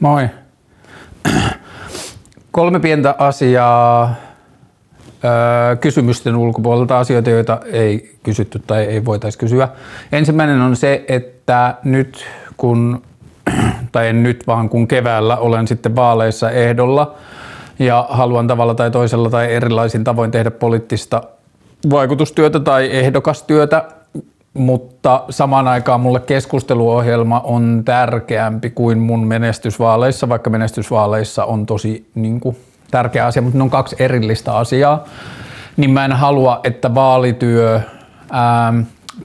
[0.00, 0.28] Moi.
[2.50, 4.14] Kolme pientä asiaa
[5.80, 9.68] kysymysten ulkopuolelta, asioita, joita ei kysytty tai ei voitaisi kysyä.
[10.12, 12.26] Ensimmäinen on se, että nyt
[12.56, 13.02] kun,
[13.92, 17.14] tai en nyt vaan kun keväällä olen sitten vaaleissa ehdolla
[17.78, 21.22] ja haluan tavalla tai toisella tai erilaisin tavoin tehdä poliittista
[21.90, 23.84] vaikutustyötä tai ehdokastyötä,
[24.54, 32.40] mutta samaan aikaan mulle keskusteluohjelma on tärkeämpi kuin mun menestysvaaleissa, vaikka menestysvaaleissa on tosi niin
[32.40, 32.56] kuin,
[32.90, 35.04] tärkeä asia, mutta ne on kaksi erillistä asiaa.
[35.76, 37.80] Niin mä en halua, että vaalityö
[38.30, 38.74] ää,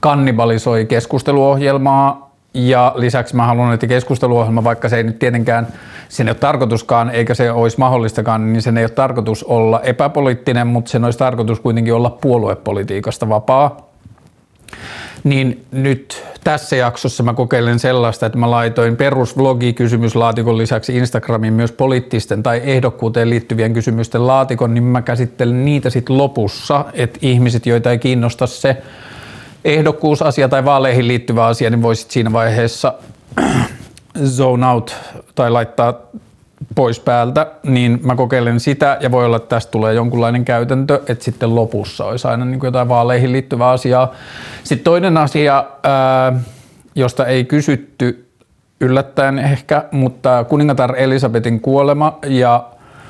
[0.00, 5.66] kannibalisoi keskusteluohjelmaa ja lisäksi mä haluan, että keskusteluohjelma, vaikka se ei nyt tietenkään,
[6.08, 10.66] sen ei ole tarkoituskaan, eikä se olisi mahdollistakaan, niin sen ei ole tarkoitus olla epäpoliittinen,
[10.66, 13.90] mutta sen olisi tarkoitus kuitenkin olla puoluepolitiikasta vapaa
[15.24, 22.42] niin nyt tässä jaksossa mä kokeilen sellaista, että mä laitoin perusvlogi-kysymyslaatikon lisäksi Instagramiin myös poliittisten
[22.42, 27.98] tai ehdokkuuteen liittyvien kysymysten laatikon, niin mä käsittelen niitä sitten lopussa, että ihmiset, joita ei
[27.98, 28.82] kiinnosta se
[29.64, 32.94] ehdokkuusasia tai vaaleihin liittyvä asia, niin voisit siinä vaiheessa
[34.36, 34.96] zone out
[35.34, 35.94] tai laittaa
[36.74, 41.24] pois päältä, niin mä kokeilen sitä ja voi olla, että tästä tulee jonkunlainen käytäntö, että
[41.24, 44.12] sitten lopussa olisi aina niin kuin jotain vaaleihin liittyvää asiaa.
[44.64, 45.64] Sitten toinen asia,
[46.94, 48.26] josta ei kysytty
[48.80, 52.64] yllättäen ehkä, mutta kuningatar Elisabetin kuolema ja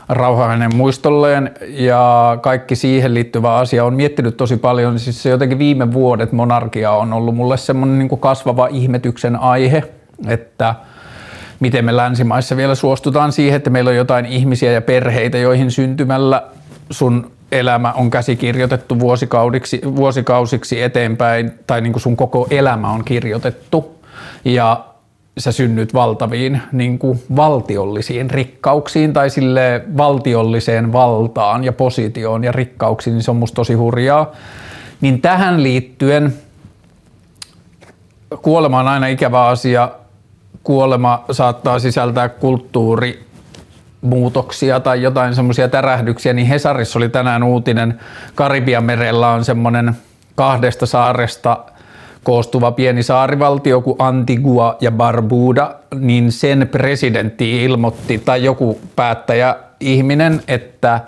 [0.08, 4.98] rauha hänen muistolleen ja kaikki siihen liittyvä asia on miettinyt tosi paljon.
[4.98, 9.84] Siis se jotenkin viime vuodet monarkia on ollut mulle semmoinen niin kasvava ihmetyksen aihe,
[10.26, 10.74] että–
[11.60, 16.42] miten me länsimaissa vielä suostutaan siihen, että meillä on jotain ihmisiä ja perheitä, joihin syntymällä
[16.90, 24.00] sun elämä on käsikirjoitettu vuosikaudiksi, vuosikausiksi eteenpäin, tai niin kuin sun koko elämä on kirjoitettu,
[24.44, 24.84] ja
[25.38, 33.14] sä synnyt valtaviin niin kuin valtiollisiin rikkauksiin tai sille valtiolliseen valtaan ja positioon ja rikkauksiin,
[33.14, 34.32] niin se on musta tosi hurjaa.
[35.00, 36.34] Niin tähän liittyen
[38.42, 39.90] kuolema on aina ikävä asia,
[40.64, 43.26] kuolema saattaa sisältää kulttuuri
[44.00, 48.00] muutoksia tai jotain semmoisia tärähdyksiä, niin Hesarissa oli tänään uutinen,
[48.34, 49.96] Karibian merellä on semmoinen
[50.34, 51.58] kahdesta saaresta
[52.24, 60.42] koostuva pieni saarivaltio kuin Antigua ja Barbuda, niin sen presidentti ilmoitti tai joku päättäjä ihminen,
[60.48, 61.00] että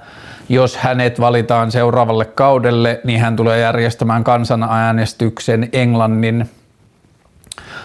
[0.48, 6.50] jos hänet valitaan seuraavalle kaudelle, niin hän tulee järjestämään kansanäänestyksen Englannin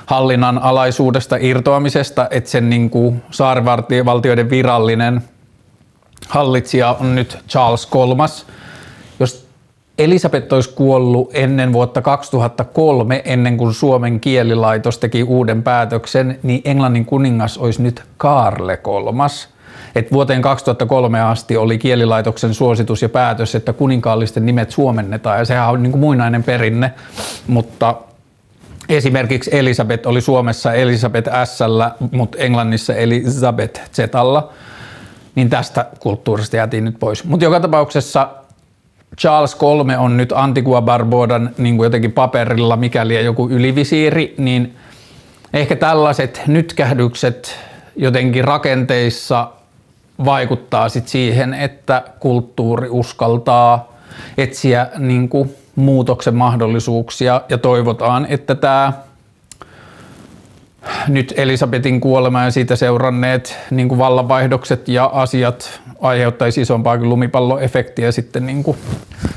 [0.07, 5.21] hallinnan alaisuudesta irtoamisesta, että sen niin kuin saarivaltioiden virallinen
[6.27, 8.45] hallitsija on nyt Charles kolmas.
[9.19, 9.47] Jos
[9.97, 17.05] Elisabeth olisi kuollut ennen vuotta 2003, ennen kuin Suomen kielilaitos teki uuden päätöksen, niin Englannin
[17.05, 19.49] kuningas olisi nyt Karle kolmas.
[19.95, 25.69] Et vuoteen 2003 asti oli kielilaitoksen suositus ja päätös, että kuninkaallisten nimet suomennetaan ja sehän
[25.69, 26.93] on niin kuin muinainen perinne,
[27.47, 27.95] mutta
[28.89, 31.59] Esimerkiksi Elisabeth oli Suomessa Elisabeth S,
[32.11, 33.99] mutta Englannissa Elisabeth Z.
[35.35, 37.23] Niin tästä kulttuurista jäätiin nyt pois.
[37.23, 38.29] Mutta joka tapauksessa
[39.17, 44.75] Charles 3 on nyt Antigua Barbudan niin kuin jotenkin paperilla, mikäli joku ylivisiiri, niin
[45.53, 47.55] ehkä tällaiset nytkähdykset
[47.95, 49.49] jotenkin rakenteissa
[50.25, 53.93] vaikuttaa sit siihen, että kulttuuri uskaltaa
[54.37, 58.93] etsiä niin kuin muutoksen mahdollisuuksia ja toivotaan, että tämä
[61.07, 68.11] nyt Elisabetin kuolema ja siitä seuranneet niin kuin vallanvaihdokset ja asiat aiheuttaisi isompaa kuin lumipalloefektiä
[68.11, 68.77] sitten niin kuin,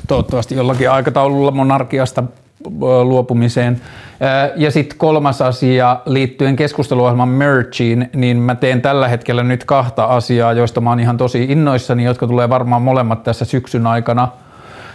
[0.08, 2.22] toivottavasti jollakin aikataululla monarkiasta
[3.02, 3.80] luopumiseen.
[4.56, 10.52] Ja sitten kolmas asia liittyen keskusteluohjelman Merchiin, niin mä teen tällä hetkellä nyt kahta asiaa,
[10.52, 14.28] joista mä oon ihan tosi innoissani, jotka tulee varmaan molemmat tässä syksyn aikana–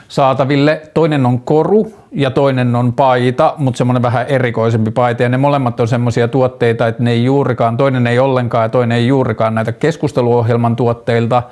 [0.08, 0.82] saataville.
[0.94, 5.24] Toinen on koru ja toinen on paita, mutta semmoinen vähän erikoisempi paita.
[5.24, 8.98] Ja ne molemmat on semmoisia tuotteita, että ne ei juurikaan, toinen ei ollenkaan ja toinen
[8.98, 11.44] ei juurikaan näitä keskusteluohjelman tuotteilta.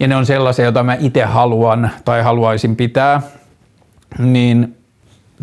[0.00, 3.22] Ja ne on sellaisia, joita mä itse haluan tai haluaisin pitää.
[4.18, 4.76] Niin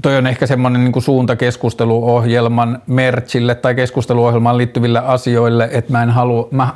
[0.01, 6.09] toi on ehkä semmoinen niin suunta keskusteluohjelman merchille tai keskusteluohjelmaan liittyville asioille, että mä en
[6.09, 6.73] halua, mä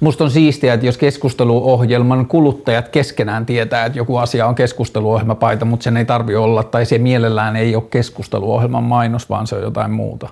[0.00, 5.84] Musta on siistiä, että jos keskusteluohjelman kuluttajat keskenään tietää, että joku asia on keskusteluohjelmapaita, mutta
[5.84, 9.90] sen ei tarvi olla, tai se mielellään ei ole keskusteluohjelman mainos, vaan se on jotain
[9.90, 10.28] muuta.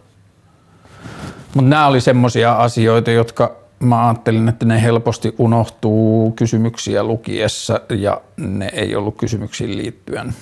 [1.55, 8.21] Mutta nämä oli semmoisia asioita, jotka mä ajattelin, että ne helposti unohtuu kysymyksiä lukiessa ja
[8.37, 10.35] ne ei ollut kysymyksiin liittyen.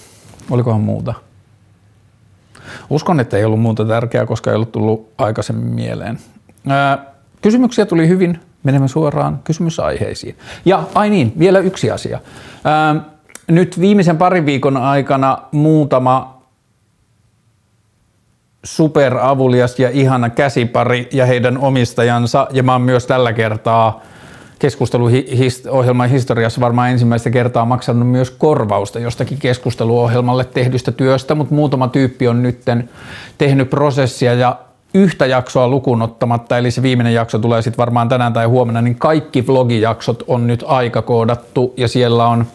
[0.51, 1.15] Olikohan muuta?
[2.91, 6.19] Uskon, että ei ollut muuta tärkeää, koska ei ollut tullut aikaisemmin mieleen.
[6.69, 7.07] Ää,
[7.43, 10.37] kysymyksiä tuli hyvin, menemme suoraan kysymysaiheisiin.
[10.65, 12.21] Ja ai niin, vielä yksi asia.
[12.65, 12.95] Ää,
[13.49, 16.43] nyt viimeisen parin viikon aikana muutama
[18.65, 24.01] superavulias ja ihana käsipari ja heidän omistajansa, ja mä oon myös tällä kertaa
[24.59, 32.29] keskusteluohjelman historiassa varmaan ensimmäistä kertaa maksanut myös korvausta jostakin keskusteluohjelmalle tehdystä työstä, mutta muutama tyyppi
[32.29, 32.61] on nyt
[33.39, 34.57] tehnyt prosessia ja
[34.95, 38.97] yhtä jaksoa lukuun ottamatta, eli se viimeinen jakso tulee sitten varmaan tänään tai huomenna, niin
[38.99, 42.47] kaikki vlogijaksot on nyt aikakoodattu ja siellä on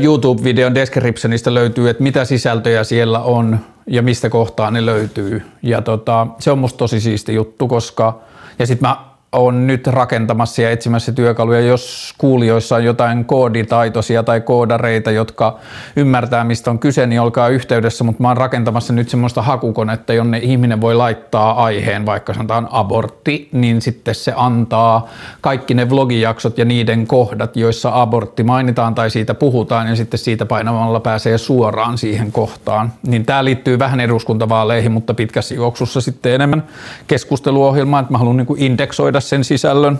[0.00, 5.42] YouTube-videon descriptionista löytyy, että mitä sisältöjä siellä on ja mistä kohtaa ne löytyy.
[5.62, 8.20] Ja tota, se on musta tosi siisti juttu, koska
[8.58, 8.96] ja sitten mä
[9.32, 15.58] on nyt rakentamassa ja etsimässä työkaluja, jos kuulijoissa on jotain kooditaitoisia tai koodareita, jotka
[15.96, 20.38] ymmärtää, mistä on kyse, niin olkaa yhteydessä, mutta mä oon rakentamassa nyt semmoista hakukonetta, jonne
[20.38, 25.08] ihminen voi laittaa aiheen, vaikka sanotaan abortti, niin sitten se antaa
[25.40, 30.46] kaikki ne vlogijaksot ja niiden kohdat, joissa abortti mainitaan tai siitä puhutaan, ja sitten siitä
[30.46, 32.92] painamalla pääsee suoraan siihen kohtaan.
[33.06, 36.64] Niin tämä liittyy vähän eduskuntavaaleihin, mutta pitkässä juoksussa sitten enemmän
[37.06, 39.98] keskusteluohjelmaan, että mä haluan niin indeksoida tuoda sen sisällön.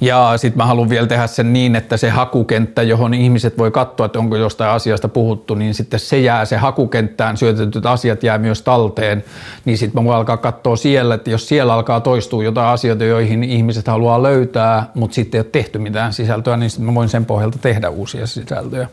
[0.00, 4.06] Ja sitten mä haluan vielä tehdä sen niin, että se hakukenttä, johon ihmiset voi katsoa,
[4.06, 8.62] että onko jostain asiasta puhuttu, niin sitten se jää se hakukenttään, syötetyt asiat jää myös
[8.62, 9.24] talteen,
[9.64, 13.44] niin sitten mä voin alkaa katsoa siellä, että jos siellä alkaa toistua jotain asioita, joihin
[13.44, 17.24] ihmiset haluaa löytää, mutta sitten ei ole tehty mitään sisältöä, niin sitten mä voin sen
[17.24, 18.88] pohjalta tehdä uusia sisältöjä.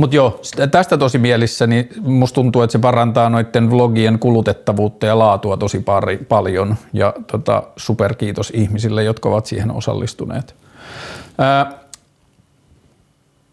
[0.00, 5.18] Mutta joo, tästä tosi mielissä, niin musta tuntuu, että se parantaa noiden vlogien kulutettavuutta ja
[5.18, 6.76] laatua tosi pari, paljon.
[6.92, 10.54] Ja tota, superkiitos ihmisille, jotka ovat siihen osallistuneet.
[11.38, 11.72] Ää,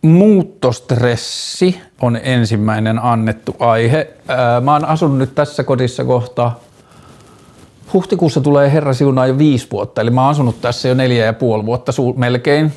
[0.01, 4.13] muuttostressi on ensimmäinen annettu aihe.
[4.27, 6.51] Ää, mä oon asunut nyt tässä kodissa kohta
[7.93, 11.33] Huhtikuussa tulee Herra siunaa jo viisi vuotta, eli mä oon asunut tässä jo neljä ja
[11.33, 12.73] puoli vuotta melkein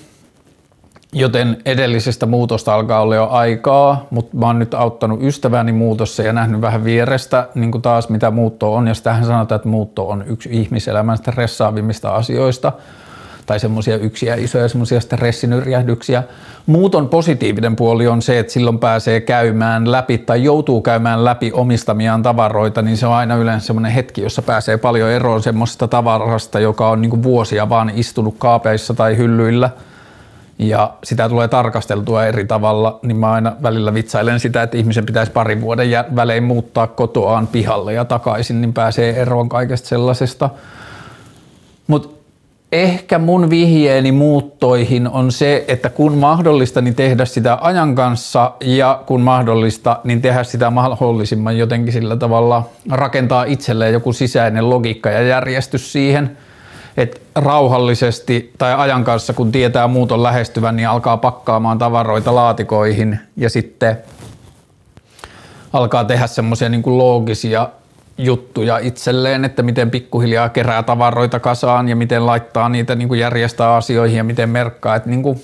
[1.13, 6.33] joten edellisestä muutosta alkaa olla jo aikaa, mutta mä oon nyt auttanut ystäväni muutossa ja
[6.33, 10.25] nähnyt vähän vierestä niin kuin taas mitä muutto on, ja sitähän sanotaan, että muutto on
[10.27, 12.73] yksi ihmiselämän stressaavimmista asioista,
[13.47, 16.23] tai semmoisia yksiä isoja semmoisia stressinyrjähdyksiä.
[16.67, 22.23] Muuton positiivinen puoli on se, että silloin pääsee käymään läpi tai joutuu käymään läpi omistamiaan
[22.23, 26.91] tavaroita, niin se on aina yleensä semmoinen hetki, jossa pääsee paljon eroon semmoisesta tavarasta, joka
[26.91, 29.71] on niin vuosia vaan istunut kaapeissa tai hyllyillä–
[30.61, 35.33] ja sitä tulee tarkasteltua eri tavalla, niin mä aina välillä vitsailen sitä, että ihmisen pitäisi
[35.33, 40.51] parin vuoden välein muuttaa kotoaan pihalle ja takaisin, niin pääsee eroon kaikesta sellaisesta.
[41.87, 42.09] Mutta
[42.73, 49.03] ehkä mun vihjeeni muuttoihin on se, että kun mahdollista, niin tehdä sitä ajan kanssa ja
[49.07, 55.23] kun mahdollista, niin tehdä sitä mahdollisimman jotenkin sillä tavalla rakentaa itselleen joku sisäinen logiikka ja
[55.23, 56.31] järjestys siihen–
[57.03, 63.51] että rauhallisesti tai ajan kanssa, kun tietää muuton lähestyvän, niin alkaa pakkaamaan tavaroita laatikoihin ja
[63.51, 63.99] sitten
[65.73, 67.69] alkaa tehdä semmoisia niin loogisia
[68.19, 73.75] juttuja itselleen, että miten pikkuhiljaa kerää tavaroita kasaan ja miten laittaa niitä, niin kuin järjestää
[73.75, 74.97] asioihin ja miten merkkaa.
[74.97, 75.43] Että niin kuin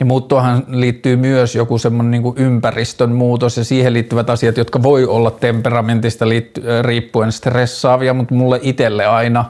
[0.00, 5.04] Ja muuttohan liittyy myös joku semmoinen niin ympäristön muutos ja siihen liittyvät asiat, jotka voi
[5.04, 9.44] olla temperamentista liitty- riippuen stressaavia, mutta mulle itselle aina.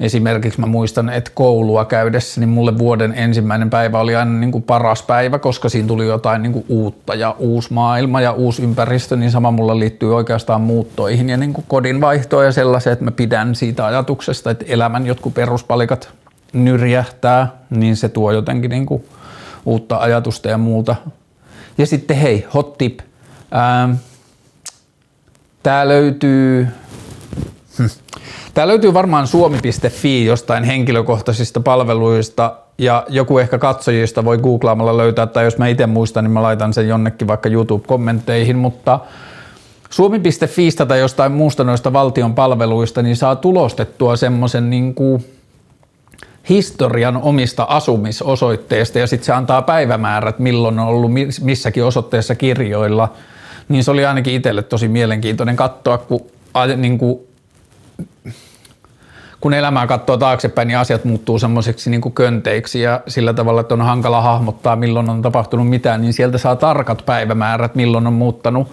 [0.00, 4.64] Esimerkiksi mä muistan, että koulua käydessä, niin mulle vuoden ensimmäinen päivä oli aina niin kuin
[4.64, 9.16] paras päivä, koska siinä tuli jotain niin kuin uutta ja uusi maailma ja uusi ympäristö,
[9.16, 13.10] niin sama mulla liittyy oikeastaan muuttoihin ja niin kuin kodin vaihtoon ja sellaiseen, että mä
[13.10, 16.10] pidän siitä ajatuksesta, että elämän jotkut peruspalikat
[16.52, 19.04] nyrjähtää, niin se tuo jotenkin niin kuin
[19.66, 20.96] uutta ajatusta ja muuta.
[21.78, 23.00] Ja sitten hei, hot tip.
[23.54, 23.92] Ähm,
[25.62, 26.68] tää löytyy,
[27.78, 27.84] hm.
[28.54, 35.44] Tää löytyy varmaan suomi.fi jostain henkilökohtaisista palveluista ja joku ehkä katsojista voi googlaamalla löytää, tai
[35.44, 39.00] jos mä itse muistan, niin mä laitan sen jonnekin vaikka YouTube-kommentteihin, mutta
[39.90, 45.24] suomi.fiistä tai jostain muusta noista valtion palveluista, niin saa tulostettua semmoisen niin kuin
[46.48, 53.12] historian omista asumisosoitteista ja sitten se antaa päivämäärät, milloin on ollut missäkin osoitteessa kirjoilla,
[53.68, 56.26] niin se oli ainakin itselle tosi mielenkiintoinen katsoa, kun,
[56.76, 57.27] niin kuin
[59.40, 63.82] kun elämää katsoo taaksepäin, niin asiat muuttuu semmoiseksi niin könteiksi ja sillä tavalla, että on
[63.82, 68.68] hankala hahmottaa, milloin on tapahtunut mitään, niin sieltä saa tarkat päivämäärät, milloin on muuttanut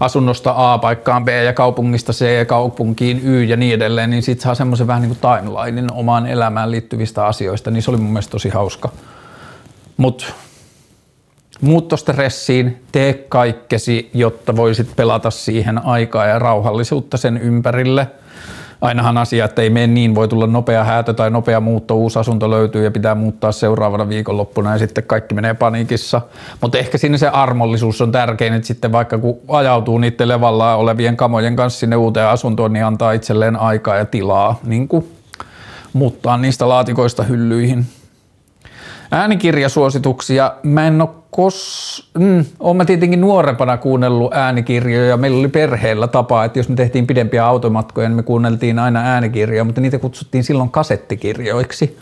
[0.00, 4.54] asunnosta A paikkaan B ja kaupungista C kaupunkiin Y ja niin edelleen, niin sitten saa
[4.54, 8.48] semmoisen vähän niin kuin timelinein omaan elämään liittyvistä asioista, niin se oli mun mielestä tosi
[8.48, 8.88] hauska.
[9.96, 10.24] Mutta
[11.60, 18.06] muuttostressiin, tee kaikkesi, jotta voisit pelata siihen aikaa ja rauhallisuutta sen ympärille.
[18.80, 22.50] Ainahan asia, että ei mene niin, voi tulla nopea häätö tai nopea muutto, uusi asunto
[22.50, 26.20] löytyy ja pitää muuttaa seuraavana viikonloppuna ja sitten kaikki menee paniikissa.
[26.60, 31.16] Mutta ehkä siinä se armollisuus on tärkein, että sitten vaikka kun ajautuu niiden levalla olevien
[31.16, 35.12] kamojen kanssa sinne uuteen asuntoon, niin antaa itselleen aikaa ja tilaa niin kuin
[35.92, 37.86] muuttaa niistä laatikoista hyllyihin.
[39.10, 40.54] Äänikirjasuosituksia.
[40.62, 42.10] Mä en ole kos...
[42.18, 45.16] Mm, oon mä tietenkin nuorempana kuunnellut äänikirjoja.
[45.16, 49.64] Meillä oli perheellä tapa, että jos me tehtiin pidempiä automatkoja, niin me kuunneltiin aina äänikirjoja,
[49.64, 51.98] mutta niitä kutsuttiin silloin kasettikirjoiksi,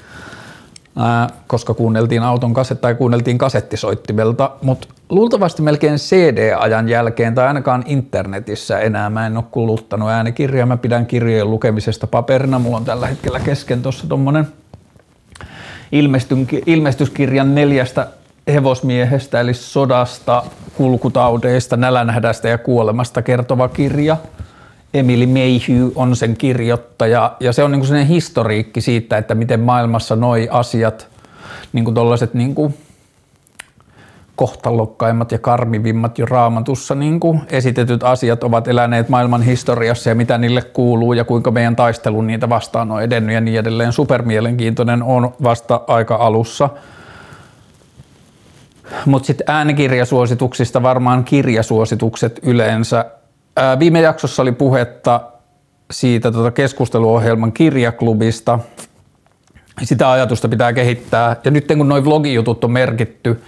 [0.96, 4.50] ää, koska kuunneltiin auton kaset tai kuunneltiin kasettisoittimelta.
[4.62, 10.66] Mutta luultavasti melkein CD-ajan jälkeen tai ainakaan internetissä enää mä en ole kuluttanut äänikirjaa.
[10.66, 12.58] Mä pidän kirjojen lukemisesta paperina.
[12.58, 14.46] Mulla on tällä hetkellä kesken tuossa tommonen
[16.66, 18.06] ilmestyskirjan neljästä
[18.52, 20.42] hevosmiehestä, eli sodasta,
[20.74, 24.16] kulkutaudeista, nälänhädästä ja kuolemasta kertova kirja.
[24.94, 30.16] Emily Mayhew on sen kirjoittaja ja se on niin kuin historiikki siitä, että miten maailmassa
[30.16, 31.08] noi asiat,
[31.72, 32.74] niin kuin tollaiset niin kuin
[34.38, 40.38] kohtalokkaimmat ja karmivimmat jo raamatussa niin kuin esitetyt asiat ovat eläneet maailman historiassa ja mitä
[40.38, 43.92] niille kuuluu ja kuinka meidän taistelu niitä vastaan on edennyt ja niin edelleen.
[43.92, 46.70] Supermielenkiintoinen on vasta aika alussa.
[49.06, 53.04] Mutta sitten äänikirjasuosituksista varmaan kirjasuositukset yleensä.
[53.56, 55.20] Ää, viime jaksossa oli puhetta
[55.90, 58.58] siitä tota keskusteluohjelman kirjaklubista.
[59.82, 61.36] Sitä ajatusta pitää kehittää.
[61.44, 63.42] Ja nyt kun noin vlogijutut on merkitty,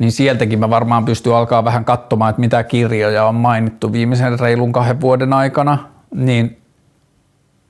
[0.00, 4.72] niin sieltäkin mä varmaan pystyn alkaa vähän katsomaan, että mitä kirjoja on mainittu viimeisen reilun
[4.72, 5.78] kahden vuoden aikana,
[6.14, 6.58] niin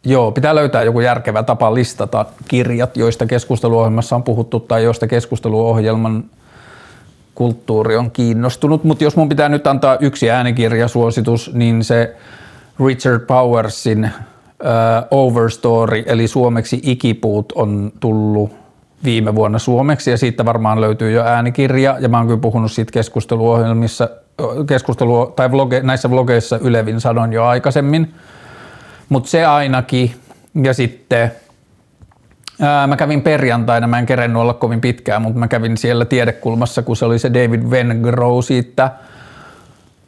[0.05, 6.25] joo, pitää löytää joku järkevä tapa listata kirjat, joista keskusteluohjelmassa on puhuttu tai joista keskusteluohjelman
[7.35, 12.17] kulttuuri on kiinnostunut, mutta jos mun pitää nyt antaa yksi äänikirjasuositus, niin se
[12.87, 14.11] Richard Powersin uh,
[15.19, 18.60] Overstory, eli suomeksi Ikipuut on tullut
[19.05, 22.93] viime vuonna suomeksi ja siitä varmaan löytyy jo äänikirja ja mä oon kyllä puhunut siitä
[22.93, 24.09] keskusteluohjelmissa,
[24.67, 28.15] keskustelu, tai vloge, näissä vlogeissa Ylevin sanon jo aikaisemmin,
[29.09, 30.15] mutta se ainakin
[30.63, 31.33] ja sitten
[32.61, 36.83] ää, mä kävin perjantaina, mä en kerennyt olla kovin pitkään, mutta mä kävin siellä tiedekulmassa,
[36.83, 38.91] kun se oli se David Vengrow siitä.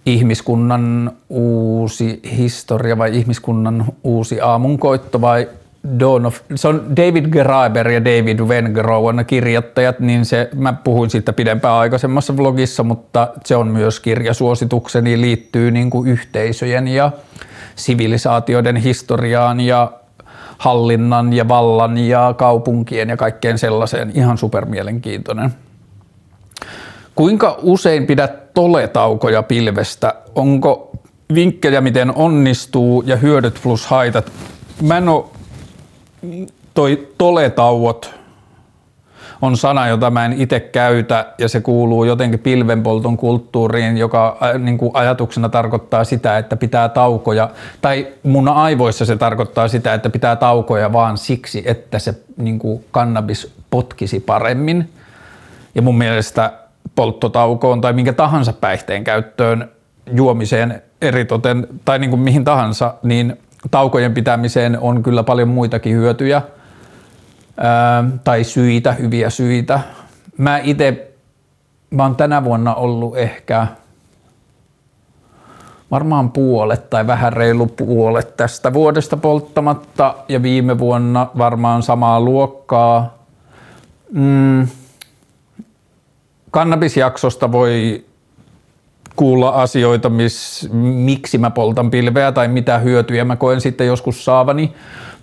[0.07, 5.49] Ihmiskunnan uusi historia vai ihmiskunnan uusi aamunkoitto vai
[5.99, 11.11] Dawn of, se on David Graeber ja David Wengrow on kirjoittajat, niin se, mä puhuin
[11.11, 17.13] siitä pidempään aikaisemmassa vlogissa, mutta se on myös kirjasuositukseni, liittyy niin kuin yhteisöjen ja
[17.77, 19.93] sivilisaatioiden historiaan ja
[20.59, 24.13] hallinnan ja vallan ja kaupunkien ja kaikkeen sellaiseen.
[24.15, 25.55] Ihan supermielenkiintoinen.
[27.15, 30.15] Kuinka usein pidät toletaukoja pilvestä?
[30.35, 30.91] Onko
[31.35, 34.33] vinkkejä, miten onnistuu ja hyödyt plus haitat?
[34.83, 35.25] Mä en ole
[36.75, 38.15] toi toletauot
[39.43, 44.79] on sana, jota mä en itse käytä ja se kuuluu jotenkin pilvenpolton kulttuuriin, joka niin
[44.79, 47.51] kuin ajatuksena tarkoittaa sitä, että pitää taukoja,
[47.81, 52.85] tai mun aivoissa se tarkoittaa sitä, että pitää taukoja vaan siksi, että se niin kuin
[52.91, 54.91] kannabis potkisi paremmin.
[55.75, 56.53] Ja mun mielestä
[56.95, 59.71] polttotaukoon tai minkä tahansa päihteen käyttöön,
[60.13, 63.37] juomiseen eritoten tai niin kuin mihin tahansa, niin
[63.71, 66.43] taukojen pitämiseen on kyllä paljon muitakin hyötyjä
[67.57, 69.81] ää, tai syitä, hyviä syitä.
[70.39, 71.13] Mä itse,
[71.91, 73.67] mä oon tänä vuonna ollut ehkä
[75.91, 83.19] varmaan puolet tai vähän reilu puolet tästä vuodesta polttamatta ja viime vuonna varmaan samaa luokkaa.
[84.13, 84.69] Mm,
[86.51, 88.05] kannabisjaksosta voi
[89.17, 94.73] kuulla asioita, miss, miksi mä poltan pilveä tai mitä hyötyjä mä koen sitten joskus saavani,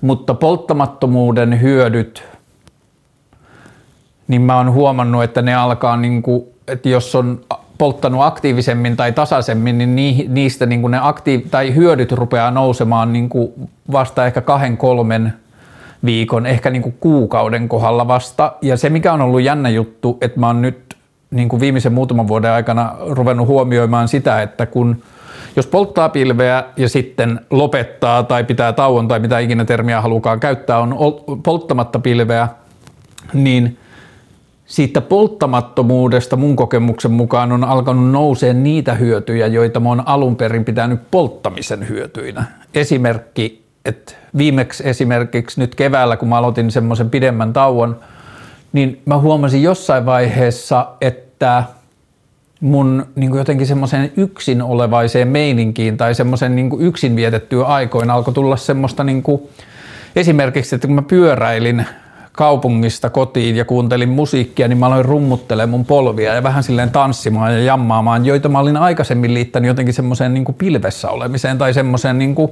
[0.01, 2.24] mutta polttamattomuuden hyödyt,
[4.27, 7.41] niin mä oon huomannut, että ne alkaa, niin kuin, että jos on
[7.77, 13.29] polttanut aktiivisemmin tai tasaisemmin, niin niistä niin kuin ne aktiiv- tai hyödyt rupeaa nousemaan niin
[13.29, 13.53] kuin
[13.91, 15.34] vasta ehkä kahden, kolmen
[16.05, 18.53] viikon, ehkä niin kuin kuukauden kohdalla vasta.
[18.62, 20.88] Ja se, mikä on ollut jännä juttu, että mä oon nyt
[21.32, 25.04] niin kuin viimeisen muutaman vuoden aikana ruvennut huomioimaan sitä, että kun
[25.56, 30.80] jos polttaa pilveä ja sitten lopettaa tai pitää tauon tai mitä ikinä termiä halukaan käyttää,
[30.80, 30.96] on
[31.44, 32.48] polttamatta pilveä,
[33.34, 33.78] niin
[34.66, 40.66] siitä polttamattomuudesta mun kokemuksen mukaan on alkanut nousee niitä hyötyjä, joita mä oon alun perin
[40.66, 42.44] pitänyt polttamisen hyötyinä.
[42.74, 48.00] Esimerkki, että viimeksi esimerkiksi nyt keväällä, kun mä aloitin semmoisen pidemmän tauon,
[48.74, 51.64] niin mä huomasin jossain vaiheessa, että
[52.62, 58.34] mun niin kuin jotenkin semmoiseen yksin olevaiseen meininkiin tai semmoisen niin yksin vietettyä aikoina alkoi
[58.34, 59.42] tulla semmoista niin kuin,
[60.16, 61.86] esimerkiksi, että kun mä pyöräilin
[62.32, 67.54] kaupungista kotiin ja kuuntelin musiikkia, niin mä aloin rummuttelemaan mun polvia ja vähän silleen tanssimaan
[67.54, 72.36] ja jammaamaan, joita mä olin aikaisemmin liittänyt jotenkin semmoiseen niin pilvessä olemiseen tai semmoiseen niin
[72.36, 72.52] kuin,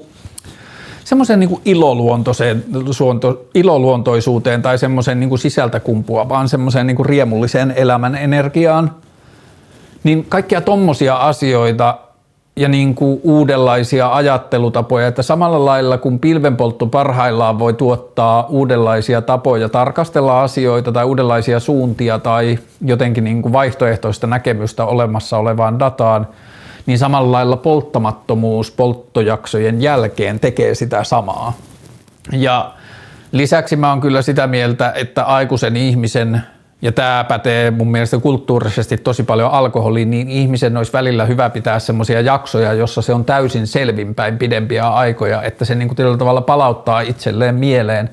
[1.08, 8.16] semmoiseen niin iloluontoiseen, suonto, iloluontoisuuteen tai semmoiseen niin sisältä kumpua, vaan semmoiseen niin riemulliseen elämän
[8.16, 8.92] energiaan.
[10.04, 11.98] Niin kaikkia tommosia asioita
[12.56, 19.70] ja niin kuin uudenlaisia ajattelutapoja, että samalla lailla kun pilvenpoltto parhaillaan voi tuottaa uudenlaisia tapoja
[19.70, 26.28] tarkastella asioita tai uudenlaisia suuntia tai jotenkin niin kuin vaihtoehtoista näkemystä olemassa olevaan dataan,
[26.88, 31.53] niin samalla lailla polttamattomuus polttojaksojen jälkeen tekee sitä samaa.
[32.32, 32.74] Ja
[33.32, 36.41] lisäksi mä oon kyllä sitä mieltä, että aikuisen ihmisen
[36.82, 41.79] ja tämä pätee mun mielestä kulttuurisesti tosi paljon alkoholiin, niin ihmisen olisi välillä hyvä pitää
[41.79, 47.01] semmoisia jaksoja, jossa se on täysin selvinpäin pidempiä aikoja, että se niin kuin tavalla palauttaa
[47.01, 48.10] itselleen mieleen.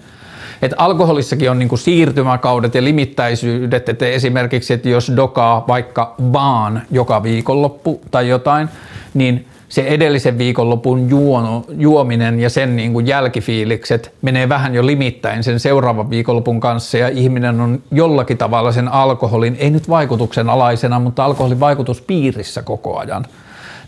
[0.65, 6.83] Että alkoholissakin on niin kuin siirtymäkaudet ja limittäisyydet, että esimerkiksi, että jos dokaa vaikka vaan
[6.91, 8.69] joka viikonloppu tai jotain,
[9.15, 9.45] niin–
[9.75, 15.61] se edellisen viikonlopun juono, juominen ja sen niin kuin jälkifiilikset menee vähän jo limittäin sen
[15.61, 21.25] seuraavan viikonlopun kanssa ja ihminen on jollakin tavalla sen alkoholin, ei nyt vaikutuksen alaisena, mutta
[21.25, 23.27] alkoholin vaikutuspiirissä koko ajan.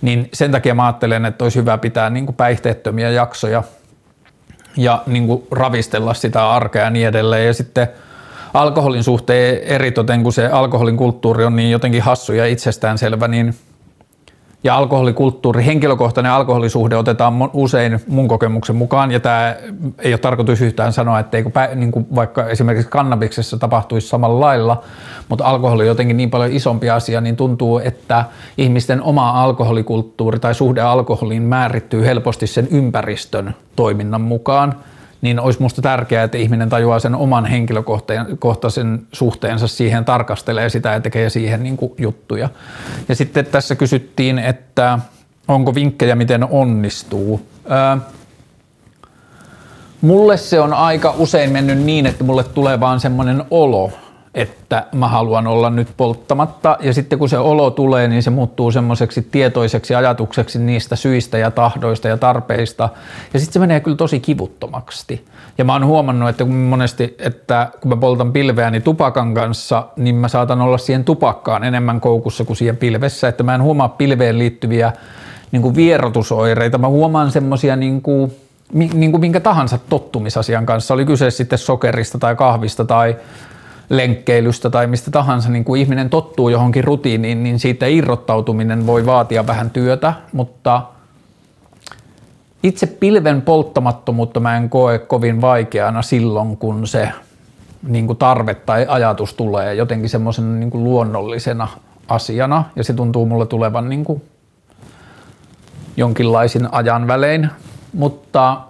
[0.03, 3.63] Niin sen takia mä ajattelen, että olisi hyvä pitää niin kuin päihteettömiä jaksoja
[4.77, 7.47] ja niin kuin ravistella sitä arkea ja niin edelleen.
[7.47, 7.89] Ja sitten
[8.55, 13.55] alkoholin suhteen eritoten, kun se alkoholin kulttuuri on niin jotenkin hassu ja itsestäänselvä, niin–
[14.65, 19.57] ja alkoholikulttuuri, henkilökohtainen alkoholisuhde otetaan usein mun kokemuksen mukaan, ja tämä
[19.99, 21.39] ei ole tarkoitus yhtään sanoa, että
[21.75, 24.83] niin kuin vaikka esimerkiksi kannabiksessa tapahtuisi samalla lailla,
[25.29, 28.25] mutta alkoholi on jotenkin niin paljon isompi asia, niin tuntuu, että
[28.59, 34.75] ihmisten oma alkoholikulttuuri tai suhde alkoholiin määrittyy helposti sen ympäristön toiminnan mukaan–
[35.27, 41.01] niin olisi minusta tärkeää, että ihminen tajuaa sen oman henkilökohtaisen suhteensa siihen, tarkastelee sitä ja
[41.01, 42.49] tekee siihen niin kuin juttuja.
[43.09, 44.99] Ja sitten tässä kysyttiin, että
[45.49, 47.47] onko vinkkejä, miten onnistuu.
[47.69, 47.99] Ää,
[50.01, 53.93] mulle se on aika usein mennyt niin, että mulle tulee vaan semmoinen olo,
[54.37, 56.77] että mä haluan olla nyt polttamatta.
[56.81, 61.51] Ja sitten kun se olo tulee, niin se muuttuu semmoiseksi tietoiseksi ajatukseksi niistä syistä ja
[61.51, 62.89] tahdoista ja tarpeista.
[63.35, 65.25] Ja sitten se menee kyllä tosi kivuttomaksi.
[65.59, 70.15] Ja mä oon huomannut, että kun monesti, että kun mä poltan pilveäni tupakan kanssa, niin
[70.15, 74.39] mä saatan olla siihen tupakkaan enemmän koukussa kuin siihen pilvessä, että mä en huomaa pilveen
[74.39, 74.93] liittyviä
[75.53, 78.37] niin kuin vierotusoireita, mä huomaan semmoisia niin kuin,
[78.73, 83.17] niin kuin minkä tahansa tottumisasian kanssa, oli kyse sitten sokerista tai kahvista tai
[83.89, 89.47] lenkkeilystä tai mistä tahansa, niin kun ihminen tottuu johonkin rutiiniin, niin siitä irrottautuminen voi vaatia
[89.47, 90.83] vähän työtä, mutta
[92.63, 97.13] itse pilven polttamattomuutta mä en koe kovin vaikeana silloin, kun se
[97.89, 101.69] niin kuin tarve tai ajatus tulee jotenkin semmoisena niin luonnollisena
[102.09, 102.65] asiana.
[102.77, 104.23] Ja se tuntuu mulle tulevan niin kuin
[105.97, 107.51] jonkinlaisin ajan välein,
[107.93, 108.61] mutta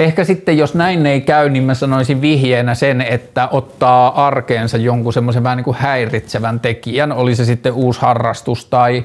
[0.00, 5.12] Ehkä sitten, jos näin ei käy, niin mä sanoisin vihjeenä sen, että ottaa arkeensa jonkun
[5.12, 9.04] semmoisen vähän niin kuin häiritsevän tekijän, oli se sitten uusi harrastus tai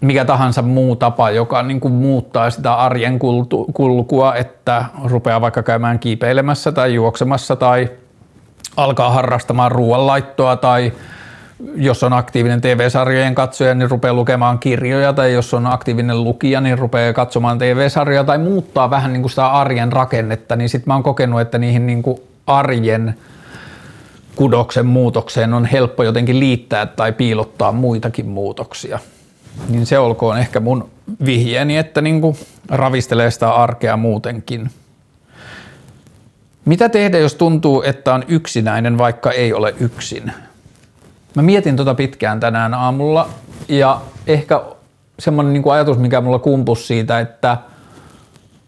[0.00, 3.18] mikä tahansa muu tapa, joka niin kuin muuttaa sitä arjen
[3.74, 7.88] kulkua, että rupeaa vaikka käymään kiipeilemässä tai juoksemassa tai
[8.76, 10.92] alkaa harrastamaan ruoanlaittoa tai
[11.76, 16.78] jos on aktiivinen TV-sarjojen katsoja, niin rupeaa lukemaan kirjoja, tai jos on aktiivinen lukija, niin
[16.78, 21.02] rupeaa katsomaan TV-sarjoja, tai muuttaa vähän niin kuin sitä arjen rakennetta, niin sitten mä oon
[21.02, 23.14] kokenut, että niihin niin kuin arjen
[24.36, 28.98] kudoksen muutokseen on helppo jotenkin liittää tai piilottaa muitakin muutoksia.
[29.68, 30.90] Niin se olkoon ehkä mun
[31.24, 32.36] vihjeeni, että niin kuin
[32.68, 34.70] ravistelee sitä arkea muutenkin.
[36.64, 40.32] Mitä tehdä, jos tuntuu, että on yksinäinen, vaikka ei ole yksin?
[41.36, 43.28] Mä mietin tota pitkään tänään aamulla
[43.68, 44.60] ja ehkä
[45.18, 47.58] semmoinen niin ajatus, mikä mulla kumpus siitä, että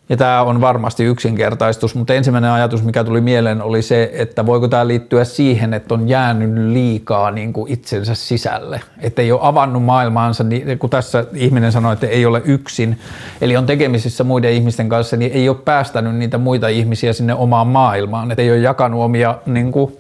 [0.09, 4.69] ja tämä on varmasti yksinkertaistus, mutta ensimmäinen ajatus, mikä tuli mieleen, oli se, että voiko
[4.69, 8.81] tämä liittyä siihen, että on jäänyt liikaa niin kuin itsensä sisälle.
[9.01, 12.99] Että ei ole avannut maailmaansa, niin kun tässä ihminen sanoi, että ei ole yksin,
[13.41, 17.67] eli on tekemisissä muiden ihmisten kanssa, niin ei ole päästänyt niitä muita ihmisiä sinne omaan
[17.67, 18.31] maailmaan.
[18.31, 19.97] Että ei ole jakanut omia niin kuin,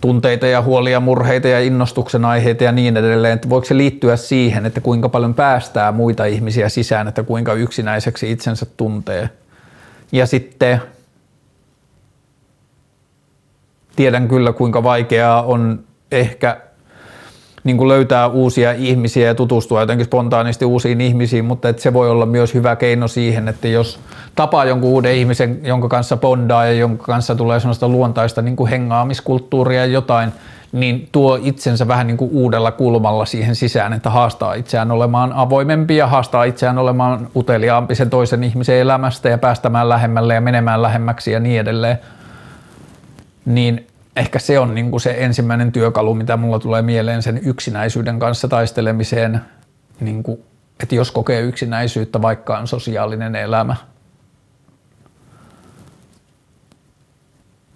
[0.00, 4.66] tunteita ja huolia, murheita ja innostuksen aiheita ja niin edelleen, että voiko se liittyä siihen,
[4.66, 9.30] että kuinka paljon päästää muita ihmisiä sisään, että kuinka yksinäiseksi itsensä tuntee.
[10.12, 10.80] Ja sitten
[13.96, 16.60] tiedän kyllä kuinka vaikeaa on ehkä
[17.68, 22.10] niin kuin löytää uusia ihmisiä ja tutustua jotenkin spontaanisti uusiin ihmisiin, mutta että se voi
[22.10, 24.00] olla myös hyvä keino siihen, että jos
[24.34, 28.70] tapaa jonkun uuden ihmisen, jonka kanssa bondaa ja jonka kanssa tulee sellaista luontaista niin kuin
[28.70, 30.32] hengaamiskulttuuria ja jotain,
[30.72, 35.96] niin tuo itsensä vähän niin kuin uudella kulmalla siihen sisään, että haastaa itseään olemaan avoimempi
[35.96, 41.32] ja haastaa itseään olemaan uteliaampi sen toisen ihmisen elämästä ja päästämään lähemmälle ja menemään lähemmäksi
[41.32, 41.98] ja niin edelleen.
[43.44, 43.87] Niin
[44.18, 48.48] ehkä se on niin kuin se ensimmäinen työkalu, mitä mulla tulee mieleen sen yksinäisyyden kanssa
[48.48, 49.40] taistelemiseen,
[50.00, 50.42] niin kuin,
[50.82, 53.76] että jos kokee yksinäisyyttä, vaikka on sosiaalinen elämä.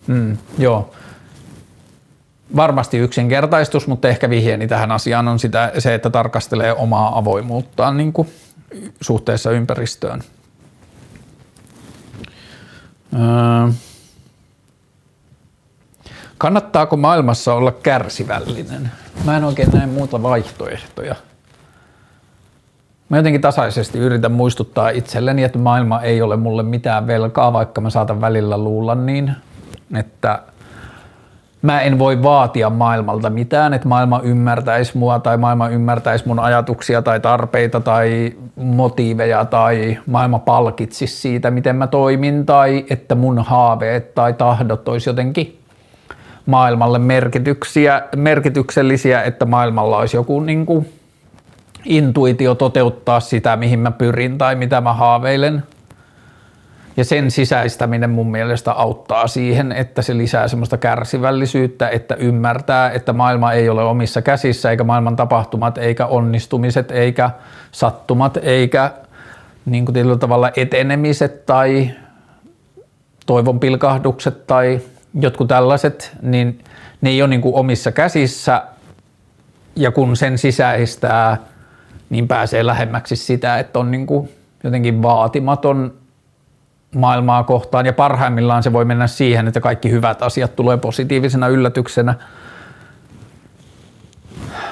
[0.06, 0.94] Mm, joo
[2.56, 8.12] varmasti yksinkertaistus, mutta ehkä vihjeeni tähän asiaan on sitä, se, että tarkastelee omaa avoimuuttaan niin
[8.12, 8.28] kuin
[9.00, 10.22] suhteessa ympäristöön.
[13.14, 13.72] Öö.
[16.42, 18.90] Kannattaako maailmassa olla kärsivällinen?
[19.24, 21.14] Mä en oikein näe muuta vaihtoehtoja.
[23.08, 27.90] Mä jotenkin tasaisesti yritän muistuttaa itselleni, että maailma ei ole mulle mitään velkaa, vaikka mä
[27.90, 29.32] saatan välillä luulla niin,
[29.96, 30.42] että
[31.62, 37.02] mä en voi vaatia maailmalta mitään, että maailma ymmärtäisi mua tai maailma ymmärtäisi mun ajatuksia
[37.02, 44.14] tai tarpeita tai motiiveja tai maailma palkitsisi siitä, miten mä toimin tai että mun haaveet
[44.14, 45.61] tai tahdot olisi jotenkin
[46.46, 50.92] maailmalle merkityksiä, merkityksellisiä, että maailmalla olisi joku niin kuin
[51.84, 55.62] intuitio toteuttaa sitä, mihin mä pyrin tai mitä mä haaveilen–
[56.96, 63.12] ja sen sisäistäminen mun mielestä auttaa siihen, että se lisää semmoista kärsivällisyyttä, että ymmärtää, että
[63.12, 67.30] maailma ei ole omissa käsissä, eikä maailman tapahtumat, eikä onnistumiset, eikä
[67.72, 68.90] sattumat, eikä
[69.66, 71.90] niin kuin tietyllä tavalla etenemiset tai
[73.26, 74.80] toivon pilkahdukset tai
[75.14, 76.64] jotkut tällaiset, niin
[77.00, 78.62] ne ei ole niin kuin omissa käsissä
[79.76, 81.36] ja kun sen sisäistää,
[82.10, 84.28] niin pääsee lähemmäksi sitä, että on niin kuin
[84.64, 85.94] jotenkin vaatimaton
[86.94, 92.14] maailmaa kohtaan ja parhaimmillaan se voi mennä siihen, että kaikki hyvät asiat tulee positiivisena yllätyksenä.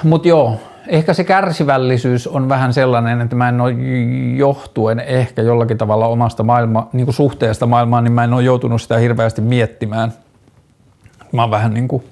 [0.02, 3.72] Mutta joo, ehkä se kärsivällisyys on vähän sellainen, että mä en ole
[4.36, 8.82] johtuen ehkä jollakin tavalla omasta maailma, niin kuin suhteesta maailmaan, niin mä en ole joutunut
[8.82, 10.12] sitä hirveästi miettimään.
[11.32, 12.04] Mä oon vähän niin kuin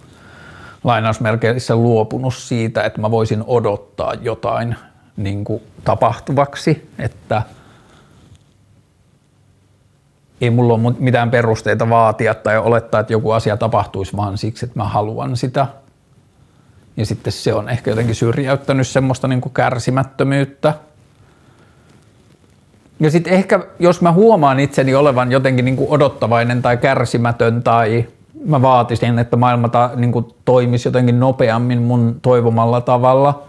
[0.85, 4.76] lainausmerkeissä luopunut siitä, että mä voisin odottaa jotain
[5.16, 7.42] niin kuin tapahtuvaksi, että–
[10.40, 14.78] ei mulla ole mitään perusteita vaatia tai olettaa, että joku asia tapahtuisi vaan siksi, että
[14.78, 15.66] mä haluan sitä.
[16.96, 20.74] Ja sitten se on ehkä jotenkin syrjäyttänyt semmoista niin kuin kärsimättömyyttä.
[23.00, 28.07] Ja sitten ehkä, jos mä huomaan itseni olevan jotenkin niin kuin odottavainen tai kärsimätön tai
[28.44, 33.42] mä vaatisin, että maailma ta, niin kuin toimisi jotenkin nopeammin mun toivomalla tavalla–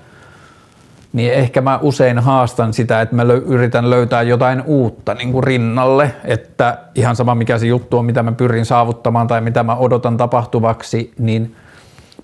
[1.14, 6.14] niin ehkä mä usein haastan sitä, että mä yritän löytää jotain uutta niin kuin rinnalle,
[6.26, 10.18] että ihan sama mikä se juttu on, mitä mä pyrin saavuttamaan tai mitä mä odotan
[10.18, 11.56] tapahtuvaksi, niin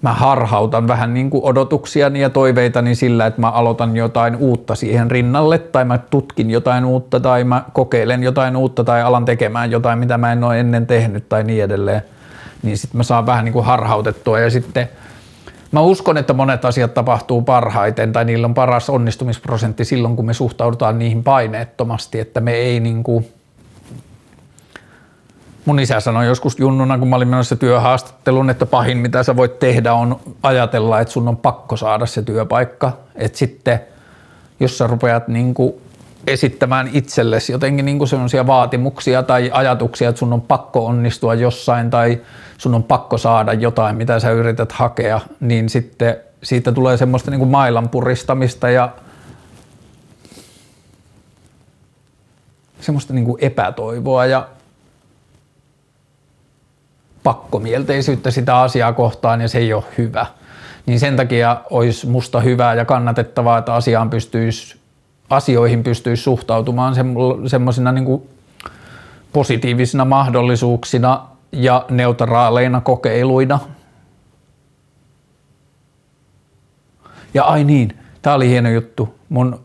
[0.01, 5.11] mä harhautan vähän niin kuin odotuksiani ja toiveitani sillä, että mä aloitan jotain uutta siihen
[5.11, 5.57] rinnalle.
[5.57, 10.17] Tai mä tutkin jotain uutta tai mä kokeilen jotain uutta tai alan tekemään jotain, mitä
[10.17, 12.01] mä en ole ennen tehnyt tai niin edelleen.
[12.65, 14.89] Niin sitten mä saan vähän niin kuin harhautettua ja sitten–
[15.71, 20.33] Mä uskon, että monet asiat tapahtuu parhaiten tai niillä on paras onnistumisprosentti silloin, kun me
[20.33, 23.27] suhtaudutaan niihin paineettomasti, että me ei niin kuin
[25.65, 29.59] Mun isä sanoi joskus junnuna, kun mä olin menossa työhaastatteluun, että pahin mitä sä voit
[29.59, 32.97] tehdä on ajatella, että sun on pakko saada se työpaikka.
[33.15, 33.79] Että sitten
[34.59, 35.73] jos sä rupeat niin kuin
[36.27, 42.21] esittämään itsellesi jotenkin niin sellaisia vaatimuksia tai ajatuksia, että sun on pakko onnistua jossain tai
[42.57, 47.47] sun on pakko saada jotain, mitä sä yrität hakea, niin sitten siitä tulee semmoista niin
[47.47, 48.89] mailan puristamista ja
[52.79, 54.47] semmoista niin epätoivoa ja
[57.23, 60.25] pakkomielteisyyttä sitä asiaa kohtaan ja se ei ole hyvä.
[60.85, 64.84] Niin sen takia olisi musta hyvää ja kannatettavaa, että asiaan pystyisi
[65.29, 66.95] asioihin pystyisi suhtautumaan
[67.47, 68.21] semmoisina niin
[69.33, 73.59] positiivisina mahdollisuuksina ja neutraaleina kokeiluina.
[77.33, 79.15] Ja ai niin, tämä oli hieno juttu.
[79.29, 79.59] Mun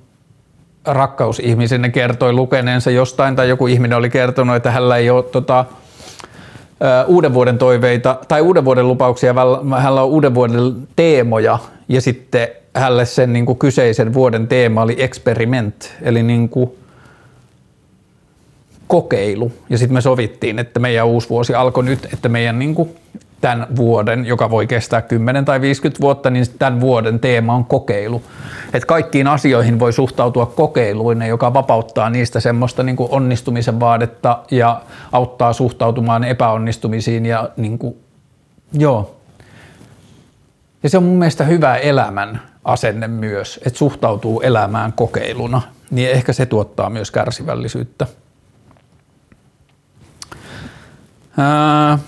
[0.84, 5.64] rakkausihmisenne kertoi lukeneensa jostain tai joku ihminen oli kertonut, että hänellä ei ole tota,
[7.06, 9.34] uuden vuoden toiveita tai uuden vuoden lupauksia,
[9.78, 15.02] hänellä on uuden vuoden teemoja ja sitten hälle sen niin kuin kyseisen vuoden teema oli
[15.02, 16.70] experiment, eli niin kuin
[18.86, 19.52] kokeilu.
[19.70, 22.96] Ja sitten me sovittiin, että meidän uusi vuosi alkoi nyt, että meidän niin kuin
[23.40, 28.22] tämän vuoden, joka voi kestää 10 tai 50 vuotta, niin tämän vuoden teema on kokeilu.
[28.72, 34.82] Että kaikkiin asioihin voi suhtautua kokeiluinen, joka vapauttaa niistä semmoista niin kuin onnistumisen vaadetta ja
[35.12, 37.96] auttaa suhtautumaan epäonnistumisiin ja niin kuin,
[38.72, 39.16] joo.
[40.82, 46.32] Ja se on mun mielestä hyvä elämän asenne myös, että suhtautuu elämään kokeiluna, niin ehkä
[46.32, 48.06] se tuottaa myös kärsivällisyyttä.
[51.38, 51.98] Ää,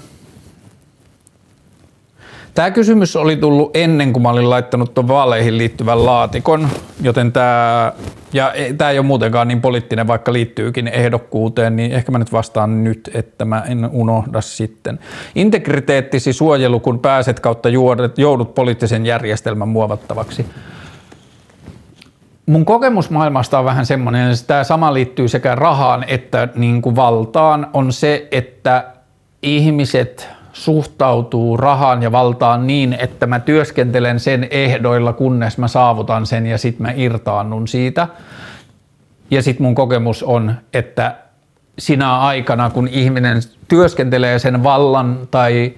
[2.54, 6.68] Tämä kysymys oli tullut ennen kuin mä olin laittanut tuon vaaleihin liittyvän laatikon,
[7.02, 7.92] joten tämä,
[8.32, 12.32] ja e, tämä ei ole muutenkaan niin poliittinen, vaikka liittyykin ehdokkuuteen, niin ehkä mä nyt
[12.32, 14.98] vastaan nyt, että mä en unohda sitten.
[15.34, 17.68] Integriteettisi suojelu, kun pääset kautta
[18.16, 20.46] joudut poliittisen järjestelmän muovattavaksi.
[22.46, 26.96] Mun kokemus maailmasta on vähän semmoinen, että tämä sama liittyy sekä rahaan että niin kuin
[26.96, 28.84] valtaan, on se, että
[29.42, 36.46] ihmiset– suhtautuu rahaan ja valtaan niin, että mä työskentelen sen ehdoilla, kunnes mä saavutan sen
[36.46, 38.08] ja sitten mä irtaannun siitä.
[39.30, 41.16] Ja sitten mun kokemus on, että
[41.78, 45.74] sinä aikana, kun ihminen työskentelee sen vallan tai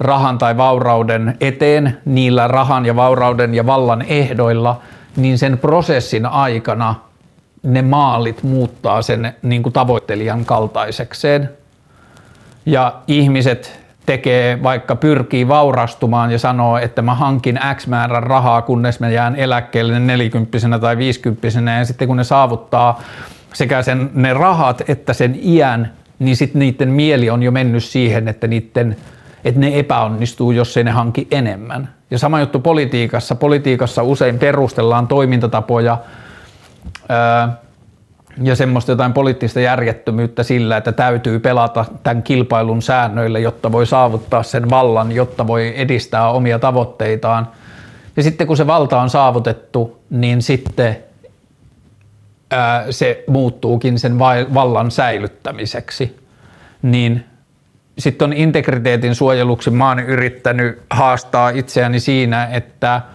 [0.00, 4.80] rahan tai vaurauden eteen niillä rahan ja vaurauden ja vallan ehdoilla,
[5.16, 6.94] niin sen prosessin aikana
[7.62, 11.50] ne maalit muuttaa sen niin kuin tavoittelijan kaltaisekseen.
[12.66, 19.00] Ja ihmiset tekee, vaikka pyrkii vaurastumaan ja sanoo, että mä hankin X määrän rahaa, kunnes
[19.00, 23.00] mä jään eläkkeelle 40 tai 50 ja sitten kun ne saavuttaa
[23.54, 28.28] sekä sen, ne rahat että sen iän, niin sitten niiden mieli on jo mennyt siihen,
[28.28, 28.96] että, niiden,
[29.44, 31.88] että ne epäonnistuu, jos ei ne hanki enemmän.
[32.10, 33.34] Ja sama juttu politiikassa.
[33.34, 35.98] Politiikassa usein perustellaan toimintatapoja,
[37.08, 37.56] ää,
[38.42, 44.42] ja semmoista jotain poliittista järjettömyyttä sillä, että täytyy pelata tämän kilpailun säännöille, jotta voi saavuttaa
[44.42, 47.48] sen vallan, jotta voi edistää omia tavoitteitaan.
[48.16, 50.96] Ja sitten kun se valta on saavutettu, niin sitten
[52.50, 54.18] ää, se muuttuukin sen
[54.54, 56.18] vallan säilyttämiseksi.
[56.82, 57.24] Niin
[57.98, 63.00] sitten on integriteetin suojeluksi mä oon yrittänyt haastaa itseäni siinä, että–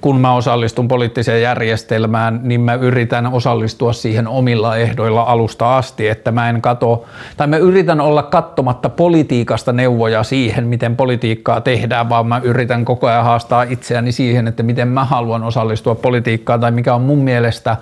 [0.00, 6.32] kun mä osallistun poliittiseen järjestelmään, niin mä yritän osallistua siihen omilla ehdoilla alusta asti, että
[6.32, 7.04] mä en kato,
[7.36, 13.06] tai mä yritän olla kattomatta politiikasta neuvoja siihen, miten politiikkaa tehdään, vaan mä yritän koko
[13.06, 17.76] ajan haastaa itseäni siihen, että miten mä haluan osallistua politiikkaan, tai mikä on mun mielestä,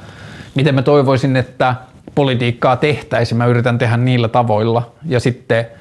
[0.54, 1.74] miten mä toivoisin, että
[2.14, 5.66] politiikkaa tehtäisiin, mä yritän tehdä niillä tavoilla, ja sitten–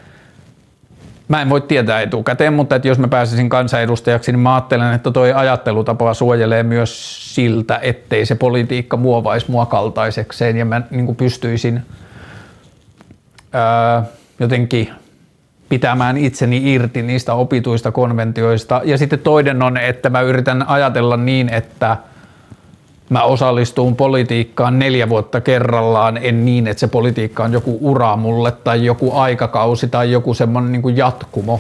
[1.28, 5.12] Mä en voi tietää etukäteen, mutta että jos mä pääsisin kansanedustajaksi, niin mä ajattelen, että
[5.12, 11.82] toi ajattelutapa suojelee myös siltä, ettei se politiikka muovaisi mua kaltaisekseen ja mä niin pystyisin
[13.54, 14.04] ää,
[14.40, 14.90] jotenkin
[15.70, 18.82] pitämään itseni irti niistä opituista konventioista.
[18.84, 21.98] Ja sitten toinen on, että mä yritän ajatella niin, että–
[23.10, 28.52] mä osallistun politiikkaan neljä vuotta kerrallaan, en niin, että se politiikka on joku ura mulle
[28.52, 31.60] tai joku aikakausi tai joku semmoinen niin jatkumo.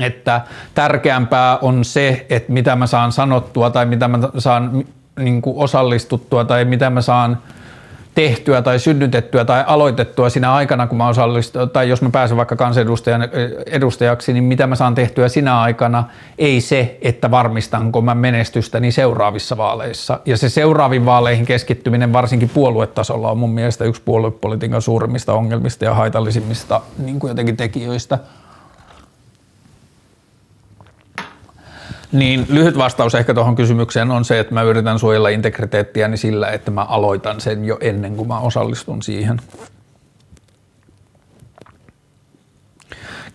[0.00, 0.40] Että
[0.74, 4.84] tärkeämpää on se, että mitä mä saan sanottua tai mitä mä saan
[5.18, 7.38] niin osallistuttua tai mitä mä saan–
[8.14, 12.56] tehtyä tai synnytettyä tai aloitettua siinä aikana, kun mä osallistun, tai jos mä pääsen vaikka
[12.56, 13.28] kansanedustajan
[13.66, 16.04] edustajaksi, niin mitä mä saan tehtyä sinä aikana,
[16.38, 20.20] ei se, että varmistanko mä menestystäni seuraavissa vaaleissa.
[20.26, 25.94] Ja se seuraaviin vaaleihin keskittyminen varsinkin puoluetasolla on mun mielestä yksi puoluepolitiikan suurimmista ongelmista ja
[25.94, 28.18] haitallisimmista niin kuin jotenkin tekijöistä–
[32.12, 36.70] Niin lyhyt vastaus ehkä tuohon kysymykseen on se, että mä yritän suojella integriteettiäni sillä, että
[36.70, 39.40] mä aloitan sen jo ennen kuin mä osallistun siihen.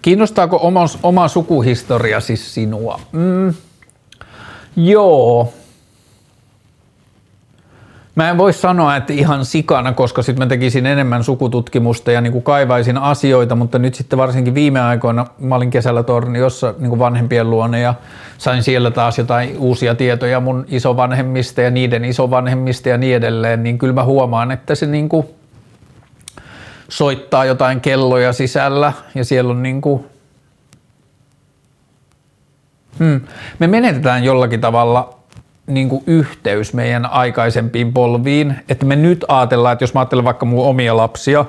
[0.01, 2.99] Kiinnostaako oma, oma sukuhistoria siis sinua?
[3.11, 3.53] Mm,
[4.75, 5.53] joo,
[8.15, 12.31] Mä en voi sanoa, että ihan sikana, koska sitten mä tekisin enemmän sukututkimusta ja niin
[12.31, 16.99] kuin kaivaisin asioita, mutta nyt sitten varsinkin viime aikoina mä olin kesällä Torniossa niin kuin
[16.99, 17.93] vanhempien luona ja
[18.37, 23.77] sain siellä taas jotain uusia tietoja mun isovanhemmista ja niiden isovanhemmista ja niin edelleen, niin
[23.77, 25.27] kyllä mä huomaan, että se niin kuin
[26.89, 30.05] soittaa jotain kelloja sisällä ja siellä on niin kuin
[32.99, 33.21] Hmm.
[33.59, 35.14] Me menetetään jollakin tavalla
[35.67, 40.45] niin kuin yhteys meidän aikaisempiin polviin, että me nyt ajatellaan, että jos mä ajattelen vaikka
[40.45, 41.45] mun omia lapsia,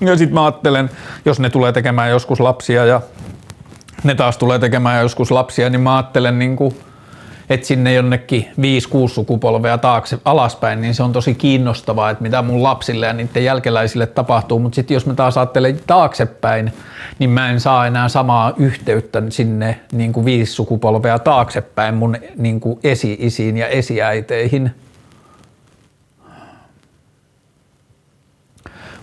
[0.00, 0.90] ja sitten mä ajattelen,
[1.24, 3.00] jos ne tulee tekemään joskus lapsia ja
[4.04, 6.76] ne taas tulee tekemään joskus lapsia, niin mä ajattelen niin kuin,
[7.50, 8.48] että sinne jonnekin
[9.06, 13.44] 5-6 sukupolvea taakse alaspäin, niin se on tosi kiinnostavaa, että mitä mun lapsille ja niiden
[13.44, 16.72] jälkeläisille tapahtuu, mutta sitten jos mä taas ajattelen taaksepäin,
[17.18, 22.60] niin mä en saa enää samaa yhteyttä sinne niin kuin viisi sukupolvea taaksepäin mun niin
[22.60, 24.70] kuin esi-isiin ja esiäiteihin–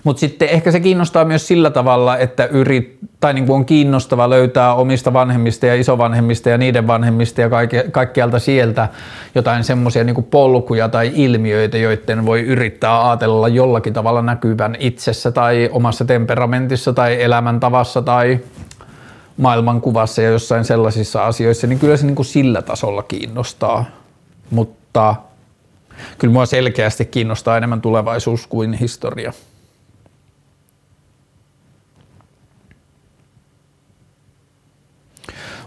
[0.03, 4.29] Mutta sitten ehkä se kiinnostaa myös sillä tavalla, että yrit, tai niin kuin on kiinnostava
[4.29, 8.89] löytää omista vanhemmista ja isovanhemmista ja niiden vanhemmista ja kaikke, kaikkialta sieltä
[9.35, 15.69] jotain semmoisia niin polkuja tai ilmiöitä, joiden voi yrittää ajatella jollakin tavalla näkyvän itsessä tai
[15.71, 18.39] omassa temperamentissa tai elämäntavassa tai
[19.37, 23.85] maailmankuvassa ja jossain sellaisissa asioissa, niin kyllä se niin kuin sillä tasolla kiinnostaa.
[24.49, 25.15] Mutta
[26.17, 29.33] kyllä mua selkeästi kiinnostaa enemmän tulevaisuus kuin historia.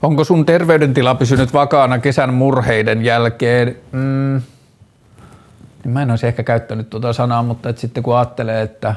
[0.06, 3.76] Onko sun terveydentila pysynyt vakaana kesän murheiden jälkeen?
[3.92, 4.42] Mm,
[5.84, 8.94] niin mä en olisi ehkä käyttänyt tuota sanaa, mutta et sitten kun ajattelee, että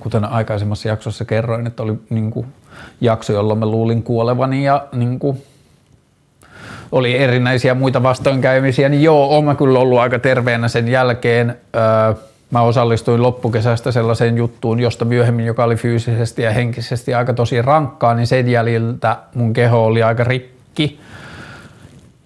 [0.00, 2.46] kuten aikaisemmassa jaksossa kerroin, että oli niin kuin
[3.00, 5.42] jakso, jolloin mä luulin kuolevani ja niin kuin
[6.92, 11.58] oli erinäisiä muita vastoinkäymisiä, niin joo, oon mä kyllä ollut aika terveenä sen jälkeen.
[11.76, 12.14] Öö,
[12.54, 18.14] mä osallistuin loppukesästä sellaiseen juttuun, josta myöhemmin, joka oli fyysisesti ja henkisesti aika tosi rankkaa,
[18.14, 21.00] niin sen jäljiltä mun keho oli aika rikki.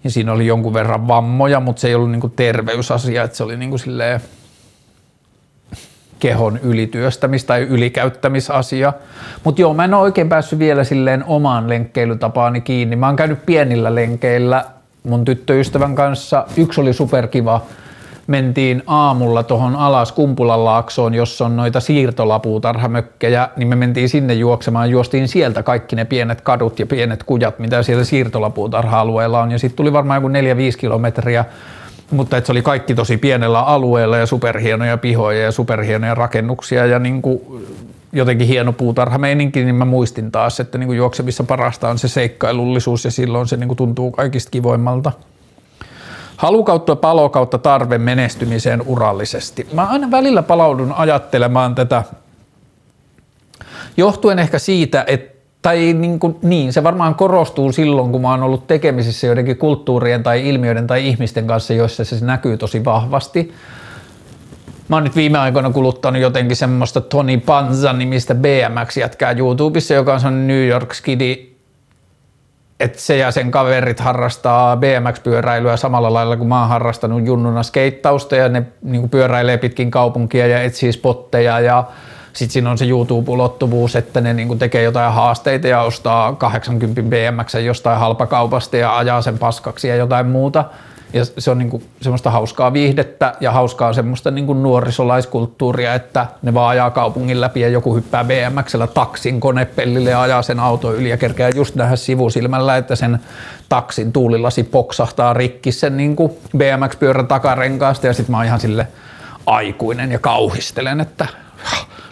[0.03, 3.57] Ja siinä oli jonkun verran vammoja, mutta se ei ollut niinku terveysasia, että se oli
[3.57, 3.77] niinku
[6.19, 8.93] kehon ylityöstämis- tai ylikäyttämisasia.
[9.43, 12.95] Mutta joo, mä en ole oikein päässyt vielä silleen omaan lenkkeilytapaani kiinni.
[12.95, 14.65] Mä oon käynyt pienillä lenkeillä
[15.03, 16.45] mun tyttöystävän kanssa.
[16.57, 17.61] Yksi oli superkiva,
[18.29, 24.89] mentiin aamulla tuohon alas Kumpulan laaksoon, jossa on noita siirtolapuutarhamökkejä, niin me mentiin sinne juoksemaan,
[24.89, 29.77] juostiin sieltä kaikki ne pienet kadut ja pienet kujat, mitä siellä siirtolapuutarha-alueella on, ja sitten
[29.77, 30.31] tuli varmaan joku 4-5
[30.77, 31.45] kilometriä,
[32.11, 36.99] mutta että se oli kaikki tosi pienellä alueella ja superhienoja pihoja ja superhienoja rakennuksia ja
[36.99, 37.41] niin kuin
[38.13, 43.05] jotenkin hieno puutarhameininki, niin mä muistin taas, että niin kuin juoksemissa parasta on se seikkailullisuus
[43.05, 45.11] ja silloin se niin kuin tuntuu kaikista kivoimmalta.
[46.39, 49.67] Halu kautta palo kautta tarve menestymiseen urallisesti.
[49.73, 52.03] Mä aina välillä palaudun ajattelemaan tätä
[53.97, 58.43] johtuen ehkä siitä, että tai niin, kuin, niin, se varmaan korostuu silloin, kun mä oon
[58.43, 63.53] ollut tekemisissä joidenkin kulttuurien tai ilmiöiden tai ihmisten kanssa, joissa se näkyy tosi vahvasti.
[64.87, 70.47] Mä oon nyt viime aikoina kuluttanut jotenkin semmoista Tony Panza nimistä BMX-jätkää YouTubessa, joka on
[70.47, 71.48] New York Skidi
[72.79, 78.35] että se ja sen kaverit harrastaa BMX-pyöräilyä samalla lailla kuin mä oon harrastanut junnuna skeittausta
[78.35, 81.83] ja ne niin pyöräilee pitkin kaupunkia ja etsii spotteja ja
[82.33, 87.55] sitten siinä on se YouTube-ulottuvuus, että ne niin tekee jotain haasteita ja ostaa 80 BMX
[87.55, 90.65] jostain halpakaupasta ja ajaa sen paskaksi ja jotain muuta–
[91.13, 96.69] ja se on niinku semmoista hauskaa viihdettä ja hauskaa semmoista niinku nuorisolaiskulttuuria, että ne vaan
[96.69, 101.17] ajaa kaupungin läpi ja joku hyppää BMXllä taksin konepellille ja ajaa sen auto yli ja
[101.17, 103.19] kerkeää just nähdä sivusilmällä, että sen
[103.69, 108.07] taksin tuulilasi poksahtaa rikki sen niinku BMX-pyörän takarenkaasta.
[108.07, 108.87] Ja sitten mä oon ihan sille
[109.45, 111.27] aikuinen ja kauhistelen, että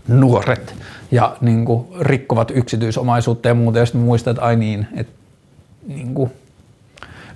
[0.07, 0.75] nuoret
[1.11, 3.79] ja niinku rikkovat yksityisomaisuutta ja muuta.
[3.79, 5.13] Ja sitten muistan, että ai niin, että
[5.87, 6.31] niinku,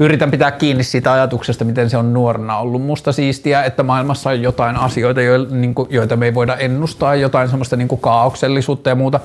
[0.02, 4.42] yritän pitää kiinni siitä ajatuksesta, miten se on nuorena ollut musta siistiä, että maailmassa on
[4.42, 9.20] jotain asioita, niin joita me ei voida ennustaa, jotain semmoista niin kuin kaauksellisuutta ja muuta.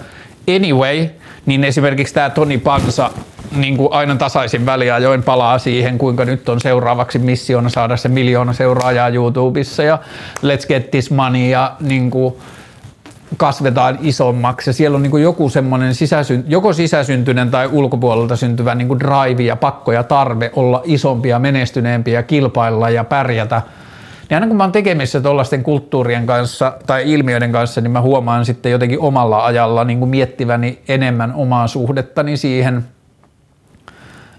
[0.56, 1.06] Anyway,
[1.46, 3.10] niin esimerkiksi tämä Toni Pansa
[3.56, 8.52] niin kuin aina tasaisin väliajoin palaa siihen, kuinka nyt on seuraavaksi missiona saada se miljoona
[8.52, 9.98] seuraajaa YouTubessa ja
[10.42, 12.34] Let's Get This Money ja niin kuin,
[13.36, 18.88] kasvetaan isommaksi ja siellä on niin joku semmoinen sisäsyn, joko sisäsyntyinen tai ulkopuolelta syntyvä niin
[18.88, 23.62] kuin drive ja pakko ja tarve olla isompia, menestyneempiä, kilpailla ja pärjätä.
[24.30, 28.44] Niin aina kun mä oon tekemissä tuollaisten kulttuurien kanssa tai ilmiöiden kanssa, niin mä huomaan
[28.44, 32.84] sitten jotenkin omalla ajalla niin kuin miettiväni enemmän omaa suhdettani siihen–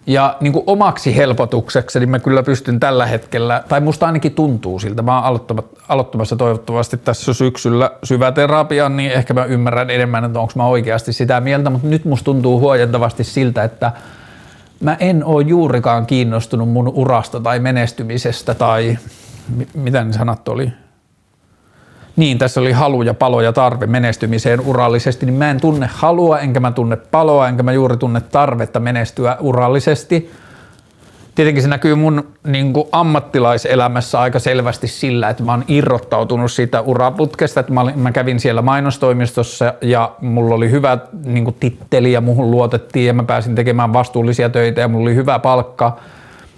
[0.08, 4.80] ja niin kuin omaksi helpotukseksi niin mä kyllä pystyn tällä hetkellä, tai musta ainakin tuntuu
[4.80, 5.40] siltä, mä oon
[5.88, 11.42] aloittamassa toivottavasti tässä syksyllä syväterapian, niin ehkä mä ymmärrän enemmän, että onko mä oikeasti sitä
[11.42, 13.92] mieltä, mutta nyt musta tuntuu huojentavasti siltä, että
[14.80, 18.98] mä en ole juurikaan kiinnostunut mun urasta tai menestymisestä tai
[19.74, 20.74] mitä ne sanat oli,
[22.18, 26.40] niin tässä oli halu ja palo ja tarve menestymiseen urallisesti, niin mä en tunne halua,
[26.40, 30.32] enkä mä tunne paloa, enkä mä juuri tunne tarvetta menestyä urallisesti.
[31.36, 36.82] Tietenkin se näkyy mun niin kuin ammattilaiselämässä aika selvästi sillä, että mä oon irrottautunut siitä
[36.82, 42.12] uraputkesta, että mä, olin, mä kävin siellä mainostoimistossa ja mulla oli hyvä niin kuin titteli
[42.12, 45.98] ja muuhun luotettiin ja mä pääsin tekemään vastuullisia töitä ja mulla oli hyvä palkka,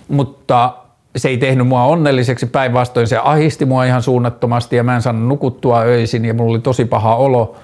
[0.07, 0.74] mutta
[1.16, 5.28] se ei tehnyt mua onnelliseksi, päinvastoin se ahisti mua ihan suunnattomasti ja mä en saanut
[5.28, 7.55] nukuttua öisin ja mulla oli tosi paha olo.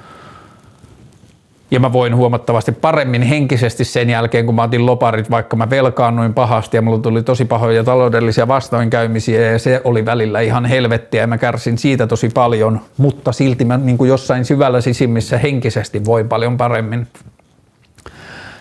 [1.71, 6.33] Ja mä voin huomattavasti paremmin henkisesti sen jälkeen, kun mä otin loparit, vaikka mä velkaannuin
[6.33, 11.27] pahasti ja mulla tuli tosi pahoja taloudellisia vastoinkäymisiä ja se oli välillä ihan helvettiä ja
[11.27, 16.29] mä kärsin siitä tosi paljon, mutta silti mä niin kuin jossain syvällä sisimmissä henkisesti voin
[16.29, 17.07] paljon paremmin.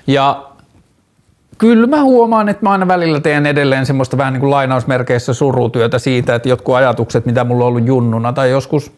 [0.07, 0.54] Ja
[1.59, 5.99] kyllä mä huomaan, että mä aina välillä teen edelleen semmoista vähän niin kuin lainausmerkeissä surutyötä
[5.99, 8.93] siitä, että jotkut ajatukset, mitä mulla on ollut junnuna tai joskus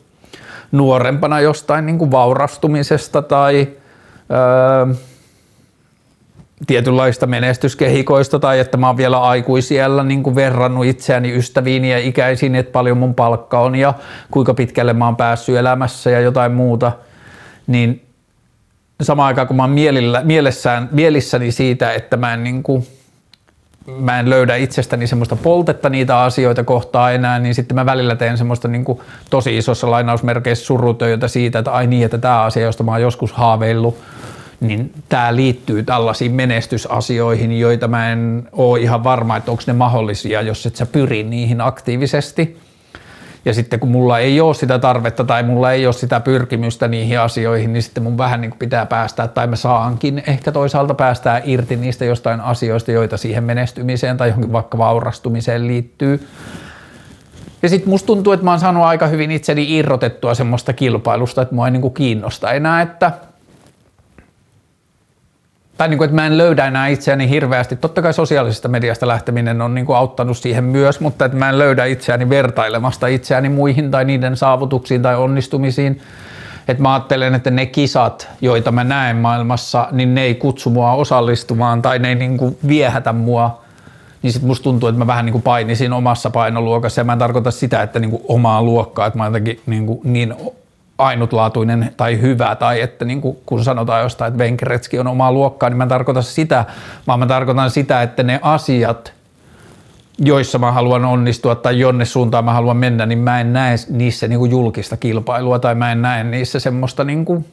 [0.73, 3.69] nuorempana jostain niin kuin vaurastumisesta tai
[4.31, 4.95] öö,
[6.67, 12.55] tietynlaista menestyskehikoista tai että mä oon vielä aikuisiellä niin kuin verrannut itseäni ystäviin ja ikäisiin,
[12.55, 13.95] että paljon mun palkka on ja
[14.31, 16.93] kuinka pitkälle mä oon päässyt elämässä ja jotain muuta,
[17.67, 18.06] niin
[19.03, 22.87] samaan aikaan kun mä oon mielillä, mielessään, mielissäni siitä, että mä en, niin kuin,
[23.99, 28.39] mä en löydä itsestäni semmoista poltetta niitä asioita kohtaa enää, niin sitten mä välillä teen
[28.39, 32.83] semmoista niin kuin tosi isossa lainausmerkeissä surutöitä siitä, että ai niin, että tämä asia, josta
[32.83, 33.99] mä oon joskus haaveillut,
[34.61, 40.43] niin tämä liittyy tällaisiin menestysasioihin, joita mä en ole ihan varma, että onko ne mahdollisia,
[40.43, 42.66] jos et sä pyri niihin aktiivisesti.
[43.47, 47.21] Ja sitten kun mulla ei ole sitä tarvetta tai mulla ei ole sitä pyrkimystä niihin
[47.21, 51.41] asioihin, niin sitten mun vähän niin kuin pitää päästää, tai mä saankin ehkä toisaalta päästää
[51.45, 56.29] irti niistä jostain asioista, joita siihen menestymiseen tai johonkin vaikka vaurastumiseen liittyy.
[57.63, 61.55] Ja sitten musta tuntuu, että mä oon saanut aika hyvin itseni irrotettua semmoista kilpailusta, että
[61.55, 63.13] mua ei niin kuin kiinnosta enää, että–
[65.77, 67.77] tai niin kuin, että mä en löydä enää itseäni hirveästi.
[67.77, 71.59] Totta kai sosiaalisesta mediasta lähteminen on niin kuin auttanut siihen myös, mutta että mä en
[71.59, 76.01] löydä itseäni vertailemasta itseäni muihin tai niiden saavutuksiin tai onnistumisiin.
[76.69, 80.93] Että mä ajattelen, että ne kisat, joita mä näen maailmassa, niin ne ei kutsu mua
[80.93, 83.61] osallistumaan tai ne ei niin kuin viehätä mua.
[84.23, 87.19] Niin sit musta tuntuu, että mä vähän niin kuin painisin omassa painoluokassa ja mä en
[87.19, 90.35] tarkoita sitä, että niin kuin omaa luokkaa, että mä jotenkin niin, kuin niin
[90.99, 95.69] ainutlaatuinen tai hyvä, tai että niin kuin, kun sanotaan jostain, että Venkeretski on omaa luokkaa,
[95.69, 96.65] niin mä tarkoitan sitä,
[97.07, 99.13] vaan mä tarkoitan sitä, että ne asiat,
[100.19, 104.29] joissa mä haluan onnistua tai jonne suuntaan mä haluan mennä, niin mä en näe niissä
[104.29, 107.45] niin kuin julkista kilpailua tai mä en näe niissä semmoista niin kuin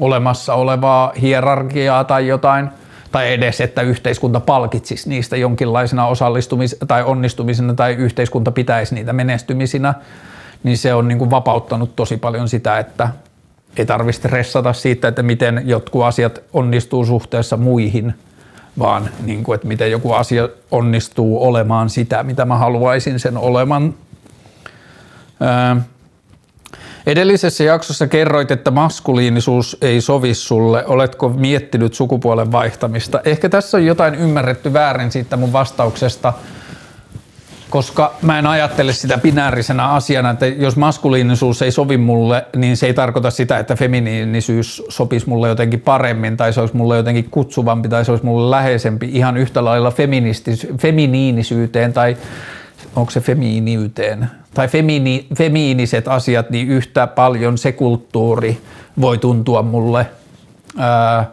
[0.00, 2.68] olemassa olevaa hierarkiaa tai jotain,
[3.12, 9.94] tai edes, että yhteiskunta palkitsisi niistä jonkinlaisena osallistumis- tai onnistumisena tai yhteiskunta pitäisi niitä menestymisinä
[10.62, 13.08] niin se on niin kuin vapauttanut tosi paljon sitä, että
[13.76, 18.14] ei tarvitse stressata siitä, että miten jotkut asiat onnistuu suhteessa muihin,
[18.78, 23.94] vaan niin kuin, että miten joku asia onnistuu olemaan sitä, mitä mä haluaisin sen oleman.
[27.06, 30.86] Edellisessä jaksossa kerroit, että maskuliinisuus ei sovi sulle.
[30.86, 33.20] Oletko miettinyt sukupuolen vaihtamista?
[33.24, 36.32] Ehkä tässä on jotain ymmärretty väärin siitä mun vastauksesta–
[37.72, 42.86] koska mä en ajattele sitä binäärisenä asiana, että jos maskuliinisuus ei sovi mulle, niin se
[42.86, 47.88] ei tarkoita sitä, että feminiinisyys sopisi mulle jotenkin paremmin tai se olisi mulle jotenkin kutsuvampi
[47.88, 49.92] tai se olisi mulle läheisempi ihan yhtä lailla
[50.78, 52.16] feminiinisyyteen tai
[52.96, 58.60] onko se feminiiniyteen tai femini, femiiniset asiat, niin yhtä paljon se kulttuuri
[59.00, 60.06] voi tuntua mulle
[60.78, 61.30] ää,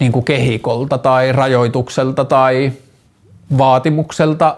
[0.00, 2.72] niin kuin kehikolta tai rajoitukselta tai
[3.58, 4.56] vaatimukselta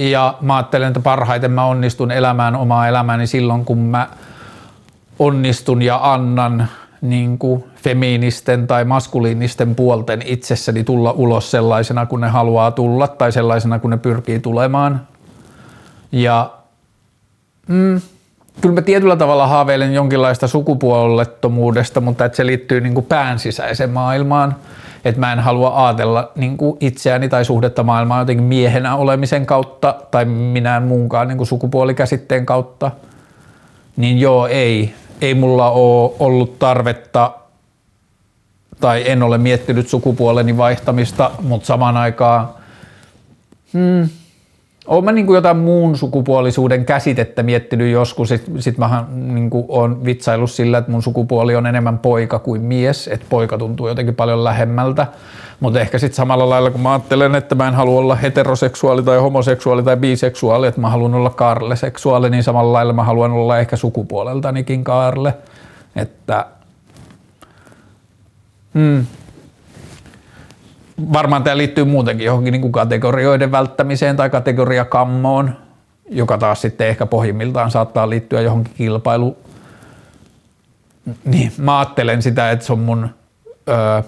[0.00, 4.08] ja mä ajattelen, että parhaiten mä onnistun elämään omaa elämääni silloin, kun mä
[5.18, 6.68] onnistun ja annan
[7.00, 13.32] niin kuin femiinisten tai maskuliinisten puolten itsessäni tulla ulos sellaisena, kun ne haluaa tulla tai
[13.32, 15.06] sellaisena, kun ne pyrkii tulemaan.
[16.12, 16.50] Ja
[17.68, 18.00] mm,
[18.60, 24.56] kyllä mä tietyllä tavalla haaveilen jonkinlaista sukupuolettomuudesta, mutta että se liittyy niin pään sisäiseen maailmaan–
[25.04, 29.94] että mä en halua ajatella niin kuin itseäni tai suhdetta maailmaan jotenkin miehenä olemisen kautta
[30.10, 32.90] tai minään muunkaan niin kuin sukupuolikäsitteen kautta,
[33.96, 34.94] niin joo, ei.
[35.20, 37.32] Ei mulla ole ollut tarvetta
[38.80, 42.48] tai en ole miettinyt sukupuoleni vaihtamista, mutta samaan aikaan
[43.72, 44.08] hmm,
[44.90, 50.50] olen mä niin jotain muun sukupuolisuuden käsitettä miettinyt joskus, sitten sit mä niin oon vitsaillut
[50.50, 55.06] sillä, että mun sukupuoli on enemmän poika kuin mies, että poika tuntuu jotenkin paljon lähemmältä,
[55.60, 59.18] mutta ehkä sitten samalla lailla kun mä ajattelen, että mä en halua olla heteroseksuaali tai
[59.18, 63.76] homoseksuaali tai biseksuaali, että mä haluan olla kaarleseksuaali, niin samalla lailla mä haluan olla ehkä
[63.76, 65.34] sukupuoleltanikin kaarle,
[65.96, 66.46] että
[68.74, 69.06] hmm,
[71.12, 75.56] varmaan tämä liittyy muutenkin johonkin niin kuin kategorioiden välttämiseen tai kategoriakammoon,
[76.10, 79.36] joka taas sitten ehkä pohjimmiltaan saattaa liittyä johonkin kilpailu.
[81.24, 83.08] Niin, mä ajattelen sitä, että se on mun
[83.68, 84.02] ö,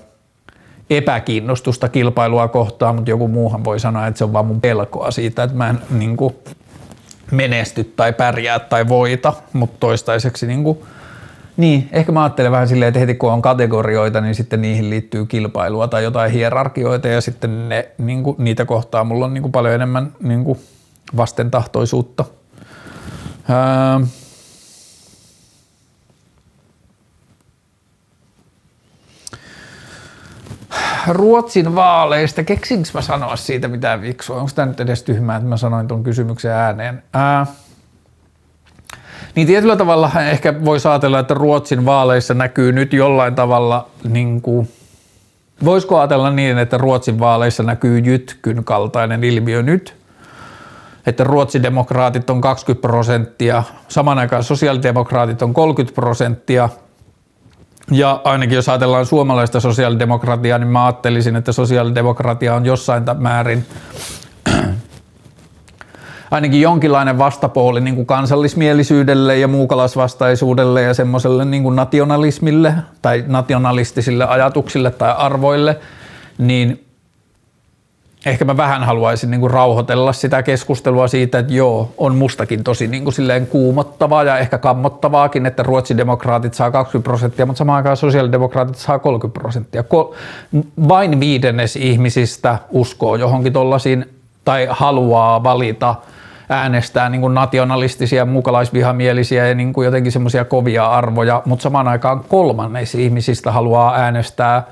[0.90, 5.42] epäkiinnostusta kilpailua kohtaan, mutta joku muuhan voi sanoa, että se on vaan mun pelkoa siitä,
[5.42, 6.34] että mä en niin kuin,
[7.30, 10.78] menesty tai pärjää tai voita, mutta toistaiseksi niin kuin,
[11.56, 15.26] niin, ehkä mä ajattelen vähän silleen, että heti kun on kategorioita, niin sitten niihin liittyy
[15.26, 19.52] kilpailua tai jotain hierarkioita ja sitten ne, niin kuin, niitä kohtaa mulla on niin kuin
[19.52, 20.58] paljon enemmän niin kuin
[21.16, 22.24] vastentahtoisuutta.
[23.50, 24.06] Öö,
[31.08, 34.36] Ruotsin vaaleista, keksinkö mä sanoa siitä mitään viksua?
[34.36, 37.02] Onko tämä nyt edes tyhmää, että mä sanoin tuon kysymyksen ääneen?
[37.12, 37.46] Ää,
[39.34, 44.68] niin tietyllä tavalla ehkä voi ajatella, että Ruotsin vaaleissa näkyy nyt jollain tavalla, niin kuin,
[45.64, 49.96] voisiko ajatella niin, että Ruotsin vaaleissa näkyy jytkyn kaltainen ilmiö nyt,
[51.06, 56.68] että ruotsidemokraatit on 20 prosenttia, saman aikaan sosiaalidemokraatit on 30 prosenttia–
[57.90, 63.66] ja ainakin jos ajatellaan suomalaista sosiaalidemokratiaa, niin mä ajattelisin, että sosiaalidemokratia on jossain määrin
[66.32, 74.24] ainakin jonkinlainen vastapuoli niin kuin kansallismielisyydelle ja muukalaisvastaisuudelle ja semmoiselle niin kuin nationalismille tai nationalistisille
[74.24, 75.78] ajatuksille tai arvoille,
[76.38, 76.84] niin
[78.26, 82.86] ehkä mä vähän haluaisin niin kuin rauhoitella sitä keskustelua siitä, että joo, on mustakin tosi
[82.86, 87.96] niin kuin silleen kuumottavaa ja ehkä kammottavaakin, että ruotsidemokraatit saa 20 prosenttia, mutta samaan aikaan
[87.96, 89.84] sosiaalidemokraatit saa 30 prosenttia.
[90.88, 94.06] Vain viidennes ihmisistä uskoo johonkin tollaisiin
[94.44, 95.94] tai haluaa valita
[96.52, 102.24] äänestää niin kuin nationalistisia, mukalaisvihamielisiä ja niin kuin jotenkin semmoisia kovia arvoja, mutta samaan aikaan
[102.28, 104.62] kolmannes ihmisistä haluaa äänestää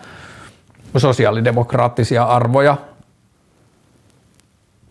[0.96, 2.76] sosiaalidemokraattisia arvoja,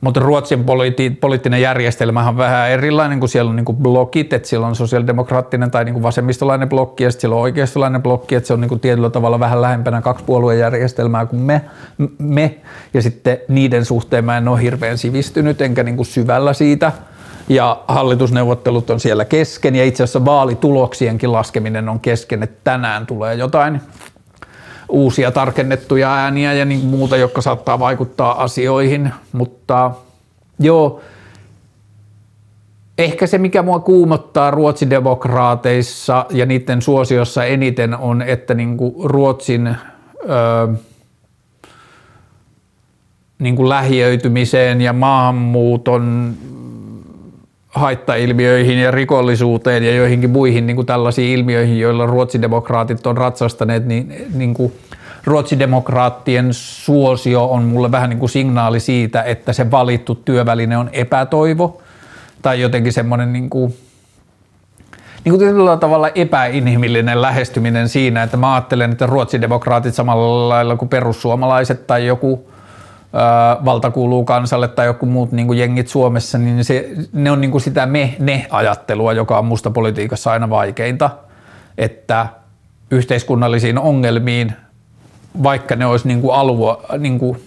[0.02, 4.68] mutta Ruotsin politi- poliittinen järjestelmä on vähän erilainen, kun siellä on niin blokit, että siellä
[4.68, 8.80] on sosiaalidemokraattinen tai niin vasemmistolainen blokki ja siellä on oikeistolainen blokki, että se on niin
[8.80, 10.26] tietyllä tavalla vähän lähempänä kaksi
[10.60, 11.62] järjestelmää kuin me,
[12.18, 12.56] me.
[12.94, 16.92] Ja sitten niiden suhteen mä en ole hirveän sivistynyt enkä niin syvällä siitä.
[17.50, 23.36] Ja hallitusneuvottelut on siellä kesken ja itse asiassa vaalituloksienkin laskeminen on kesken, että tänään tulee
[23.36, 23.82] jotain
[24.90, 29.92] uusia tarkennettuja ääniä ja niin muuta, jotka saattaa vaikuttaa asioihin, mutta
[30.60, 31.02] joo,
[32.98, 39.68] ehkä se, mikä mua kuumottaa ruotsidemokraateissa ja niiden suosiossa eniten on, että niin kuin Ruotsin
[39.68, 40.68] öö,
[43.40, 46.34] niin kuin lähiöitymiseen ja maahanmuuton
[47.70, 54.26] haittailmiöihin ja rikollisuuteen ja joihinkin muihin niin kuin tällaisiin ilmiöihin, joilla ruotsidemokraatit on ratsastaneet, niin,
[54.34, 54.74] niin kuin
[55.24, 61.82] ruotsidemokraattien suosio on mulle vähän niin kuin signaali siitä, että se valittu työväline on epätoivo
[62.42, 63.78] tai jotenkin semmoinen niin kuin,
[65.26, 70.90] niin kuin tietyllä tavalla epäinhimillinen lähestyminen siinä, että mä ajattelen, että ruotsidemokraatit samalla lailla kuin
[70.90, 72.46] perussuomalaiset tai joku–
[73.66, 77.52] valta kuuluu kansalle tai joku muut niin kuin jengit Suomessa, niin se, ne on niin
[77.52, 81.10] kuin sitä me-ne-ajattelua, joka on musta politiikassa aina vaikeinta,
[81.78, 82.28] että
[82.92, 84.54] yhteiskunnallisiin ongelmiin,
[85.44, 87.44] vaikka ne olisi niin kuin alue, niin kuin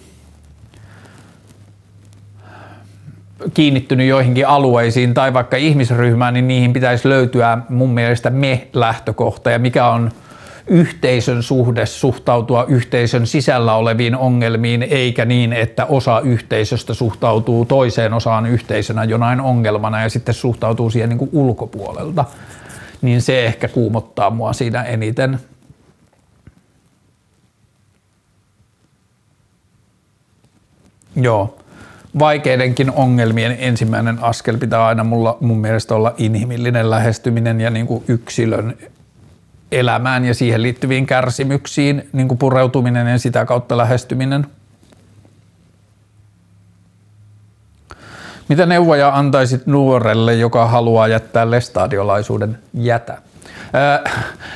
[3.53, 9.87] kiinnittynyt joihinkin alueisiin tai vaikka ihmisryhmään, niin niihin pitäisi löytyä mun mielestä me-lähtökohta ja mikä
[9.87, 10.11] on–
[10.67, 18.45] yhteisön suhde suhtautua yhteisön sisällä oleviin ongelmiin, eikä niin, että osa yhteisöstä suhtautuu toiseen osaan
[18.45, 22.25] yhteisönä jonain ongelmana ja sitten suhtautuu siihen niin kuin ulkopuolelta.
[23.01, 25.39] Niin se ehkä kuumottaa mua siinä eniten.
[31.15, 31.57] Joo.
[32.19, 38.03] Vaikeidenkin ongelmien ensimmäinen askel pitää aina mulla, mun mielestä olla inhimillinen lähestyminen ja niin kuin
[38.07, 38.77] yksilön
[39.79, 44.47] elämään ja siihen liittyviin kärsimyksiin niin kuin pureutuminen ja sitä kautta lähestyminen.
[48.49, 53.17] Mitä neuvoja antaisit nuorelle, joka haluaa jättää lestadiolaisuuden jätä?
[53.75, 54.11] Öö,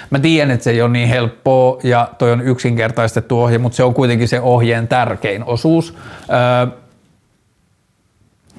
[0.09, 3.83] mä tiedän, että se ei ole niin helppoa ja toi on yksinkertaistettu ohje, mutta se
[3.83, 5.93] on kuitenkin se ohjeen tärkein osuus.
[6.29, 6.77] Öö,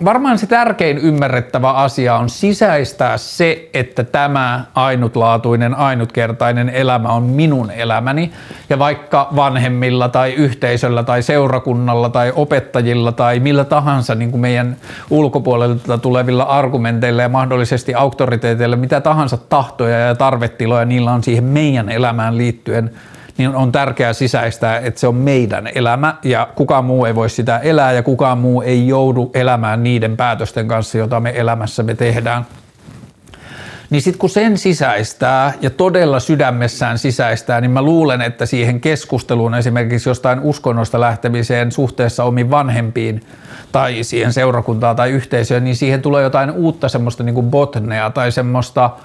[0.05, 7.71] varmaan se tärkein ymmärrettävä asia on sisäistää se, että tämä ainutlaatuinen, ainutkertainen elämä on minun
[7.71, 8.33] elämäni.
[8.71, 14.77] Ja vaikka vanhemmilla tai yhteisöllä tai seurakunnalla tai opettajilla tai millä tahansa niin kuin meidän
[15.11, 21.89] ulkopuolelta tulevilla argumenteilla ja mahdollisesti auktoriteeteilla, mitä tahansa tahtoja ja tarvetiloja niillä on siihen meidän
[21.89, 22.91] elämään liittyen–
[23.39, 27.59] niin on tärkeää sisäistää, että se on meidän elämä ja kukaan muu ei voi sitä
[27.59, 32.47] elää ja kukaan muu ei joudu elämään niiden päätösten kanssa, joita me elämässämme tehdään.
[33.91, 39.55] Niin sitten kun sen sisäistää ja todella sydämessään sisäistää, niin mä luulen, että siihen keskusteluun
[39.55, 43.21] esimerkiksi jostain uskonnosta lähtemiseen suhteessa omiin vanhempiin
[43.73, 48.33] tai siihen seurakuntaan tai yhteisöön, niin siihen tulee jotain uutta semmoista niin kuin botnea tai
[48.33, 48.91] semmoista–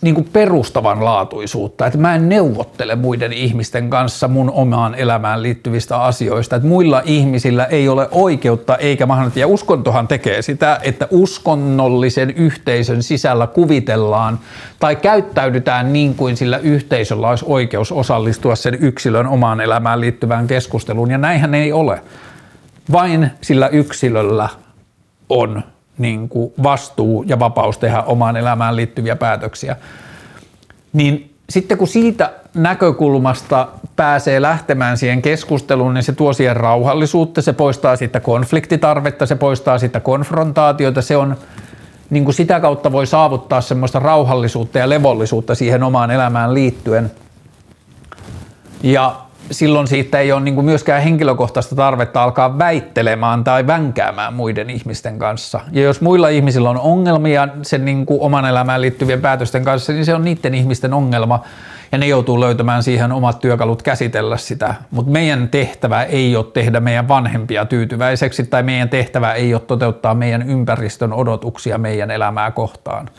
[0.00, 6.56] niin kuin perustavanlaatuisuutta, että mä en neuvottele muiden ihmisten kanssa mun omaan elämään liittyvistä asioista,
[6.56, 13.02] että muilla ihmisillä ei ole oikeutta eikä mahdollista, ja uskontohan tekee sitä, että uskonnollisen yhteisön
[13.02, 14.38] sisällä kuvitellaan
[14.78, 21.10] tai käyttäydytään niin kuin sillä yhteisöllä olisi oikeus osallistua sen yksilön omaan elämään liittyvään keskusteluun,
[21.10, 22.02] ja näinhän ei ole.
[22.92, 24.48] Vain sillä yksilöllä
[25.28, 25.62] on
[25.98, 29.76] niin kuin vastuu ja vapaus tehdä omaan elämään liittyviä päätöksiä.
[30.92, 37.52] Niin sitten kun siitä näkökulmasta pääsee lähtemään siihen keskusteluun, niin se tuo siihen rauhallisuutta, se
[37.52, 41.36] poistaa sitä konfliktitarvetta, se poistaa sitä konfrontaatiota, se on
[42.10, 47.10] niin kuin sitä kautta voi saavuttaa semmoista rauhallisuutta ja levollisuutta siihen omaan elämään liittyen.
[48.82, 54.70] Ja silloin siitä ei ole niin kuin myöskään henkilökohtaista tarvetta alkaa väittelemään tai vänkäämään muiden
[54.70, 55.60] ihmisten kanssa.
[55.72, 60.04] Ja jos muilla ihmisillä on ongelmia sen niin kuin oman elämään liittyvien päätösten kanssa, niin
[60.04, 61.42] se on niiden ihmisten ongelma
[61.92, 64.74] ja ne joutuu löytämään siihen omat työkalut käsitellä sitä.
[64.90, 70.14] Mutta meidän tehtävä ei ole tehdä meidän vanhempia tyytyväiseksi tai meidän tehtävä ei ole toteuttaa
[70.14, 73.10] meidän ympäristön odotuksia meidän elämää kohtaan.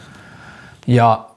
[0.88, 1.29] Ja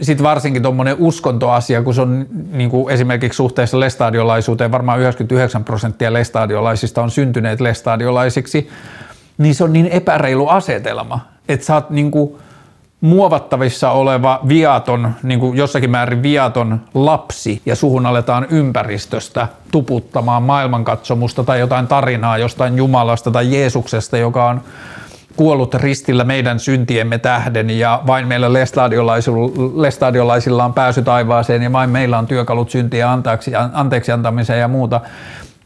[0.00, 6.12] sitten varsinkin tuommoinen uskontoasia, kun se on niin kuin esimerkiksi suhteessa lestadiolaisuuteen, varmaan 99 prosenttia
[6.12, 8.68] lestadiolaisista on syntyneet lestadiolaisiksi,
[9.38, 12.38] niin se on niin epäreilu asetelma, että sä oot niin kuin
[13.00, 21.44] muovattavissa oleva viaton, niin kuin jossakin määrin viaton lapsi ja suhun aletaan ympäristöstä tuputtamaan maailmankatsomusta
[21.44, 24.60] tai jotain tarinaa jostain Jumalasta tai Jeesuksesta, joka on
[25.38, 28.52] kuollut ristillä meidän syntiemme tähden ja vain meillä
[29.76, 35.00] lestadiolaisilla on pääsy taivaaseen ja vain meillä on työkalut syntiä anteeksi, anteeksi antamiseen ja muuta,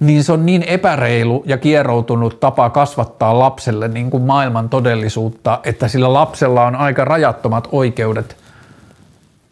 [0.01, 5.89] niin se on niin epäreilu ja kieroutunut tapa kasvattaa lapselle niin kuin maailman todellisuutta, että
[5.89, 8.37] sillä lapsella on aika rajattomat oikeudet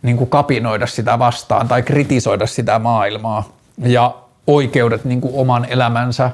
[0.03, 3.49] niin kuin kapinoida sitä vastaan tai kritisoida sitä maailmaa
[3.79, 4.15] ja
[4.47, 6.31] oikeudet niin kuin oman elämänsä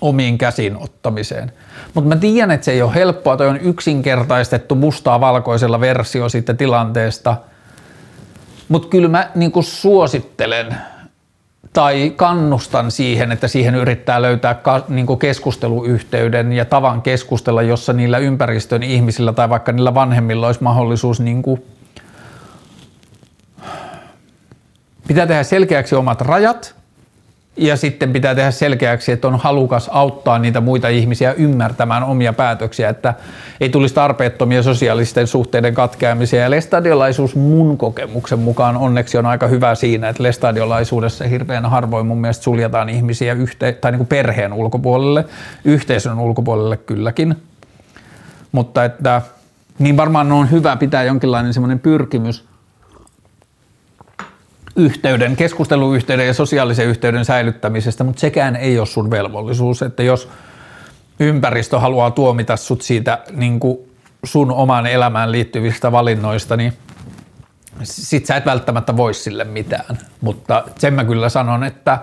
[0.00, 1.52] omiin käsiin ottamiseen.
[1.94, 6.54] Mutta mä tiedän, että se ei ole helppoa, toi on yksinkertaistettu mustaa valkoisella versio siitä
[6.54, 7.36] tilanteesta,
[8.68, 10.76] mutta kyllä mä niinku suosittelen
[11.72, 18.18] tai kannustan siihen, että siihen yrittää löytää ka, niin keskusteluyhteyden ja tavan keskustella, jossa niillä
[18.18, 21.64] ympäristön ihmisillä tai vaikka niillä vanhemmilla olisi mahdollisuus niin kuin
[25.08, 26.74] pitää tehdä selkeäksi omat rajat
[27.56, 32.88] ja sitten pitää tehdä selkeäksi, että on halukas auttaa niitä muita ihmisiä ymmärtämään omia päätöksiä,
[32.88, 33.14] että
[33.60, 36.42] ei tulisi tarpeettomia sosiaalisten suhteiden katkeamisia.
[36.42, 42.20] Ja lestadiolaisuus mun kokemuksen mukaan onneksi on aika hyvä siinä, että lestadiolaisuudessa hirveän harvoin mun
[42.20, 45.24] mielestä suljetaan ihmisiä yhte- tai niin kuin perheen ulkopuolelle,
[45.64, 47.36] yhteisön ulkopuolelle kylläkin.
[48.52, 49.22] Mutta että
[49.78, 52.44] niin varmaan on hyvä pitää jonkinlainen semmoinen pyrkimys–
[54.76, 60.28] yhteyden, keskusteluyhteyden ja sosiaalisen yhteyden säilyttämisestä, mutta sekään ei ole sun velvollisuus, että jos
[61.20, 63.78] ympäristö haluaa tuomita sut siitä niin kuin
[64.24, 66.72] sun omaan elämään liittyvistä valinnoista, niin
[67.82, 69.98] sit sä et välttämättä voi sille mitään.
[70.20, 71.98] Mutta sen mä kyllä sanon, että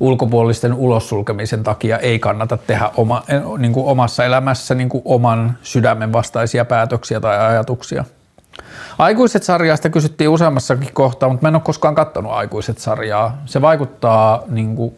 [0.00, 3.22] ulkopuolisten ulossulkemisen takia ei kannata tehdä oma,
[3.58, 8.04] niin kuin omassa elämässä niin kuin oman sydämen vastaisia päätöksiä tai ajatuksia.
[8.98, 13.42] Aikuiset sarjasta kysyttiin useammassakin kohtaa, mutta mä en ole koskaan katsonut aikuiset sarjaa.
[13.46, 14.96] Se vaikuttaa niin kuin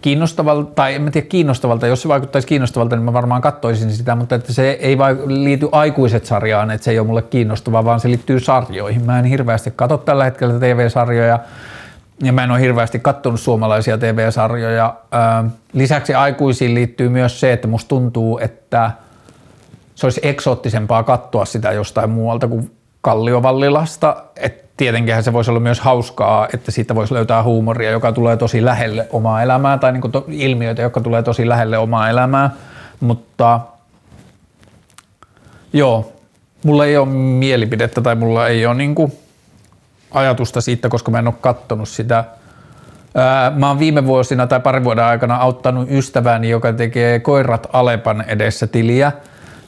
[0.00, 4.14] kiinnostavalta, tai en mä tiedä kiinnostavalta, jos se vaikuttaisi kiinnostavalta, niin mä varmaan katsoisin sitä,
[4.14, 4.96] mutta että se ei
[5.26, 9.04] liity aikuiset sarjaan, että se ei ole mulle kiinnostavaa, vaan se liittyy sarjoihin.
[9.04, 11.38] Mä en hirveästi katso tällä hetkellä TV-sarjoja,
[12.22, 14.94] ja mä en ole hirveästi katsonut suomalaisia TV-sarjoja.
[15.72, 18.90] Lisäksi aikuisiin liittyy myös se, että musta tuntuu, että
[19.94, 22.70] se olisi eksoottisempaa katsoa sitä jostain muualta kuin
[23.02, 28.36] Kalliovallilasta, että tietenkin se voisi olla myös hauskaa, että siitä voisi löytää huumoria, joka tulee
[28.36, 32.50] tosi lähelle omaa elämää, tai niin to, ilmiöitä, jotka tulee tosi lähelle omaa elämää,
[33.00, 33.60] mutta
[35.72, 36.12] joo,
[36.64, 39.12] mulla ei ole mielipidettä tai mulla ei ole niin kuin
[40.10, 42.24] ajatusta siitä, koska mä en ole kattonut sitä.
[43.54, 48.66] Mä oon viime vuosina tai parin vuoden aikana auttanut ystäväni, joka tekee koirat Alepan edessä
[48.66, 49.12] tiliä–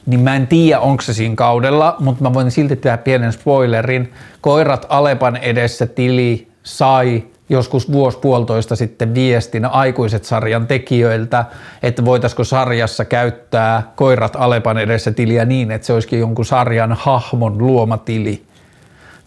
[0.05, 4.13] niin mä en tiedä, onko se siinä kaudella, mutta mä voin silti tehdä pienen spoilerin.
[4.41, 11.45] Koirat Alepan edessä tili sai joskus vuosi puolitoista sitten viestin aikuiset sarjan tekijöiltä,
[11.83, 17.57] että voitaisiko sarjassa käyttää koirat Alepan edessä tiliä niin, että se olisikin jonkun sarjan hahmon
[17.57, 18.43] luoma tili.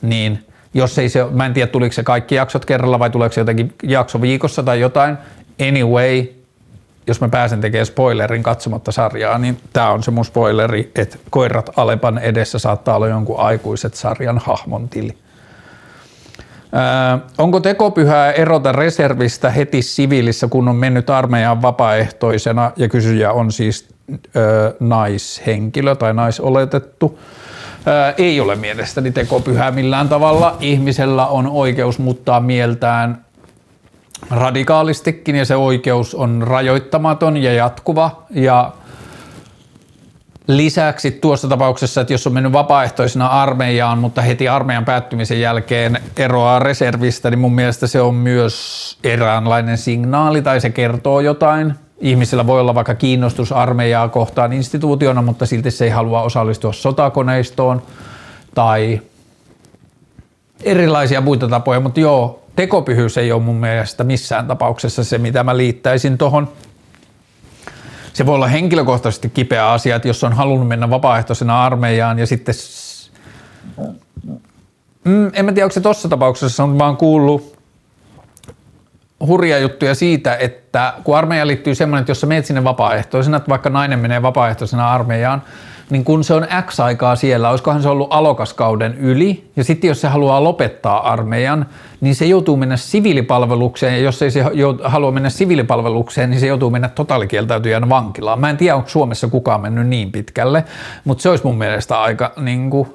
[0.03, 3.41] Niin jos ei se, mä en tiedä tuliko se kaikki jaksot kerralla vai tuleeko se
[3.41, 5.17] jotenkin jakso viikossa tai jotain.
[5.69, 6.25] Anyway,
[7.09, 11.71] jos mä pääsen tekemään spoilerin katsomatta sarjaa, niin tämä on se mun spoileri, että koirat
[11.77, 15.17] Alepan edessä saattaa olla jonkun aikuiset sarjan hahmon tili.
[16.75, 23.53] Öö, onko tekopyhää erota reservistä heti siviilissä, kun on mennyt armeijaan vapaaehtoisena ja kysyjä on
[23.53, 23.89] siis
[24.37, 27.19] öö, naishenkilö tai naisoletettu?
[27.87, 30.57] Öö, ei ole mielestäni tekopyhää millään tavalla.
[30.61, 33.25] Ihmisellä on oikeus muuttaa mieltään
[34.31, 38.73] radikaalistikin ja se oikeus on rajoittamaton ja jatkuva ja
[40.49, 46.59] Lisäksi tuossa tapauksessa, että jos on mennyt vapaaehtoisena armeijaan, mutta heti armeijan päättymisen jälkeen eroaa
[46.59, 51.75] reservistä, niin mun mielestä se on myös eräänlainen signaali tai se kertoo jotain.
[51.99, 57.83] Ihmisillä voi olla vaikka kiinnostus armeijaa kohtaan instituutiona, mutta silti se ei halua osallistua sotakoneistoon
[58.55, 59.01] tai
[60.63, 65.57] erilaisia muita tapoja, mutta joo, tekopyhyys ei ole mun mielestä missään tapauksessa se, mitä mä
[65.57, 66.49] liittäisin tuohon
[68.13, 72.55] se voi olla henkilökohtaisesti kipeä asia, että jos on halunnut mennä vapaaehtoisena armeijaan ja sitten
[75.05, 77.59] mm, en mä tiedä, onko se tuossa tapauksessa, on vaan kuullut
[79.27, 83.49] hurja juttuja siitä, että kun armeija liittyy semmoinen, että jos sä menet sinne vapaaehtoisena, että
[83.49, 85.43] vaikka nainen menee vapaaehtoisena armeijaan,
[85.91, 90.01] niin kun se on X aikaa siellä, olisikohan se ollut alokaskauden yli, ja sitten jos
[90.01, 91.67] se haluaa lopettaa armeijan,
[92.01, 94.45] niin se joutuu mennä siviilipalvelukseen, ja jos ei se
[94.85, 98.41] halua mennä siviilipalvelukseen, niin se joutuu mennä totaalikieltäytyjän vankilaan.
[98.41, 100.65] Mä en tiedä, onko Suomessa kukaan mennyt niin pitkälle,
[101.05, 102.89] mutta se olisi mun mielestä aika niin kuin,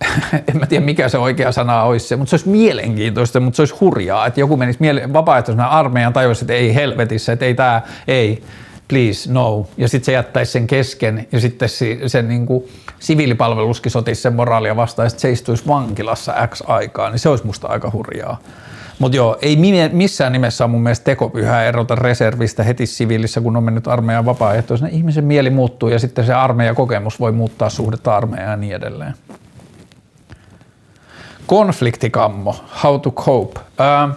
[0.48, 3.62] en mä tiedä mikä se oikea sana olisi se, mutta se olisi mielenkiintoista, mutta se
[3.62, 4.78] olisi hurjaa, että joku menisi
[5.12, 8.42] vapaaehtoisena armeijan tajuisi, että ei helvetissä, että ei tämä, ei,
[8.88, 9.66] please, no.
[9.76, 12.64] Ja sitten se jättäisi sen kesken ja sitten se, se niin kuin,
[12.98, 17.46] siviilipalveluskin sotisi sen moraalia vastaan ja sitten se istuisi vankilassa X aikaa, niin se olisi
[17.46, 18.38] musta aika hurjaa.
[18.98, 19.58] Mutta joo, ei
[19.92, 24.90] missään nimessä on mun mielestä tekopyhää erota reservistä heti siviilissä, kun on mennyt armeijan vapaaehtoisena.
[24.92, 29.14] Ihmisen mieli muuttuu ja sitten se armeijakokemus voi muuttaa suhdetta armeijaan ja niin edelleen.
[31.46, 33.60] Konfliktikammo, how to cope.
[33.78, 34.08] Ää,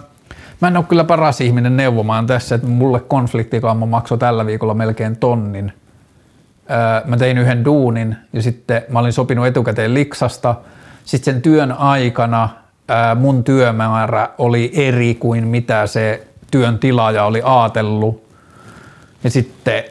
[0.62, 5.18] mä en ole kyllä paras ihminen neuvomaan tässä, että mulle konfliktikammo maksoi tällä viikolla melkein
[5.18, 5.74] tonnin.
[6.68, 10.56] Ää, mä tein yhden duunin ja sitten mä olin sopinut etukäteen liksasta.
[11.06, 12.50] Sitten sen työn aikana
[12.88, 18.30] ää, mun työmäärä oli eri kuin mitä se työn tilaaja oli aatellut.
[19.24, 19.84] Ja sitten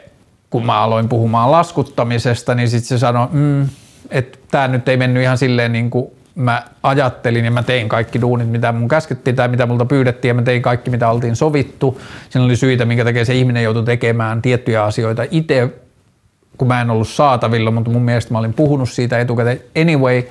[0.49, 3.69] kun mä aloin puhumaan laskuttamisesta, niin sitten se sanoi, mm,
[4.09, 8.21] että tämä nyt ei mennyt ihan silleen niin kuin mä ajattelin ja mä tein kaikki
[8.21, 12.01] duunit, mitä mun käskettiin tai mitä multa pyydettiin ja mä tein kaikki, mitä oltiin sovittu.
[12.29, 15.69] Siinä oli syitä, minkä takia se ihminen joutui tekemään tiettyjä asioita itse,
[16.57, 19.59] kun mä en ollut saatavilla, mutta mun mielestä mä olin puhunut siitä etukäteen.
[19.81, 20.23] Anyway,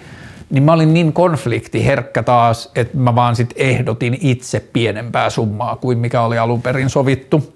[0.50, 5.98] niin mä olin niin konfliktiherkkä taas, että mä vaan sit ehdotin itse pienempää summaa kuin
[5.98, 7.54] mikä oli alun perin sovittu.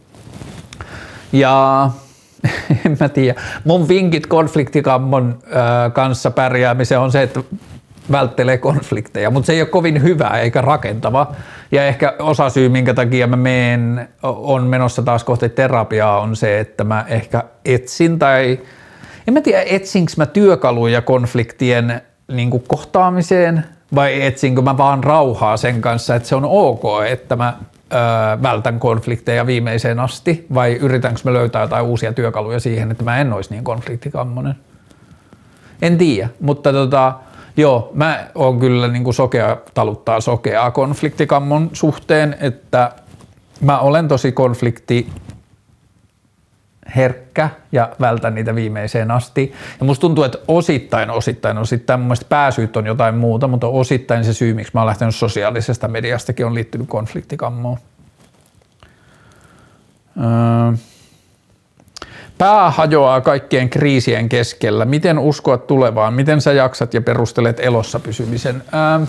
[1.32, 1.90] Ja
[2.86, 3.40] en mä tiedä.
[3.64, 7.40] Mun vinkit konfliktikammon äh, kanssa pärjäämiseen on se, että
[8.10, 11.32] välttelee konflikteja, mutta se ei ole kovin hyvä eikä rakentava.
[11.72, 16.60] Ja ehkä osa syy, minkä takia mä meen, on menossa taas kohti terapiaa, on se,
[16.60, 18.58] että mä ehkä etsin tai
[19.26, 25.56] en mä tiedä, etsinkö mä työkaluja konfliktien niin kuin kohtaamiseen vai etsinkö mä vaan rauhaa
[25.56, 27.56] sen kanssa, että se on ok, että mä
[27.92, 27.98] öö,
[28.42, 33.32] vältän konflikteja viimeiseen asti vai yritänkö mä löytää jotain uusia työkaluja siihen, että mä en
[33.32, 34.54] olisi niin konfliktikammonen.
[35.82, 37.14] En tiedä, mutta tota,
[37.56, 42.92] Joo, mä oon kyllä niin kuin sokea, taluttaa sokeaa konfliktikammon suhteen, että
[43.60, 45.08] mä olen tosi konflikti
[46.96, 49.52] herkkä ja vältän niitä viimeiseen asti.
[49.80, 54.24] Ja musta tuntuu, että osittain, osittain, osittain mun mielestä pääsyyt on jotain muuta, mutta osittain
[54.24, 57.78] se syy, miksi mä oon lähtenyt sosiaalisesta mediastakin on liittynyt konfliktikammoon.
[60.16, 60.91] Öö.
[62.42, 64.84] Pää hajoaa kaikkien kriisien keskellä.
[64.84, 66.14] Miten uskoa tulevaan?
[66.14, 68.62] Miten sä jaksat ja perustelet elossa pysymisen?
[68.74, 69.02] Ähm.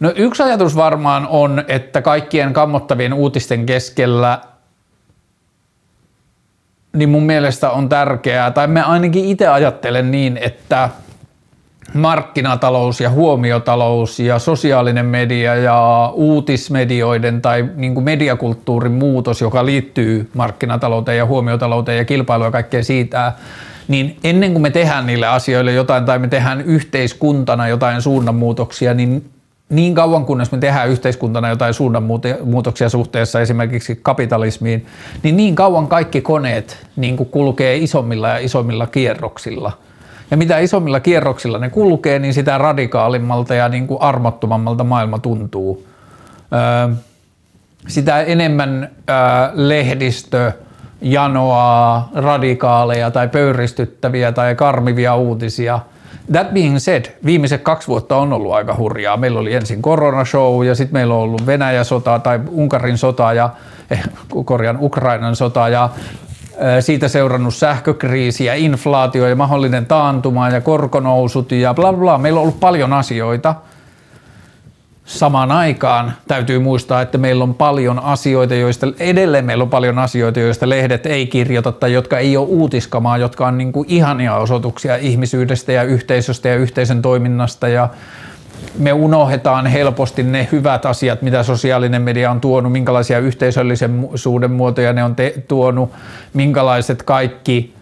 [0.00, 4.40] No yksi ajatus varmaan on, että kaikkien kammottavien uutisten keskellä
[6.96, 10.88] niin mun mielestä on tärkeää, tai me ainakin itse ajattelen niin, että–
[11.94, 20.30] markkinatalous ja huomiotalous ja sosiaalinen media ja uutismedioiden tai niin kuin mediakulttuurin muutos, joka liittyy
[20.34, 23.32] markkinatalouteen ja huomiotalouteen ja kilpailuun ja kaikkea siitä,
[23.88, 29.30] niin ennen kuin me tehdään niille asioille jotain tai me tehdään yhteiskuntana jotain suunnanmuutoksia, niin
[29.68, 34.86] niin kauan kunnes me tehdään yhteiskuntana jotain suunnanmuutoksia suhteessa esimerkiksi kapitalismiin,
[35.22, 39.72] niin niin kauan kaikki koneet niin kuin kulkee isommilla ja isommilla kierroksilla.
[40.30, 45.86] Ja mitä isommilla kierroksilla ne kulkee, niin sitä radikaalimmalta ja niin kuin armottomammalta maailma tuntuu.
[46.52, 46.94] Öö,
[47.88, 49.16] sitä enemmän öö,
[49.54, 50.52] lehdistö
[51.00, 55.80] janoaa radikaaleja tai pöyristyttäviä tai karmivia uutisia–
[56.32, 59.16] That being said, viimeiset kaksi vuotta on ollut aika hurjaa.
[59.16, 63.50] Meillä oli ensin koronashow ja sitten meillä on ollut Venäjä-sota tai Unkarin sota ja
[63.90, 64.02] eh,
[64.44, 65.90] korjan Ukrainan sota ja
[66.80, 72.18] siitä seurannut sähkökriisi ja inflaatio ja mahdollinen taantuma ja korkonousut ja bla bla.
[72.18, 73.54] Meillä on ollut paljon asioita–
[75.08, 80.40] samaan aikaan täytyy muistaa, että meillä on paljon asioita, joista edelleen meillä on paljon asioita,
[80.40, 84.96] joista lehdet ei kirjoita tai jotka ei ole uutiskamaa, jotka on niin kuin ihania osoituksia
[84.96, 87.88] ihmisyydestä ja yhteisöstä ja yhteisön toiminnasta ja
[88.78, 95.04] me unohdetaan helposti ne hyvät asiat, mitä sosiaalinen media on tuonut, minkälaisia yhteisöllisyyden muotoja ne
[95.04, 95.92] on te- tuonut,
[96.34, 97.74] minkälaiset kaikki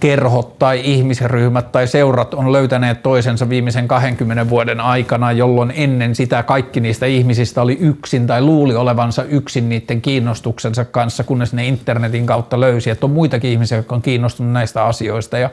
[0.00, 6.42] kerhot tai ihmisryhmät tai seurat on löytäneet toisensa viimeisen 20 vuoden aikana, jolloin ennen sitä
[6.42, 12.26] kaikki niistä ihmisistä oli yksin tai luuli olevansa yksin niiden kiinnostuksensa kanssa, kunnes ne internetin
[12.26, 15.38] kautta löysi, että on muitakin ihmisiä, jotka on kiinnostunut näistä asioista.
[15.38, 15.50] Ja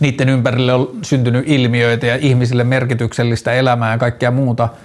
[0.00, 4.68] niiden ympärille on syntynyt ilmiöitä ja ihmisille merkityksellistä elämää ja kaikkea muuta–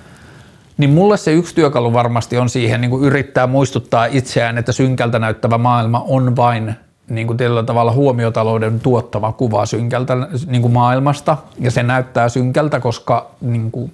[0.82, 5.20] niin mulle se yksi työkalu varmasti on siihen niin kuin yrittää muistuttaa itseään, että synkältä
[5.20, 6.76] näyttävä maailma on vain
[7.10, 12.80] niin kuin tietyllä tavalla huomiotalouden tuottava kuva synkältä niin kuin maailmasta, ja se näyttää synkältä,
[12.80, 13.92] koska niin kuin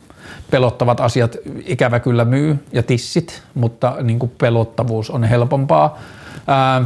[0.52, 6.00] pelottavat asiat ikävä kyllä myy ja tissit, mutta niin kuin pelottavuus on helpompaa.
[6.48, 6.86] Ää,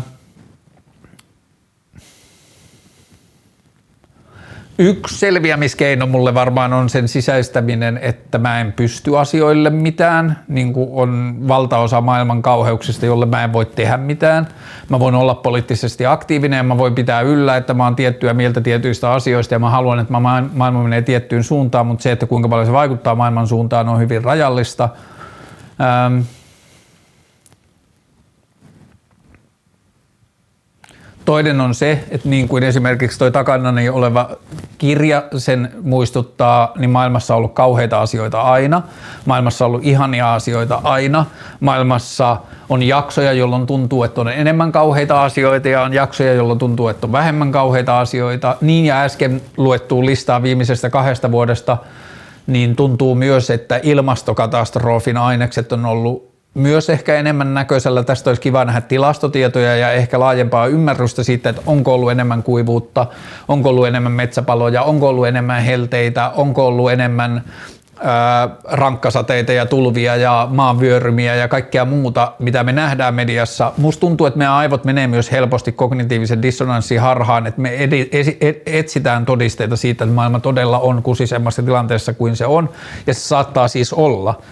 [4.84, 10.90] Yksi selviämiskeino mulle varmaan on sen sisäistäminen, että mä en pysty asioille mitään, niin kuin
[10.92, 14.48] on valtaosa maailman kauheuksista, jolle mä en voi tehdä mitään.
[14.90, 18.62] Mä voin olla poliittisesti aktiivinen ja mä voin pitää yllä, että mä oon tiettyä mieltä
[18.62, 22.66] tietyistä asioista ja mä haluan, että maailma menee tiettyyn suuntaan, mutta se, että kuinka paljon
[22.66, 24.90] se vaikuttaa maailman suuntaan on hyvin rajallista.
[25.82, 26.20] Ähm,
[31.32, 34.30] Toinen on se, että niin kuin esimerkiksi toi takanani oleva
[34.78, 38.82] kirja sen muistuttaa, niin maailmassa on ollut kauheita asioita aina.
[39.26, 41.26] Maailmassa on ollut ihania asioita aina.
[41.60, 42.38] Maailmassa
[42.70, 47.08] on jaksoja, jolloin tuntuu, että on enemmän kauheita asioita ja on jaksoja, jolloin tuntuu, että
[47.08, 48.56] on vähemmän kauheita asioita.
[48.62, 51.78] Niin ja äsken luettuun listaa viimeisestä kahdesta vuodesta,
[52.48, 58.04] niin tuntuu myös, että ilmastokatastrofin ainekset on ollut myös ehkä enemmän näköisellä.
[58.04, 63.08] Tästä olisi kiva nähdä tilastotietoja ja ehkä laajempaa ymmärrystä siitä, että onko ollut enemmän kuivuutta,
[63.48, 67.44] onko ollut enemmän metsäpaloja, onko ollut enemmän helteitä, onko ollut enemmän
[68.64, 73.72] rankkasateita ja tulvia ja maanvyörymiä ja kaikkea muuta, mitä me nähdään mediassa.
[73.78, 77.90] Musta tuntuu, että meidän aivot menee myös helposti kognitiivisen dissonanssin harhaan, että me
[78.66, 82.70] etsitään todisteita siitä, että maailma todella on kusisemmassa tilanteessa kuin se on,
[83.08, 84.36] ja se saattaa siis olla–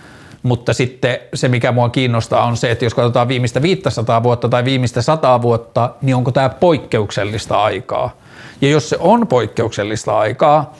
[0.44, 4.66] mutta sitten se, mikä mua kiinnostaa, on se, että jos katsotaan viimeistä 500 vuotta tai
[4.66, 8.16] viimeistä 100 vuotta, niin onko tämä poikkeuksellista aikaa?
[8.62, 10.74] Ja jos se on poikkeuksellista aikaa,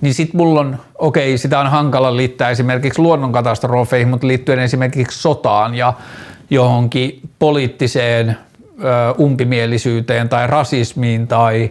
[0.00, 5.74] niin sitten mulla on, okei, sitä on hankala liittää esimerkiksi luonnonkatastrofeihin, mutta liittyen esimerkiksi sotaan
[5.74, 5.92] ja
[6.50, 8.36] johonkin poliittiseen
[8.84, 11.70] ö, umpimielisyyteen tai rasismiin tai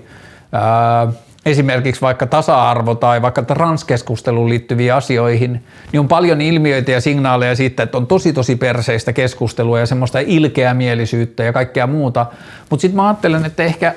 [1.08, 1.14] ö,
[1.52, 7.84] esimerkiksi vaikka tasa-arvo tai vaikka transkeskusteluun liittyviin asioihin, niin on paljon ilmiöitä ja signaaleja siitä,
[7.84, 12.26] että on tosi tosi perseistä keskustelua ja semmoista ilkeämielisyyttä ja kaikkea muuta.
[12.70, 13.96] Mutta sitten mä ajattelen, että ehkä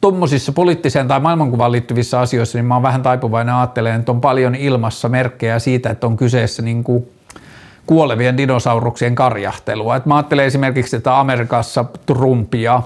[0.00, 4.54] tuommoisissa poliittiseen tai maailmankuvaan liittyvissä asioissa, niin mä oon vähän taipuvainen ajattelemaan, että on paljon
[4.54, 7.08] ilmassa merkkejä siitä, että on kyseessä niin kuin
[7.86, 9.96] kuolevien dinosauruksien karjahtelua.
[9.96, 12.82] Et mä ajattelen esimerkiksi, että Amerikassa Trumpia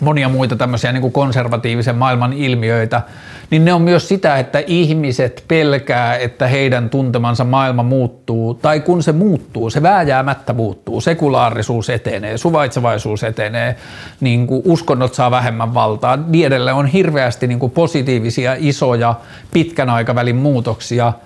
[0.00, 3.02] monia muita tämmöisiä niin kuin konservatiivisen maailman ilmiöitä,
[3.50, 9.02] niin ne on myös sitä, että ihmiset pelkää, että heidän tuntemansa maailma muuttuu, tai kun
[9.02, 13.76] se muuttuu, se vääjäämättä muuttuu, sekulaarisuus etenee, suvaitsevaisuus etenee,
[14.20, 19.14] niin kuin uskonnot saa vähemmän valtaa, niin on hirveästi niin kuin positiivisia, isoja,
[19.52, 21.12] pitkän aikavälin muutoksia–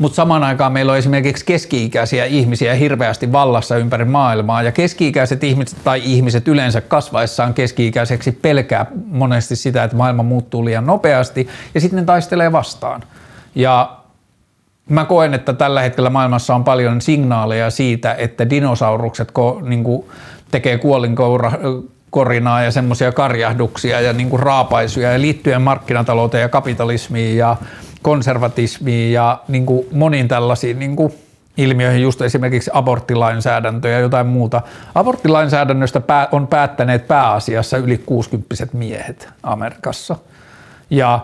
[0.00, 5.78] mutta samaan aikaan meillä on esimerkiksi keski-ikäisiä ihmisiä hirveästi vallassa ympäri maailmaa, ja keski-ikäiset ihmiset
[5.84, 12.00] tai ihmiset yleensä kasvaessaan keski-ikäiseksi pelkää monesti sitä, että maailma muuttuu liian nopeasti, ja sitten
[12.00, 13.02] ne taistelee vastaan.
[13.54, 13.96] Ja
[14.88, 19.84] mä koen, että tällä hetkellä maailmassa on paljon signaaleja siitä, että dinosaurukset ko, niin
[20.50, 21.52] tekee kuolinkoura,
[22.10, 27.56] korinaa ja semmoisia karjahduksia ja niin kuin raapaisuja ja liittyen markkinatalouteen ja kapitalismiin ja
[28.02, 31.12] konservatismiin ja niin kuin moniin tällaisiin niin kuin
[31.56, 34.62] ilmiöihin, just esimerkiksi aborttilainsäädäntö ja jotain muuta.
[34.94, 40.16] Aborttilainsäädännöstä on päättäneet pääasiassa yli 60 miehet Amerikassa.
[40.90, 41.20] Ja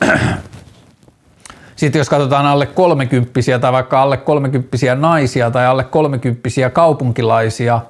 [1.76, 7.80] sitten jos katsotaan alle 30 tai vaikka alle 30 naisia tai alle 30 kaupunkilaisia,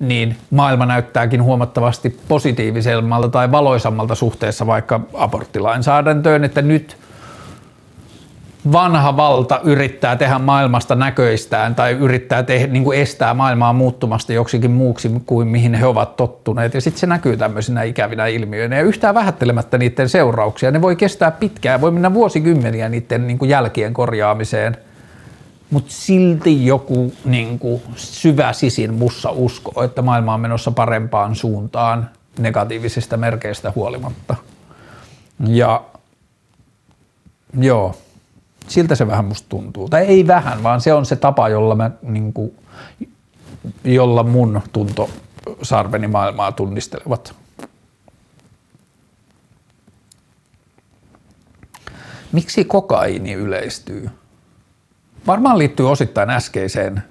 [0.00, 6.96] niin maailma näyttääkin huomattavasti positiivisemmalta tai valoisammalta suhteessa vaikka aborttilainsäädäntöön, että nyt
[8.72, 14.70] vanha valta yrittää tehdä maailmasta näköistään tai yrittää tehdä, niin kuin estää maailmaa muuttumasta joksikin
[14.70, 16.74] muuksi kuin mihin he ovat tottuneet.
[16.74, 20.70] Ja sitten se näkyy tämmöisinä ikävinä ilmiöinä ja yhtään vähättelemättä niiden seurauksia.
[20.70, 24.76] Ne voi kestää pitkään, voi mennä vuosikymmeniä niiden niin kuin jälkien korjaamiseen.
[25.70, 32.10] Mutta silti joku niin kuin syvä sisin mussa uskoo, että maailma on menossa parempaan suuntaan
[32.38, 34.36] negatiivisista merkeistä huolimatta.
[35.46, 35.82] Ja
[37.58, 37.94] joo,
[38.68, 39.88] siltä se vähän musta tuntuu.
[39.88, 42.54] Tai ei vähän, vaan se on se tapa, jolla, mä, niin kuin,
[43.84, 45.10] jolla mun tunto
[45.62, 47.34] sarveni maailmaa tunnistelevat.
[52.32, 54.10] Miksi kokaini yleistyy?
[55.26, 57.02] Varmaan liittyy osittain äskeiseen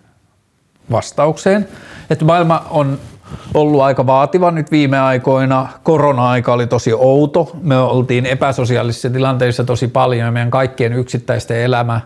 [0.92, 1.68] vastaukseen,
[2.10, 3.00] että maailma on
[3.54, 5.68] ollut aika vaativa nyt viime aikoina.
[5.84, 7.52] Korona-aika oli tosi outo.
[7.62, 12.02] Me oltiin epäsosiaalisissa tilanteissa tosi paljon ja meidän kaikkien yksittäisten elämä,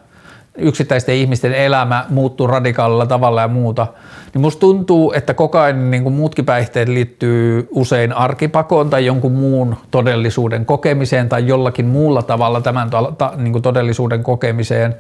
[0.58, 3.88] yksittäisten ihmisten elämä muuttui radikaalilla tavalla ja muuta.
[4.34, 9.76] Niin musta tuntuu, että kokain niin kuin muutkin päihteet liittyy usein arkipakoon tai jonkun muun
[9.92, 12.90] todellisuuden kokemiseen tai jollakin muulla tavalla tämän
[13.38, 14.96] niin kuin todellisuuden kokemiseen.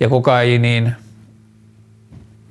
[0.00, 0.92] Ja kokainiin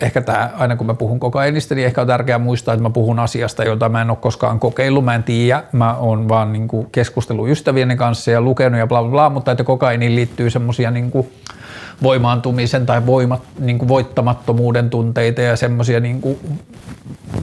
[0.02, 3.20] ehkä tämä, aina kun mä puhun kokainista, niin ehkä on tärkeää muistaa, että mä puhun
[3.20, 6.88] asiasta, jota mä en ole koskaan kokeillut, mä en tiedä, mä oon vaan niin kuin
[6.92, 11.12] keskustellut ystävieni kanssa ja lukenut ja bla bla bla, mutta että kokainiin liittyy semmoisia niin
[12.04, 16.22] voimaantumisen tai voimat, niin kuin voittamattomuuden tunteita ja semmoisia niin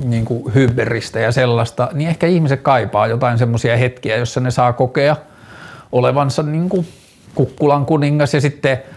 [0.04, 5.16] niin hyberistä ja sellaista, niin ehkä ihmiset kaipaa jotain semmoisia hetkiä, jossa ne saa kokea
[5.92, 6.86] olevansa niin kuin
[7.34, 8.78] kukkulan kuningas ja sitten–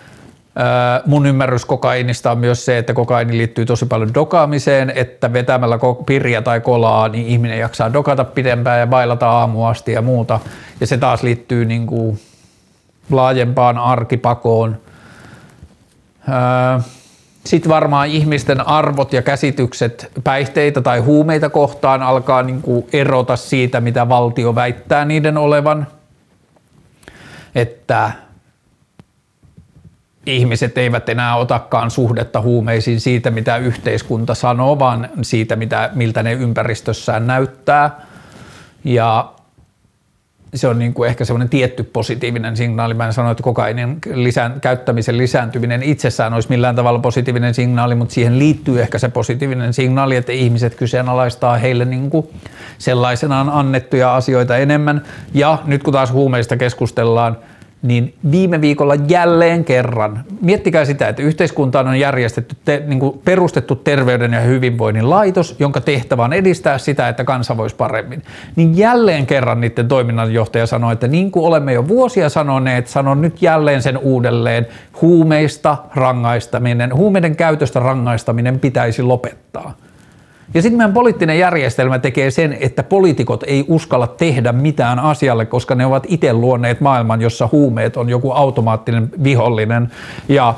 [1.06, 6.42] Mun ymmärrys kokainista on myös se, että kokaini liittyy tosi paljon dokaamiseen, että vetämällä pirja
[6.42, 10.40] tai kolaa, niin ihminen jaksaa dokata pidempään ja bailata aamuasti ja muuta.
[10.80, 12.20] Ja se taas liittyy niin kuin
[13.12, 14.78] laajempaan arkipakoon.
[17.46, 23.82] Sitten varmaan ihmisten arvot ja käsitykset päihteitä tai huumeita kohtaan alkaa niin kuin erota siitä,
[23.82, 25.88] mitä valtio väittää niiden olevan.
[27.56, 28.12] Että
[30.28, 36.34] ihmiset eivät enää otakaan suhdetta huumeisiin siitä, mitä yhteiskunta sanoo, vaan siitä, mitä, miltä ne
[36.34, 38.02] ympäristössään näyttää.
[38.84, 39.32] Ja
[40.56, 42.94] se on niin kuin ehkä semmoinen tietty positiivinen signaali.
[42.94, 48.14] Mä en sano, että kokainin lisään, käyttämisen lisääntyminen itsessään olisi millään tavalla positiivinen signaali, mutta
[48.14, 52.28] siihen liittyy ehkä se positiivinen signaali, että ihmiset kyseenalaistaa heille niin kuin
[52.78, 55.02] sellaisenaan annettuja asioita enemmän.
[55.34, 57.38] Ja nyt kun taas huumeista keskustellaan,
[57.82, 63.76] niin viime viikolla jälleen kerran, miettikää sitä, että yhteiskuntaan on järjestetty, te, niin kuin perustettu
[63.76, 68.24] terveyden ja hyvinvoinnin laitos, jonka tehtävä on edistää sitä, että kansa voisi paremmin.
[68.56, 73.42] Niin jälleen kerran niiden toiminnanjohtaja sanoi, että niin kuin olemme jo vuosia sanoneet, sanon nyt
[73.42, 74.68] jälleen sen uudelleen,
[75.02, 79.87] huumeista rangaistaminen, huumeiden käytöstä rangaistaminen pitäisi lopettaa.
[80.54, 85.76] Ja sitten meidän poliittinen järjestelmä tekee sen, että poliitikot ei uskalla tehdä mitään asialle, koska
[85.76, 89.92] ne ovat itse luoneet maailman, jossa huumeet on joku automaattinen vihollinen.
[90.30, 90.54] Ja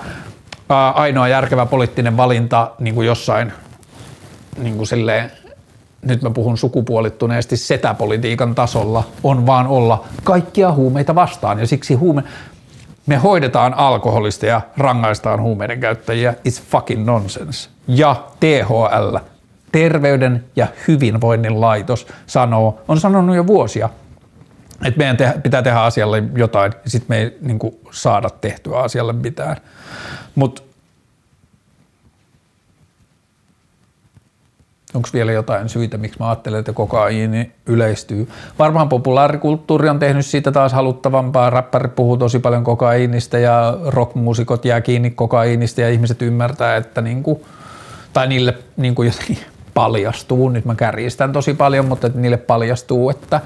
[0.69, 3.53] ää, ainoa järkevä poliittinen valinta niin kuin jossain
[4.57, 5.31] niin kuin silleen,
[6.01, 11.59] nyt mä puhun sukupuolittuneesti setäpolitiikan tasolla, on vaan olla kaikkia huumeita vastaan.
[11.59, 12.23] Ja siksi huume,
[13.05, 16.33] me hoidetaan alkoholista ja rangaistaan huumeiden käyttäjiä.
[16.49, 17.69] It's fucking nonsense.
[17.87, 19.17] Ja THL
[19.71, 23.89] terveyden ja hyvinvoinnin laitos sanoo, on sanonut jo vuosia,
[24.85, 28.77] että meidän te- pitää tehdä asialle jotain ja sitten me ei niin kuin, saada tehtyä
[28.77, 29.57] asialle mitään.
[30.35, 30.61] Mutta
[34.93, 38.27] onko vielä jotain syitä, miksi mä ajattelen, että kokaiini yleistyy.
[38.59, 41.49] Varmaan populaarikulttuuri on tehnyt siitä taas haluttavampaa.
[41.49, 47.45] Räppäri puhuu tosi paljon kokaiinista ja rockmuusikot jää kiinni kokaiinista ja ihmiset ymmärtää, että niinku,
[48.13, 49.37] tai niille niinku jotenkin
[49.73, 53.41] paljastuu, nyt mä kärjistän tosi paljon, mutta että niille paljastuu, että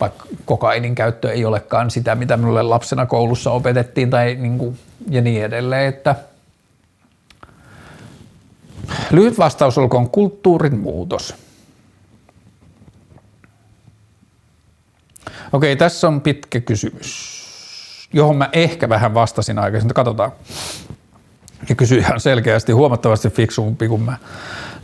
[0.00, 4.78] vaikka kokainin käyttö ei olekaan sitä, mitä minulle lapsena koulussa opetettiin tai niin kuin,
[5.10, 6.14] ja niin edelleen, että
[9.10, 11.34] lyhyt vastaus olkoon kulttuurin muutos.
[15.52, 17.36] Okei, tässä on pitkä kysymys,
[18.12, 19.94] johon mä ehkä vähän vastasin aikaisemmin.
[19.94, 20.32] Katsotaan.
[21.68, 24.16] Ja kysyi ihan selkeästi huomattavasti fiksumpi kuin mä.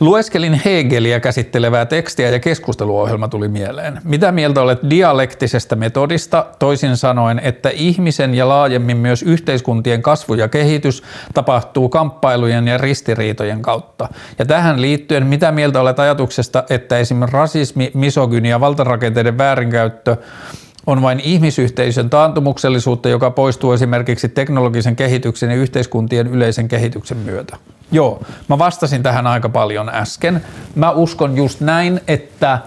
[0.03, 4.01] Lueskelin Hegeliä käsittelevää tekstiä ja keskusteluohjelma tuli mieleen.
[4.03, 10.47] Mitä mieltä olet dialektisesta metodista, toisin sanoen, että ihmisen ja laajemmin myös yhteiskuntien kasvu ja
[10.47, 14.07] kehitys tapahtuu kamppailujen ja ristiriitojen kautta?
[14.39, 20.17] Ja tähän liittyen, mitä mieltä olet ajatuksesta, että esimerkiksi rasismi, misogyni ja valtarakenteiden väärinkäyttö
[20.87, 27.57] on vain ihmisyhteisön taantumuksellisuutta, joka poistuu esimerkiksi teknologisen kehityksen ja yhteiskuntien yleisen kehityksen myötä.
[27.91, 30.45] Joo, mä vastasin tähän aika paljon äsken.
[30.75, 32.59] Mä uskon just näin, että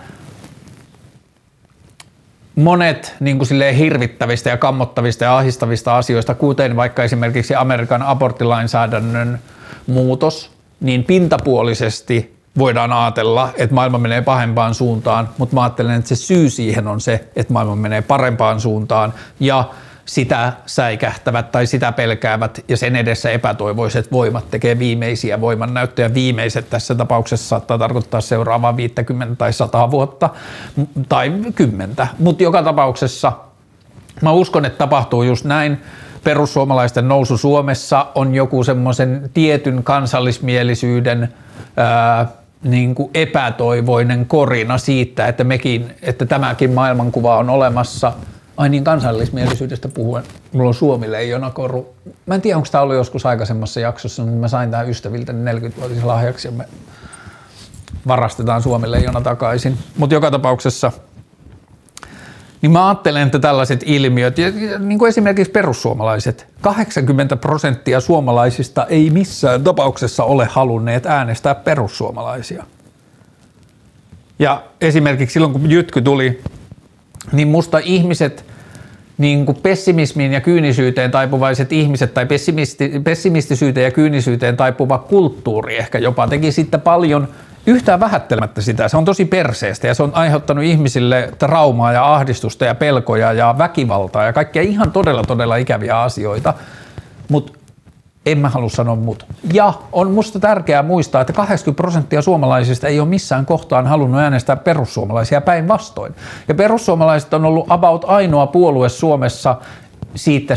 [2.55, 9.39] monet niin kuin silleen hirvittävistä ja kammottavista ja ahistavista asioista, kuten vaikka esimerkiksi Amerikan aborttilainsäädännön
[9.87, 10.51] muutos,
[10.81, 16.51] niin pintapuolisesti voidaan ajatella, että maailma menee pahempaan suuntaan, mutta mä ajattelen, että se syy
[16.51, 19.65] siihen on se, että maailma menee parempaan suuntaan ja
[20.07, 26.15] sitä säikähtävät tai sitä pelkäävät ja sen edessä epätoivoiset voimat tekee viimeisiä voimannäyttöjä.
[26.15, 30.31] Viimeiset tässä tapauksessa saattaa tarkoittaa seuraavaa 50 tai 100 vuotta
[31.09, 33.33] tai 10, mutta joka tapauksessa
[34.23, 35.81] mä uskon, että tapahtuu just näin.
[36.25, 41.35] Perussuomalaisten nousu Suomessa on joku semmoisen tietyn kansallismielisyyden
[41.77, 42.27] ää,
[42.67, 48.13] niin kuin epätoivoinen korina siitä, että, mekin, että tämäkin maailmankuva on olemassa–
[48.57, 50.25] Ai niin, kansallismielisyydestä puhuen.
[50.53, 51.95] Mulla on Suomi-leijona koru.
[52.27, 56.49] Mä en tiedä, onko tämä ollut joskus aikaisemmassa jaksossa, mutta mä sain tämän ystäviltä 40-vuotislahjaksi
[56.49, 56.65] ja me
[58.07, 59.79] varastetaan Suomi-leijona takaisin.
[59.97, 60.93] Mutta joka tapauksessa
[62.67, 69.11] niin mä ajattelen, että tällaiset ilmiöt, ja, niin kuin esimerkiksi perussuomalaiset, 80 prosenttia suomalaisista ei
[69.11, 72.65] missään tapauksessa ole halunneet äänestää perussuomalaisia.
[74.39, 76.41] Ja esimerkiksi silloin, kun Jytky tuli
[77.33, 78.45] niin musta ihmiset,
[79.19, 85.99] niin kuin pessimismiin ja kyynisyyteen taipuvaiset ihmiset tai pessimisti, pessimistisyyteen ja kyynisyyteen taipuva kulttuuri ehkä
[85.99, 87.29] jopa teki sitten paljon
[87.67, 88.89] yhtään vähättelemättä sitä.
[88.89, 93.55] Se on tosi perseestä ja se on aiheuttanut ihmisille traumaa ja ahdistusta ja pelkoja ja
[93.59, 96.55] väkivaltaa ja kaikkia ihan todella todella ikäviä asioita.
[97.29, 97.53] Mutta
[98.27, 99.27] en mä halua sanoa mut.
[99.53, 104.57] Ja on musta tärkeää muistaa, että 80 prosenttia suomalaisista ei ole missään kohtaan halunnut äänestää
[104.57, 106.15] perussuomalaisia päinvastoin.
[106.49, 109.57] Ja perussuomalaiset on ollut about ainoa puolue Suomessa
[110.15, 110.55] siitä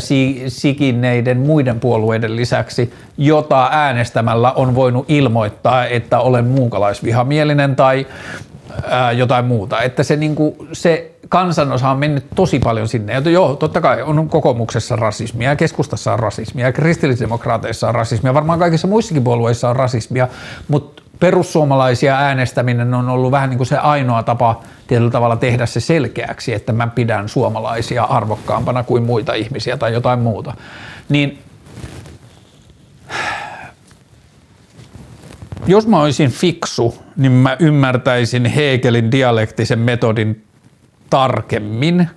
[0.48, 8.06] sikineiden muiden puolueiden lisäksi, jota äänestämällä on voinut ilmoittaa, että olen muukalaisvihamielinen tai
[8.86, 9.82] ää, jotain muuta.
[9.82, 13.12] Että se, niinku, se kansanosa on mennyt tosi paljon sinne.
[13.12, 18.88] Ja joo, totta kai on kokoomuksessa rasismia, keskustassa on rasismia, kristillisdemokraateissa on rasismia, varmaan kaikissa
[18.88, 20.28] muissakin puolueissa on rasismia,
[20.68, 25.80] mutta perussuomalaisia äänestäminen on ollut vähän niin kuin se ainoa tapa tietyllä tavalla tehdä se
[25.80, 30.54] selkeäksi, että mä pidän suomalaisia arvokkaampana kuin muita ihmisiä tai jotain muuta.
[31.08, 31.38] Niin
[35.66, 40.44] jos mä olisin fiksu, niin mä ymmärtäisin Hegelin dialektisen metodin
[41.10, 42.10] tarkemmin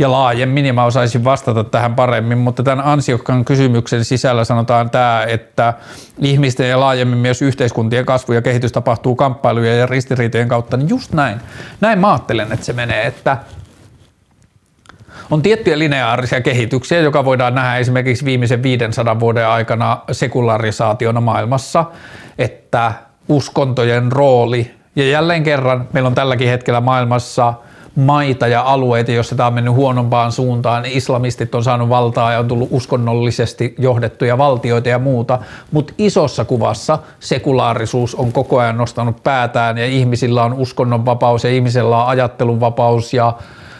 [0.00, 5.24] ja laajemmin, ja mä osaisin vastata tähän paremmin, mutta tämän ansiokkaan kysymyksen sisällä sanotaan tämä,
[5.28, 5.74] että
[6.18, 11.12] ihmisten ja laajemmin myös yhteiskuntien kasvu ja kehitys tapahtuu kamppailujen ja ristiriitojen kautta, niin just
[11.12, 11.40] näin.
[11.80, 13.36] Näin mä ajattelen, että se menee, että
[15.30, 21.84] on tiettyjä lineaarisia kehityksiä, joka voidaan nähdä esimerkiksi viimeisen 500 vuoden aikana sekularisaationa maailmassa,
[22.38, 22.92] että
[23.28, 27.54] uskontojen rooli, ja jälleen kerran meillä on tälläkin hetkellä maailmassa
[27.96, 30.86] maita ja alueita, joissa tämä on mennyt huonompaan suuntaan.
[30.86, 35.38] Islamistit on saanut valtaa ja on tullut uskonnollisesti johdettuja valtioita ja muuta,
[35.72, 42.02] mutta isossa kuvassa sekulaarisuus on koko ajan nostanut päätään ja ihmisillä on uskonnonvapaus ja ihmisillä
[42.02, 43.32] on ajattelunvapaus ja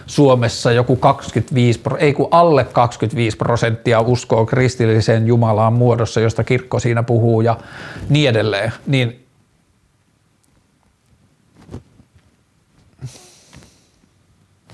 [0.07, 7.03] Suomessa joku 25, ei kun alle 25 prosenttia uskoo kristilliseen Jumalaan muodossa, josta kirkko siinä
[7.03, 7.57] puhuu ja
[8.09, 9.20] niin edelleen, niin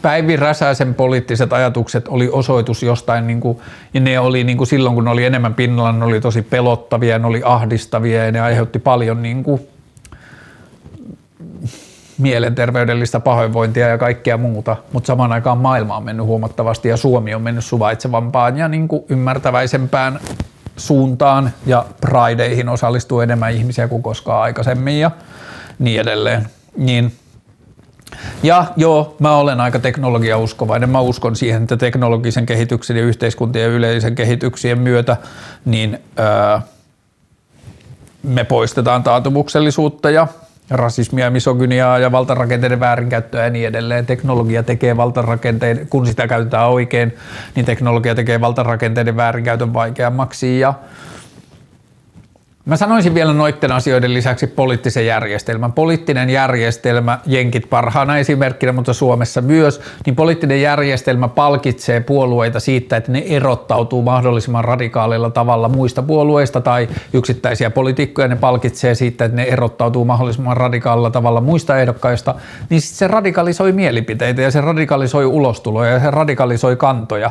[0.06, 3.58] Päivi Räsäsen poliittiset ajatukset oli osoitus jostain, niin kuin,
[3.94, 7.18] ja ne oli niin kuin silloin, kun ne oli enemmän pinnalla, ne oli tosi pelottavia,
[7.18, 9.60] ne oli ahdistavia ja ne aiheutti paljon niin kuin,
[12.18, 17.42] mielenterveydellistä pahoinvointia ja kaikkea muuta, mutta samaan aikaan maailma on mennyt huomattavasti ja Suomi on
[17.42, 20.20] mennyt suvaitsevampaan ja niin kuin ymmärtäväisempään
[20.76, 25.10] suuntaan ja prideihin osallistuu enemmän ihmisiä kuin koskaan aikaisemmin ja
[25.78, 26.46] niin edelleen.
[26.76, 27.12] Niin
[28.42, 30.90] ja joo, mä olen aika teknologiauskovainen.
[30.90, 35.16] Mä uskon siihen, että teknologisen kehityksen ja yhteiskuntien yleisen kehityksien myötä
[35.64, 36.58] niin öö,
[38.22, 40.28] me poistetaan taantumuksellisuutta ja
[40.70, 44.06] rasismia misogyniaa ja valtarakenteiden väärinkäyttöä ja niin edelleen.
[44.06, 47.14] Teknologia tekee valtarakenteiden, kun sitä käytetään oikein,
[47.54, 50.74] niin teknologia tekee valtarakenteiden väärinkäytön vaikeammaksi ja
[52.66, 55.72] Mä sanoisin vielä noiden asioiden lisäksi poliittisen järjestelmän.
[55.72, 63.12] Poliittinen järjestelmä, jenkit parhaana esimerkkinä, mutta Suomessa myös, niin poliittinen järjestelmä palkitsee puolueita siitä, että
[63.12, 69.42] ne erottautuu mahdollisimman radikaalilla tavalla muista puolueista tai yksittäisiä poliitikkoja, ne palkitsee siitä, että ne
[69.42, 72.34] erottautuu mahdollisimman radikaalilla tavalla muista ehdokkaista,
[72.70, 77.30] niin sitten se radikalisoi mielipiteitä ja se radikalisoi ulostuloja ja se radikalisoi kantoja.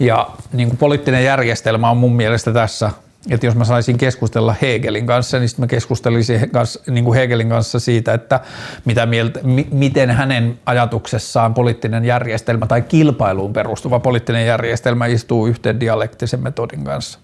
[0.00, 2.90] Ja niin kuin poliittinen järjestelmä on mun mielestä tässä
[3.30, 7.48] että jos mä saisin keskustella Hegelin kanssa, niin sitten mä keskustelisin kanssa, niin kuin Hegelin
[7.48, 8.40] kanssa siitä, että
[8.84, 15.80] mitä mieltä, mi, miten hänen ajatuksessaan poliittinen järjestelmä tai kilpailuun perustuva poliittinen järjestelmä istuu yhteen
[15.80, 17.18] dialektisen metodin kanssa.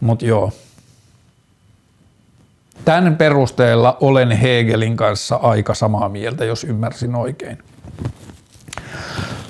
[0.00, 0.52] Mutta joo.
[2.84, 7.58] Tämän perusteella olen Hegelin kanssa aika samaa mieltä, jos ymmärsin oikein.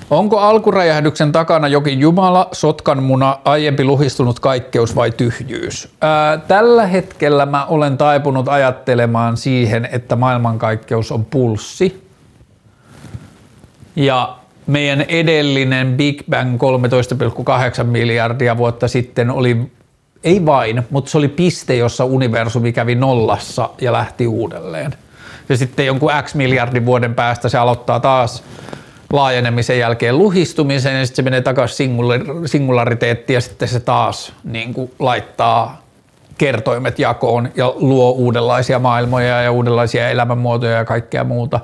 [0.09, 5.89] Onko alkuräjähdyksen takana jokin jumala, sotkanmuna, aiempi luhistunut kaikkeus vai tyhjyys?
[6.01, 12.07] Ää, tällä hetkellä mä olen taipunut ajattelemaan siihen, että maailmankaikkeus on pulssi.
[13.95, 16.59] Ja meidän edellinen Big Bang
[17.77, 19.71] 13,8 miljardia vuotta sitten oli,
[20.23, 24.93] ei vain, mutta se oli piste, jossa universumi kävi nollassa ja lähti uudelleen.
[25.49, 28.43] Ja sitten jonkun X miljardin vuoden päästä se aloittaa taas
[29.13, 31.97] laajenemisen jälkeen luhistumisen ja sitten se menee takaisin
[32.45, 35.81] singulariteettiin ja sitten se taas niin kuin laittaa
[36.37, 41.59] kertoimet jakoon ja luo uudenlaisia maailmoja ja uudenlaisia elämänmuotoja ja kaikkea muuta.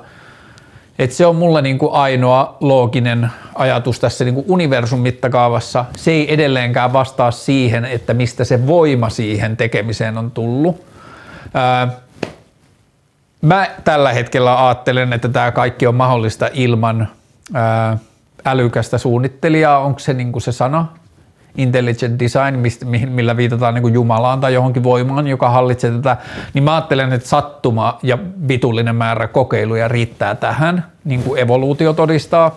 [0.98, 5.84] Et se on mulle niin kuin ainoa looginen ajatus tässä niin kuin universum mittakaavassa.
[5.96, 10.84] Se ei edelleenkään vastaa siihen, että mistä se voima siihen tekemiseen on tullut.
[11.54, 11.88] Ää,
[13.42, 17.08] mä tällä hetkellä ajattelen, että tämä kaikki on mahdollista ilman
[17.54, 17.98] ää,
[18.44, 20.86] älykästä suunnittelijaa, onko se niin kuin se sana,
[21.56, 26.16] intelligent design, mistä, millä viitataan niin Jumalaan tai johonkin voimaan, joka hallitsee tätä,
[26.54, 28.18] niin mä ajattelen, että sattuma ja
[28.48, 32.56] vitullinen määrä kokeiluja riittää tähän, niin kuin evoluutio todistaa.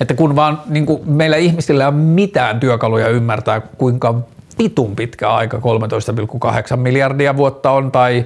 [0.00, 4.14] Että kun vaan niin kuin meillä ihmisillä ei ole mitään työkaluja ymmärtää, kuinka
[4.58, 8.24] vitun pitkä aika 13,8 miljardia vuotta on, tai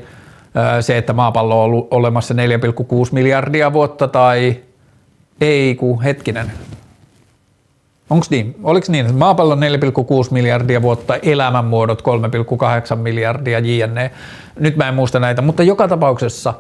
[0.81, 2.41] se, että maapallo on ollut olemassa 4,6
[3.13, 4.57] miljardia vuotta, tai
[5.41, 6.53] ei ku, hetkinen.
[8.11, 8.57] Onko niin?
[8.63, 9.67] Oliko niin, että maapallo on 4,6
[10.31, 12.03] miljardia vuotta, elämänmuodot
[12.93, 14.11] 3,8 miljardia jne.
[14.59, 16.55] Nyt mä en muista näitä, mutta joka tapauksessa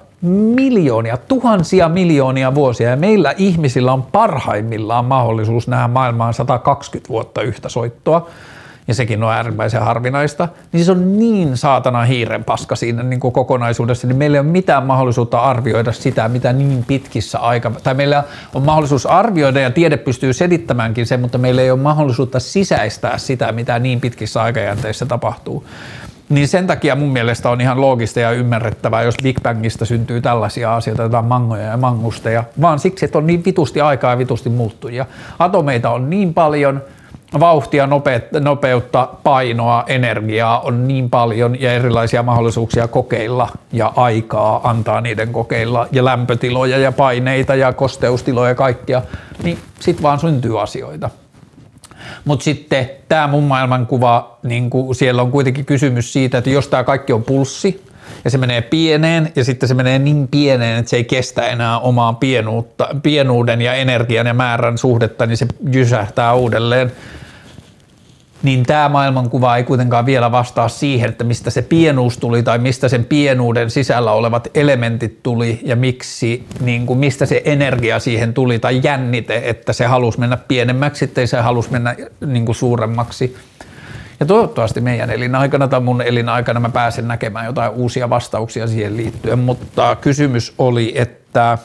[0.55, 7.69] miljoonia, tuhansia miljoonia vuosia ja meillä ihmisillä on parhaimmillaan mahdollisuus nähdä maailmaan 120 vuotta yhtä
[7.69, 8.31] soittoa
[8.91, 13.33] ja sekin on äärimmäisen harvinaista, niin se on niin saatana hiiren paska siinä niin kuin
[13.33, 18.25] kokonaisuudessa, niin meillä ei ole mitään mahdollisuutta arvioida sitä, mitä niin pitkissä aika, tai meillä
[18.55, 23.53] on mahdollisuus arvioida ja tiede pystyy selittämäänkin sen, mutta meillä ei ole mahdollisuutta sisäistää sitä,
[23.53, 25.65] mitä niin pitkissä aikajänteissä tapahtuu.
[26.29, 30.75] Niin sen takia mun mielestä on ihan loogista ja ymmärrettävää, jos Big Bangista syntyy tällaisia
[30.77, 35.07] asioita, jotain mangoja ja mangusteja, vaan siksi, että on niin vitusti aikaa ja vitusti muuttujia.
[35.39, 36.83] Atomeita on niin paljon–
[37.41, 37.89] vauhtia,
[38.41, 45.89] nopeutta, painoa, energiaa on niin paljon ja erilaisia mahdollisuuksia kokeilla ja aikaa antaa niiden kokeilla
[45.93, 49.03] ja lämpötiloja ja paineita ja kosteustiloja ja kaikkia,
[49.43, 51.11] niin sit vaan syntyy asioita.
[52.25, 57.13] Mutta sitten tämä mun maailmankuva, niin siellä on kuitenkin kysymys siitä, että jos tämä kaikki
[57.13, 57.85] on pulssi,
[58.25, 61.79] ja se menee pieneen ja sitten se menee niin pieneen, että se ei kestä enää
[61.79, 66.93] omaa pienuutta, pienuuden ja energian ja määrän suhdetta, niin se jysähtää uudelleen
[68.43, 72.89] niin tämä maailmankuva ei kuitenkaan vielä vastaa siihen, että mistä se pienuus tuli tai mistä
[72.89, 78.59] sen pienuuden sisällä olevat elementit tuli ja miksi, niin kuin mistä se energia siihen tuli
[78.59, 81.97] tai jännite, että se halusi mennä pienemmäksi, ettei se halusi mennä
[82.27, 83.37] niin kuin suuremmaksi.
[84.21, 89.39] Ja toivottavasti meidän elinaikana tai mun elinaikana mä pääsen näkemään jotain uusia vastauksia siihen liittyen,
[89.39, 91.59] mutta kysymys oli, että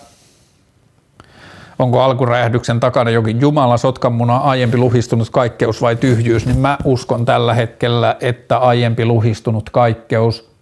[1.79, 7.53] onko alkuräjähdyksen takana jokin Jumala, sotkanmuna, aiempi luhistunut kaikkeus vai tyhjyys, niin mä uskon tällä
[7.53, 10.55] hetkellä, että aiempi luhistunut kaikkeus,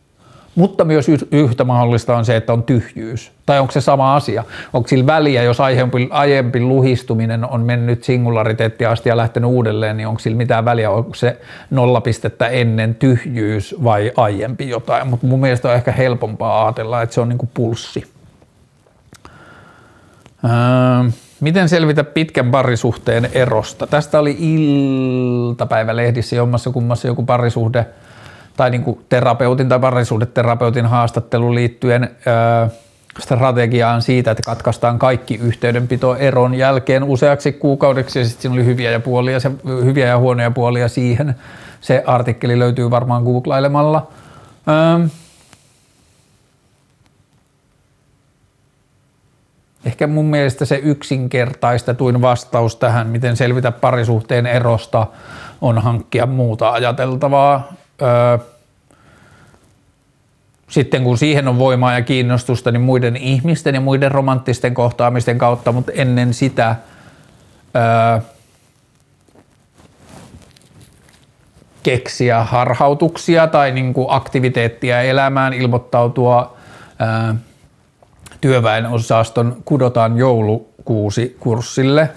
[0.55, 3.31] mutta myös yhtä mahdollista on se, että on tyhjyys.
[3.45, 4.43] Tai onko se sama asia?
[4.73, 10.07] Onko sillä väliä, jos aiempi, aiempi luhistuminen on mennyt singulariteettia asti ja lähtenyt uudelleen, niin
[10.07, 10.89] onko sillä mitään väliä?
[10.89, 11.37] Onko se
[11.71, 15.07] nollapistettä ennen tyhjyys vai aiempi jotain?
[15.07, 18.12] Mutta mun mielestä on ehkä helpompaa ajatella, että se on niin kuin pulssi.
[20.45, 23.87] Öö, miten selvitä pitkän parisuhteen erosta?
[23.87, 27.85] Tästä oli iltapäivälehdissä jommassa kummassa joku parisuhde
[28.57, 32.67] tai niin kuin terapeutin tai parisuudeterapeutin haastattelun liittyen öö,
[33.19, 38.91] strategiaan siitä, että katkaistaan kaikki yhteydenpito eron jälkeen useaksi kuukaudeksi ja sitten siinä oli hyviä
[38.91, 39.51] ja, puolia, se,
[39.83, 41.35] hyviä ja huonoja puolia siihen.
[41.81, 44.07] Se artikkeli löytyy varmaan googlailemalla.
[44.67, 45.07] Öö,
[49.85, 55.07] Ehkä mun mielestä se yksinkertaistetuin vastaus tähän, miten selvitä parisuhteen erosta,
[55.61, 57.73] on hankkia muuta ajateltavaa.
[58.01, 58.37] Öö,
[60.69, 65.71] sitten kun siihen on voimaa ja kiinnostusta, niin muiden ihmisten ja muiden romanttisten kohtaamisten kautta,
[65.71, 66.75] mutta ennen sitä
[67.75, 68.21] öö,
[71.83, 76.57] keksiä harhautuksia tai niin kuin aktiviteettia elämään, ilmoittautua
[77.01, 77.33] öö,
[78.43, 82.09] työväenosaston kudotaan joulukuusi kurssille.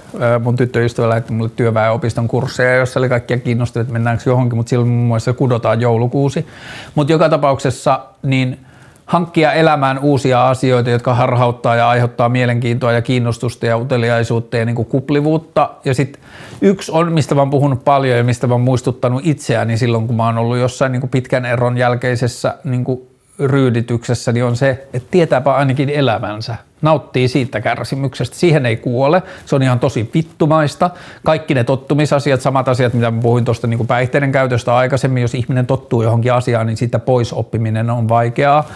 [0.43, 4.89] Mun tyttöystävä lähetti mulle työväenopiston kursseja, jossa oli kaikkia kiinnostavia, että mennäänkö johonkin, mutta silloin
[4.89, 6.47] muun muassa kudotaan joulukuusi.
[6.95, 8.59] Mutta joka tapauksessa niin
[9.07, 14.77] hankkia elämään uusia asioita, jotka harhauttaa ja aiheuttaa mielenkiintoa ja kiinnostusta ja uteliaisuutta ja niin
[14.77, 15.71] kuin kuplivuutta.
[15.85, 16.23] Ja sitten
[16.61, 20.17] yksi on, mistä mä oon puhunut paljon ja mistä mä oon muistuttanut itseäni silloin, kun
[20.17, 23.01] mä oon ollut jossain niin kuin pitkän eron jälkeisessä niin kuin
[23.39, 26.57] ryydityksessä niin on se, että tietääpä ainakin elämänsä.
[26.83, 28.37] Nauttii siitä kärsimyksestä.
[28.37, 29.23] Siihen ei kuole.
[29.47, 30.91] Se on ihan tosi vittumaista.
[31.25, 36.03] Kaikki ne tottumisasiat, samat asiat, mitä puhuin tuosta niin päihteiden käytöstä aikaisemmin, jos ihminen tottuu
[36.03, 38.69] johonkin asiaan, niin siitä pois oppiminen on vaikeaa.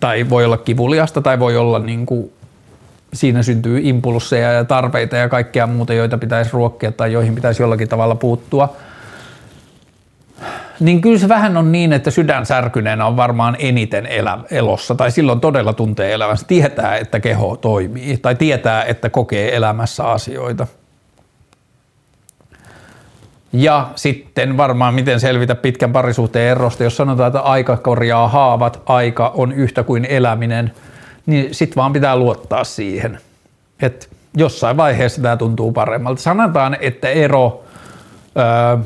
[0.00, 2.32] Tai voi olla kivuliasta tai voi olla niin kuin
[3.12, 7.88] siinä syntyy impulsseja ja tarpeita ja kaikkea muuta, joita pitäisi ruokkia tai joihin pitäisi jollakin
[7.88, 8.72] tavalla puuttua–
[10.80, 15.10] niin kyllä se vähän on niin, että sydän särkyneenä on varmaan eniten elä, elossa, tai
[15.10, 20.66] silloin todella tuntee elämässä, tietää, että keho toimii, tai tietää, että kokee elämässä asioita.
[23.52, 29.32] Ja sitten varmaan miten selvitä pitkän parisuhteen erosta, jos sanotaan, että aika korjaa haavat, aika
[29.34, 30.72] on yhtä kuin eläminen,
[31.26, 33.18] niin sitten vaan pitää luottaa siihen,
[33.82, 34.06] että
[34.36, 36.22] jossain vaiheessa tämä tuntuu paremmalta.
[36.22, 37.64] Sanotaan, että ero...
[38.38, 38.84] Öö,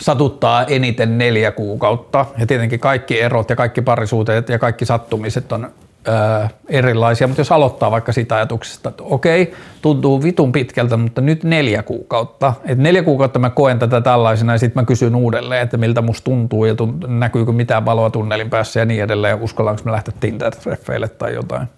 [0.00, 2.26] satuttaa eniten neljä kuukautta.
[2.38, 5.70] Ja tietenkin kaikki erot ja kaikki parisuuteet ja kaikki sattumiset on
[6.08, 11.44] öö, erilaisia, mutta jos aloittaa vaikka sitä ajatuksesta, että okei, tuntuu vitun pitkältä, mutta nyt
[11.44, 12.54] neljä kuukautta.
[12.64, 16.24] Et neljä kuukautta mä koen tätä tällaisena ja sitten mä kysyn uudelleen, että miltä musta
[16.24, 20.14] tuntuu ja tunt- näkyykö mitään valoa tunnelin päässä ja niin edelleen ja uskallanko mä lähteä
[20.20, 21.68] Tinder-treffeille tai jotain.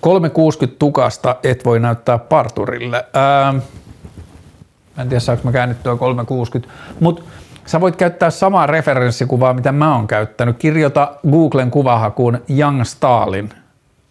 [0.00, 3.04] 360 tukasta et voi näyttää parturille.
[3.16, 3.60] Öö,
[4.96, 6.74] Mä en tiedä, saanko mä käännettyä 360.
[7.00, 7.22] Mutta
[7.66, 10.56] sä voit käyttää samaa referenssikuvaa, mitä mä oon käyttänyt.
[10.58, 13.50] Kirjoita Googlen kuvahakuun Young Stalin.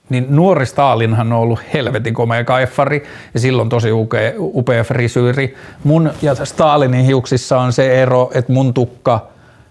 [0.10, 3.04] Niin nuori Stalinhan on ollut helvetin komea kaeffari
[3.34, 5.56] ja silloin tosi upea, upea frisyyri.
[5.84, 9.20] Mun ja Stalinin hiuksissa on se ero, että mun tukka–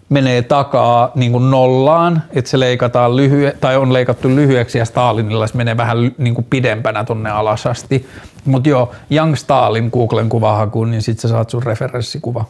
[0.08, 5.46] menee takaa niin kuin nollaan, että se leikataan lyhye, tai on leikattu lyhyeksi ja Stalinilla
[5.46, 8.08] se menee vähän niin kuin pidempänä tonne alas asti.
[8.44, 12.44] Mutta joo, Young Stalin Googlen kuvahakuun, niin sitten sä saat sun referenssikuva.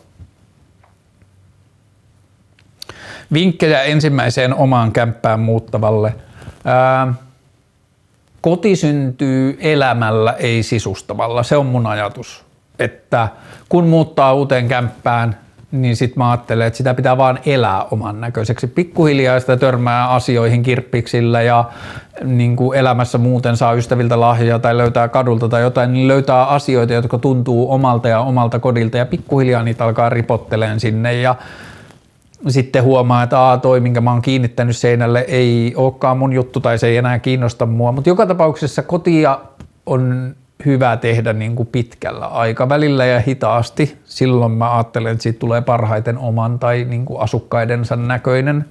[3.33, 6.15] Vinkkejä ensimmäiseen omaan kämppään muuttavalle.
[6.65, 7.15] Ää,
[8.41, 11.43] koti syntyy elämällä, ei sisustamalla.
[11.43, 12.45] Se on mun ajatus.
[12.79, 13.29] Että
[13.69, 15.39] kun muuttaa uuteen kämppään,
[15.73, 18.67] niin sitten mä ajattelen, että sitä pitää vaan elää oman näköiseksi.
[18.67, 21.65] Pikkuhiljaa sitä törmää asioihin kirppiksillä ja
[22.25, 26.93] niin kuin elämässä muuten saa ystäviltä lahjoja tai löytää kadulta tai jotain, niin löytää asioita,
[26.93, 31.35] jotka tuntuu omalta ja omalta kodilta ja pikkuhiljaa niitä alkaa ripotteleen sinne ja
[32.49, 36.79] sitten huomaa, että Aa, toi, minkä mä oon kiinnittänyt seinälle, ei olekaan mun juttu tai
[36.79, 37.93] se ei enää kiinnosta mua.
[37.93, 39.41] Mutta joka tapauksessa kotia
[39.87, 40.35] on
[40.67, 43.99] hyvä tehdä niin kuin pitkällä aikavälillä ja hitaasti.
[44.05, 48.65] Silloin mä ajattelen, että siitä tulee parhaiten oman tai niin kuin asukkaidensa näköinen.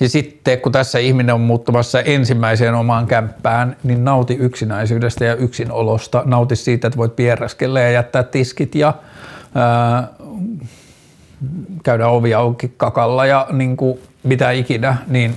[0.00, 6.22] Ja sitten kun tässä ihminen on muuttumassa ensimmäiseen omaan kämppään, niin nauti yksinäisyydestä ja yksinolosta.
[6.26, 8.94] Nauti siitä, että voit pieräskellä ja jättää tiskit ja
[9.54, 10.08] ää,
[11.82, 15.36] käydä ovia auki kakalla ja niin kuin mitä ikinä, niin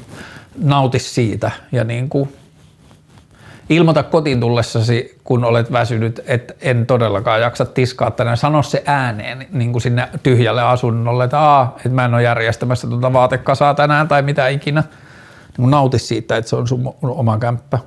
[0.57, 2.30] nauti siitä ja niin kuin
[3.69, 8.38] ilmoita kotiin tullessasi, kun olet väsynyt, että en todellakaan jaksa tiskaa tänään.
[8.38, 12.88] Sano se ääneen niin kuin sinne tyhjälle asunnolle, että, Aa, että mä en ole järjestämässä
[12.88, 14.84] tuota vaatekasaa tänään tai mitä ikinä.
[15.57, 17.80] Niin nauti siitä, että se on sun oma kämppä.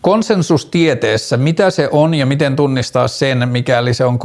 [0.00, 4.18] Konsensus tieteessä, mitä se on ja miten tunnistaa sen, mikäli se on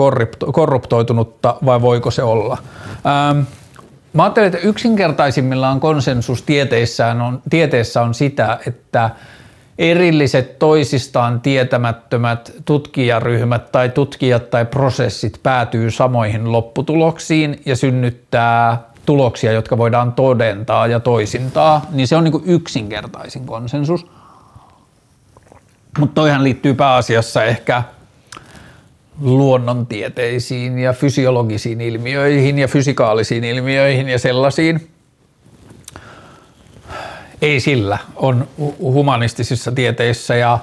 [0.53, 2.57] korruptoitunutta vai voiko se olla?
[3.05, 3.39] Ähm,
[4.13, 9.09] Mä ajattelen, että yksinkertaisimmillaan konsensus tieteessä on, tieteessä on sitä, että
[9.77, 19.77] erilliset toisistaan tietämättömät tutkijaryhmät tai tutkijat tai prosessit päätyy samoihin lopputuloksiin ja synnyttää tuloksia, jotka
[19.77, 24.07] voidaan todentaa ja toisintaa, niin se on niin yksinkertaisin konsensus.
[25.99, 27.83] Mutta toihan liittyy pääasiassa ehkä
[29.21, 34.89] luonnontieteisiin ja fysiologisiin ilmiöihin ja fysikaalisiin ilmiöihin ja sellaisiin.
[37.41, 37.97] Ei sillä.
[38.15, 38.47] On
[38.79, 40.59] humanistisissa tieteissä ja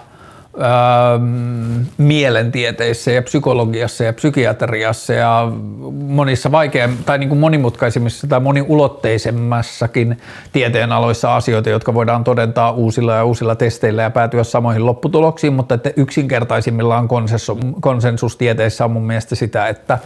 [1.99, 5.53] mielentieteissä ja psykologiassa ja psykiatriassa ja
[5.93, 10.21] monissa vaikea, tai niin kuin monimutkaisimmissa tai moniulotteisemmassakin
[10.53, 15.91] tieteenaloissa asioita, jotka voidaan todentaa uusilla ja uusilla testeillä ja päätyä samoihin lopputuloksiin, mutta että
[15.97, 19.99] yksinkertaisimmillaan konsensus, konsensustieteissä on mun mielestä sitä, että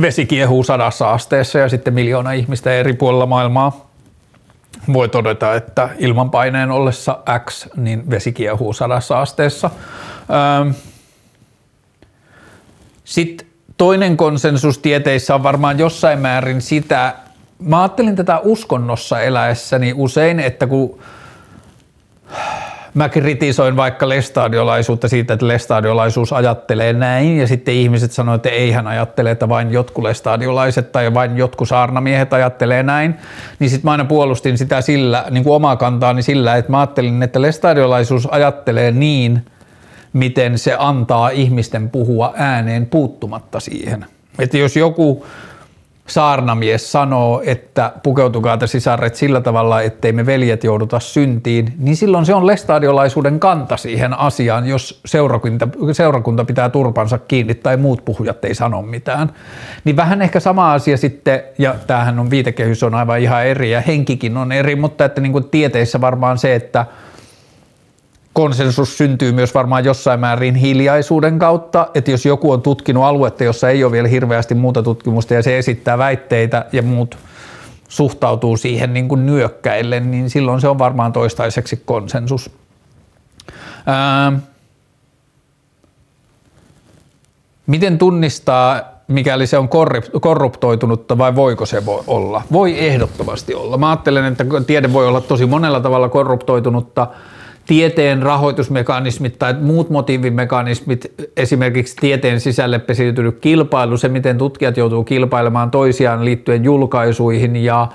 [0.00, 3.87] vesi kiehuu sadassa asteessa ja sitten miljoona ihmistä eri puolilla maailmaa
[4.92, 9.70] voi todeta, että ilmanpaineen ollessa X, niin vesi kiehuu sadassa asteessa.
[10.60, 10.70] Ähm.
[13.04, 13.46] Sitten
[13.76, 17.14] toinen konsensus tieteissä on varmaan jossain määrin sitä,
[17.58, 20.98] mä ajattelin tätä uskonnossa eläessäni usein, että kun
[22.94, 28.70] mä kritisoin vaikka lestadiolaisuutta siitä, että lestadiolaisuus ajattelee näin ja sitten ihmiset sanoivat, että ei
[28.70, 33.14] hän ajattele, että vain jotkut lestadiolaiset tai vain jotkut saarnamiehet ajattelee näin,
[33.58, 37.22] niin sitten mä aina puolustin sitä sillä, niin kuin omaa kantaani sillä, että mä ajattelin,
[37.22, 39.46] että lestadiolaisuus ajattelee niin,
[40.12, 44.06] miten se antaa ihmisten puhua ääneen puuttumatta siihen.
[44.38, 45.26] Että jos joku
[46.08, 52.26] saarnamies sanoo, että pukeutukaa te sisaret sillä tavalla, ettei me veljet jouduta syntiin, niin silloin
[52.26, 58.44] se on lestadiolaisuuden kanta siihen asiaan, jos seurakunta, seurakunta pitää turpansa kiinni tai muut puhujat
[58.44, 59.32] ei sano mitään.
[59.84, 63.80] Niin vähän ehkä sama asia sitten, ja tämähän on viitekehys on aivan ihan eri ja
[63.80, 66.86] henkikin on eri, mutta että niin kuin tieteissä varmaan se, että–
[68.38, 73.70] konsensus syntyy myös varmaan jossain määrin hiljaisuuden kautta, että jos joku on tutkinut aluetta, jossa
[73.70, 77.18] ei ole vielä hirveästi muuta tutkimusta ja se esittää väitteitä ja muut
[77.88, 82.50] suhtautuu siihen niin kuin nyökkäille, niin silloin se on varmaan toistaiseksi konsensus.
[83.86, 84.32] Ää,
[87.66, 89.68] miten tunnistaa, mikäli se on
[90.20, 92.42] korruptoitunutta vai voiko se voi olla?
[92.52, 93.78] Voi ehdottomasti olla.
[93.78, 97.06] Mä ajattelen, että tiede voi olla tosi monella tavalla korruptoitunutta–
[97.68, 105.70] tieteen rahoitusmekanismit tai muut motiivimekanismit, esimerkiksi tieteen sisälle pesiytynyt kilpailu, se miten tutkijat joutuu kilpailemaan
[105.70, 107.88] toisiaan liittyen julkaisuihin ja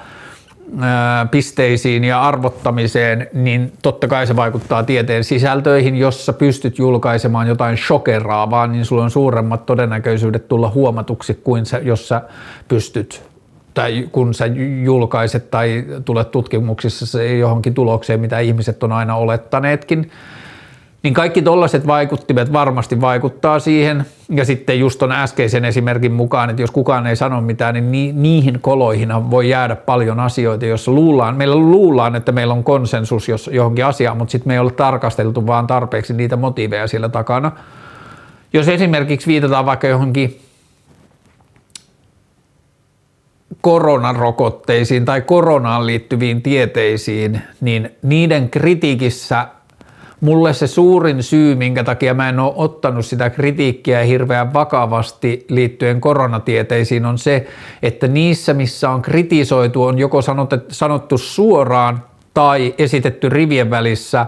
[1.31, 5.95] pisteisiin ja arvottamiseen, niin totta kai se vaikuttaa tieteen sisältöihin.
[5.95, 11.81] Jos sä pystyt julkaisemaan jotain shokeraavaa, niin sulla on suuremmat todennäköisyydet tulla huomatuksi kuin se,
[11.83, 12.21] jos sä
[12.67, 13.32] pystyt
[13.73, 14.45] tai kun sä
[14.83, 20.11] julkaiset tai tulet tutkimuksissa johonkin tulokseen, mitä ihmiset on aina olettaneetkin,
[21.03, 24.05] niin kaikki tollaiset vaikuttimet varmasti vaikuttaa siihen.
[24.29, 28.59] Ja sitten just on äskeisen esimerkin mukaan, että jos kukaan ei sano mitään, niin niihin
[28.61, 33.85] koloihin voi jäädä paljon asioita, joissa luullaan, meillä luullaan, että meillä on konsensus jos, johonkin
[33.85, 37.51] asiaan, mutta sitten me ei ole tarkasteltu vaan tarpeeksi niitä motiiveja siellä takana.
[38.53, 40.42] Jos esimerkiksi viitataan vaikka johonkin
[43.63, 49.47] koronarokotteisiin tai koronaan liittyviin tieteisiin, niin niiden kritiikissä
[50.21, 56.01] mulle se suurin syy, minkä takia mä en ole ottanut sitä kritiikkiä hirveän vakavasti liittyen
[56.01, 57.47] koronatieteisiin, on se,
[57.81, 60.19] että niissä, missä on kritisoitu, on joko
[60.69, 62.03] sanottu suoraan
[62.33, 64.25] tai esitetty rivien välissä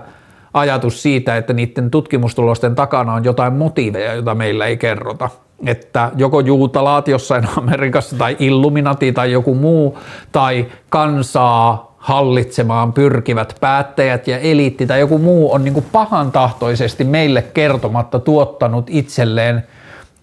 [0.54, 5.30] ajatus siitä, että niiden tutkimustulosten takana on jotain motiiveja, joita meillä ei kerrota
[5.66, 9.98] että joko juutalaat jossain Amerikassa tai Illuminati tai joku muu
[10.32, 18.20] tai kansaa hallitsemaan pyrkivät päättäjät ja eliitti tai joku muu on niin pahantahtoisesti meille kertomatta
[18.20, 19.64] tuottanut itselleen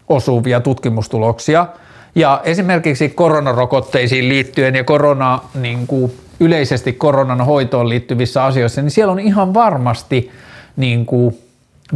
[0.09, 1.67] osuvia tutkimustuloksia.
[2.15, 9.13] Ja esimerkiksi koronarokotteisiin liittyen ja korona, niin kuin yleisesti koronan hoitoon liittyvissä asioissa, niin siellä
[9.13, 10.31] on ihan varmasti
[10.77, 11.39] niin kuin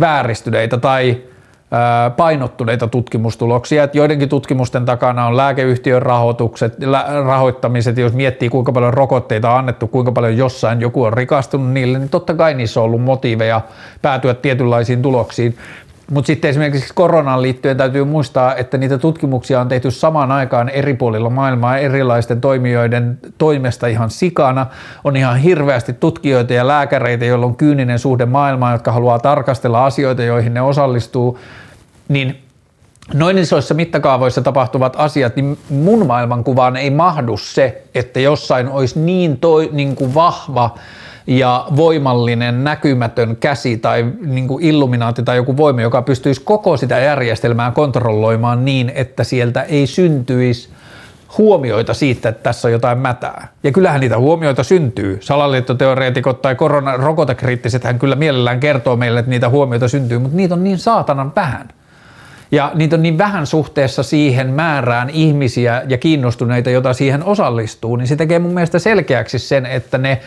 [0.00, 1.16] vääristyneitä tai
[2.16, 6.76] painottuneita tutkimustuloksia, että joidenkin tutkimusten takana on lääkeyhtiön rahoitukset,
[7.24, 11.98] rahoittamiset, jos miettii kuinka paljon rokotteita on annettu, kuinka paljon jossain joku on rikastunut niille,
[11.98, 13.60] niin totta kai niissä on ollut motiiveja
[14.02, 15.56] päätyä tietynlaisiin tuloksiin.
[16.10, 20.94] Mutta sitten esimerkiksi koronaan liittyen täytyy muistaa, että niitä tutkimuksia on tehty samaan aikaan eri
[20.94, 24.66] puolilla maailmaa erilaisten toimijoiden toimesta ihan sikana.
[25.04, 30.22] On ihan hirveästi tutkijoita ja lääkäreitä, joilla on kyyninen suhde maailmaan, jotka haluaa tarkastella asioita,
[30.22, 31.38] joihin ne osallistuu.
[32.08, 32.42] Niin
[33.14, 39.38] noin isoissa mittakaavoissa tapahtuvat asiat, niin mun maailmankuvaan ei mahdu se, että jossain olisi niin,
[39.38, 40.74] toi, niin kuin vahva
[41.26, 46.98] ja voimallinen näkymätön käsi tai niin kuin illuminaati tai joku voima, joka pystyisi koko sitä
[46.98, 50.68] järjestelmää kontrolloimaan niin, että sieltä ei syntyisi
[51.38, 53.48] huomioita siitä, että tässä on jotain mätää.
[53.62, 55.18] Ja kyllähän niitä huomioita syntyy.
[55.20, 60.64] Salaliittoteoreetikot tai koronarokotekriittiset hän kyllä mielellään kertoo meille, että niitä huomioita syntyy, mutta niitä on
[60.64, 61.68] niin saatanan vähän.
[62.50, 68.08] Ja niitä on niin vähän suhteessa siihen määrään ihmisiä ja kiinnostuneita, jota siihen osallistuu, niin
[68.08, 70.20] se tekee mun mielestä selkeäksi sen, että ne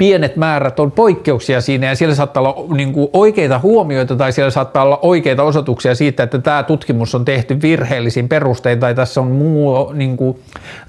[0.00, 4.50] pienet määrät on poikkeuksia siinä ja siellä saattaa olla niin kuin oikeita huomioita tai siellä
[4.50, 9.26] saattaa olla oikeita osoituksia siitä, että tämä tutkimus on tehty virheellisin perustein tai tässä on
[9.26, 10.40] muu niin kuin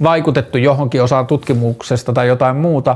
[0.03, 2.95] vaikutettu johonkin osaan tutkimuksesta tai jotain muuta,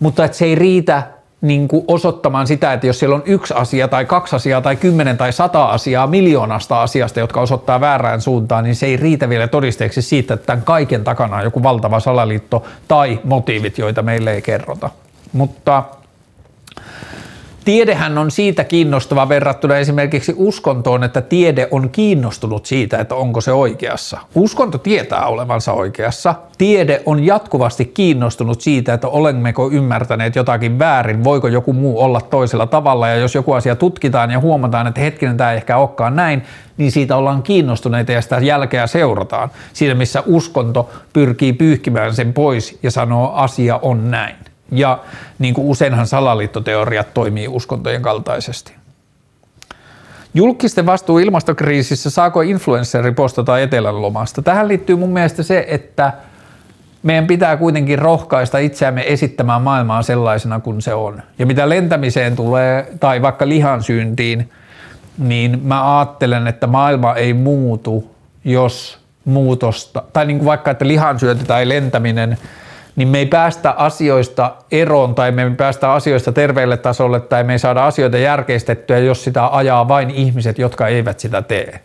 [0.00, 1.02] mutta että se ei riitä
[1.40, 5.16] niin kuin osoittamaan sitä, että jos siellä on yksi asia tai kaksi asiaa tai kymmenen
[5.16, 10.02] tai sata asiaa miljoonasta asiasta, jotka osoittaa väärään suuntaan, niin se ei riitä vielä todisteeksi
[10.02, 14.90] siitä, että tämän kaiken takana on joku valtava salaliitto tai motiivit, joita meille ei kerrota.
[15.36, 15.82] Mutta
[17.64, 23.52] tiedehän on siitä kiinnostava verrattuna esimerkiksi uskontoon, että tiede on kiinnostunut siitä, että onko se
[23.52, 24.18] oikeassa.
[24.34, 26.34] Uskonto tietää olevansa oikeassa.
[26.58, 32.66] Tiede on jatkuvasti kiinnostunut siitä, että olemmeko ymmärtäneet jotakin väärin, voiko joku muu olla toisella
[32.66, 33.08] tavalla.
[33.08, 36.42] Ja jos joku asia tutkitaan ja huomataan, että hetkinen tämä ei ehkä olekaan näin,
[36.76, 39.50] niin siitä ollaan kiinnostuneita ja sitä jälkeä seurataan.
[39.72, 44.45] Siinä missä uskonto pyrkii pyyhkimään sen pois ja sanoo asia on näin.
[44.70, 44.98] Ja
[45.38, 48.74] niin kuin useinhan salaliittoteoriat toimii uskontojen kaltaisesti.
[50.34, 54.42] Julkisten vastuu ilmastokriisissä, saako influensseri postata etelän lomasta?
[54.42, 56.12] Tähän liittyy mun mielestä se, että
[57.02, 61.22] meidän pitää kuitenkin rohkaista itseämme esittämään maailmaa sellaisena kuin se on.
[61.38, 64.50] Ja mitä lentämiseen tulee, tai vaikka lihansyyntiin,
[65.18, 68.10] niin mä ajattelen, että maailma ei muutu,
[68.44, 72.38] jos muutosta, tai niin kuin vaikka, että lihansyönti tai lentäminen–
[72.96, 77.52] niin me ei päästä asioista eroon tai me ei päästä asioista terveelle tasolle tai me
[77.52, 81.80] ei saada asioita järkeistettyä, jos sitä ajaa vain ihmiset, jotka eivät sitä tee.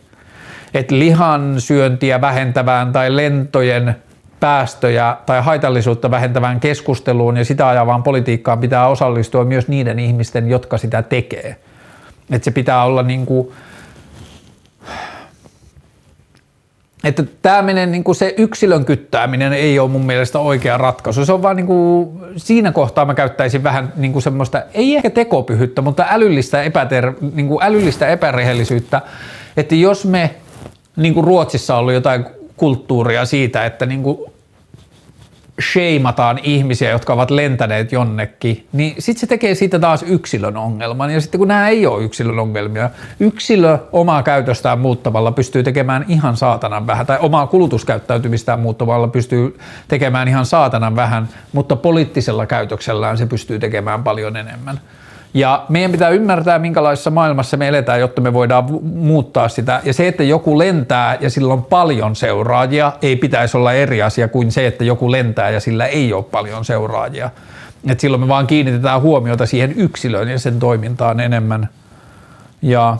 [0.74, 3.96] Et lihan syöntiä vähentävään tai lentojen
[4.40, 10.78] päästöjä tai haitallisuutta vähentävään keskusteluun ja sitä ajavaan politiikkaan pitää osallistua myös niiden ihmisten, jotka
[10.78, 11.56] sitä tekee.
[12.30, 13.52] Et se pitää olla niin kuin
[17.04, 21.24] että tämä menee niin se yksilön kyttääminen ei ole mun mielestä oikea ratkaisu.
[21.24, 25.10] Se on vaan niin kuin, siinä kohtaa mä käyttäisin vähän niin kuin semmoista, ei ehkä
[25.10, 29.00] tekopyhyttä, mutta älyllistä, epäter, niin kuin älyllistä epärehellisyyttä,
[29.56, 30.34] että jos me,
[30.96, 32.24] niin kuin Ruotsissa on ollut jotain
[32.56, 34.31] kulttuuria siitä, että niin kuin
[35.60, 41.10] sheimataan ihmisiä, jotka ovat lentäneet jonnekin, niin sitten se tekee siitä taas yksilön ongelman.
[41.10, 46.36] Ja sitten kun nämä ei ole yksilön ongelmia, yksilö omaa käytöstään muuttamalla pystyy tekemään ihan
[46.36, 49.58] saatanan vähän, tai omaa kulutuskäyttäytymistään muuttamalla pystyy
[49.88, 54.80] tekemään ihan saatanan vähän, mutta poliittisella käytöksellään se pystyy tekemään paljon enemmän.
[55.34, 59.80] Ja meidän pitää ymmärtää, minkälaisessa maailmassa me eletään, jotta me voidaan muuttaa sitä.
[59.84, 64.28] Ja se, että joku lentää ja sillä on paljon seuraajia, ei pitäisi olla eri asia
[64.28, 67.30] kuin se, että joku lentää ja sillä ei ole paljon seuraajia.
[67.88, 71.68] Et silloin me vaan kiinnitetään huomiota siihen yksilöön ja sen toimintaan enemmän.
[72.62, 72.96] Ja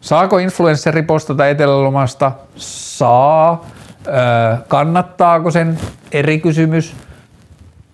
[0.00, 2.32] saako influensseri postata etelälomasta?
[2.56, 3.66] Saa.
[4.06, 5.78] Öö, kannattaako sen?
[6.12, 6.94] Eri kysymys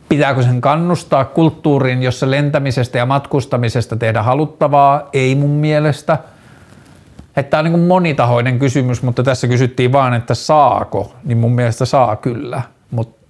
[0.08, 5.08] Pitääkö sen kannustaa kulttuuriin, jossa lentämisestä ja matkustamisesta tehdä haluttavaa?
[5.12, 6.18] Ei mun mielestä.
[7.50, 12.16] Tämä on niin monitahoinen kysymys, mutta tässä kysyttiin vaan, että saako, niin mun mielestä saa
[12.16, 13.26] kyllä, mutta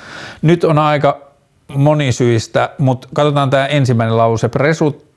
[0.41, 1.31] Nyt on aika
[1.75, 4.49] monisyistä, mutta katsotaan tämä ensimmäinen lause.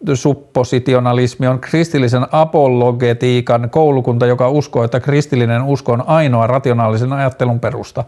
[0.05, 8.05] Presuppositionalismi on kristillisen apologetiikan koulukunta, joka uskoo, että kristillinen usko on ainoa rationaalisen ajattelun perusta.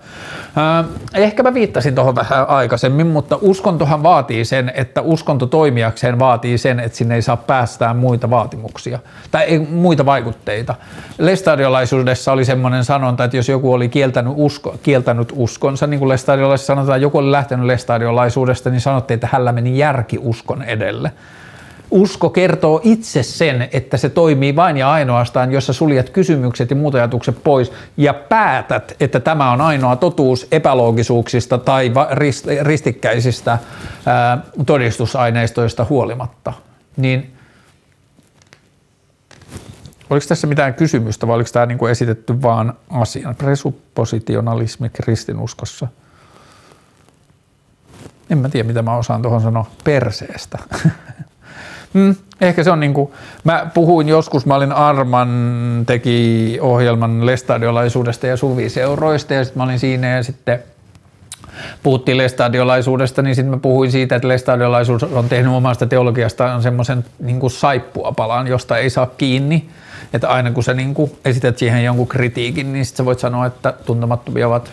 [1.15, 6.81] Ehkä mä viittasin tuohon vähän aikaisemmin, mutta uskontohan vaatii sen, että uskonto toimijakseen vaatii sen,
[6.81, 8.99] että sinne ei saa päästää muita vaatimuksia
[9.31, 10.75] tai ei, muita vaikutteita.
[11.19, 16.75] Lestadiolaisuudessa oli semmoinen sanonta, että jos joku oli kieltänyt, usko, kieltänyt uskonsa, niin kuin lestadiolaisessa
[16.75, 21.13] sanotaan, joku oli lähtenyt lestadiolaisuudesta, niin sanottiin, että hänellä meni järki uskon edelle.
[21.91, 26.77] Usko kertoo itse sen, että se toimii vain ja ainoastaan, jos sä suljet kysymykset ja
[26.77, 31.93] muut ajatukset pois ja päätät, että tämä on ainoa totuus epäloogisuuksista tai
[32.63, 33.59] ristikkäisistä
[34.67, 36.53] todistusaineistoista huolimatta.
[36.97, 37.33] Niin
[40.11, 43.35] Oliko tässä mitään kysymystä vai oliko tämä niin kuin esitetty vaan asian?
[43.35, 45.89] Presuppositionalismi kristinuskossa–
[48.31, 50.59] en mä tiedä, mitä mä osaan tuohon sanoa perseestä.
[51.93, 53.15] mm, ehkä se on niinku,
[53.45, 55.29] mä puhuin joskus, mä olin Arman
[55.87, 60.63] teki ohjelman lestadiolaisuudesta ja suviseuroista ja sitten mä olin siinä ja sitten
[61.83, 67.51] puhuttiin lestadiolaisuudesta, niin sitten mä puhuin siitä, että lestadiolaisuus on tehnyt omasta teologiastaan semmoisen niin
[67.51, 69.69] saippuapalan, josta ei saa kiinni.
[70.13, 73.47] Että aina kun sä niin kuin esität siihen jonkun kritiikin, niin sitten sä voit sanoa,
[73.47, 74.73] että tuntemattomia ovat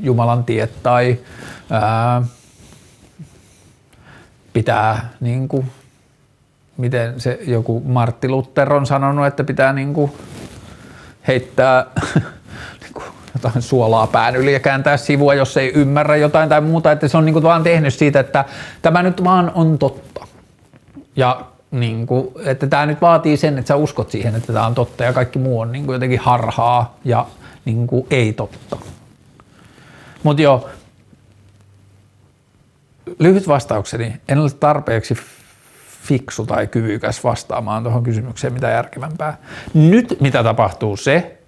[0.00, 1.18] Jumalan tiet tai
[1.70, 2.22] ää,
[4.52, 5.70] pitää niin kuin,
[6.76, 10.12] miten se joku Martti Luther on sanonut, että pitää niin kuin
[11.28, 11.86] heittää
[12.80, 13.04] niin kuin
[13.34, 17.16] jotain suolaa pään yli ja kääntää sivua, jos ei ymmärrä jotain tai muuta, että se
[17.16, 18.44] on niin kuin vaan tehnyt siitä, että
[18.82, 20.26] tämä nyt vaan on totta.
[21.16, 21.40] Ja
[21.70, 25.04] niin kuin, että tämä nyt vaatii sen, että sä uskot siihen, että tämä on totta
[25.04, 27.26] ja kaikki muu on niin kuin jotenkin harhaa ja
[27.64, 28.76] niin kuin ei totta.
[30.22, 30.68] Mutta joo,
[33.18, 35.16] lyhyt vastaukseni, en ole tarpeeksi
[36.02, 39.36] fiksu tai kyvykäs vastaamaan tuohon kysymykseen mitä järkevämpää.
[39.74, 41.38] Nyt mitä tapahtuu se,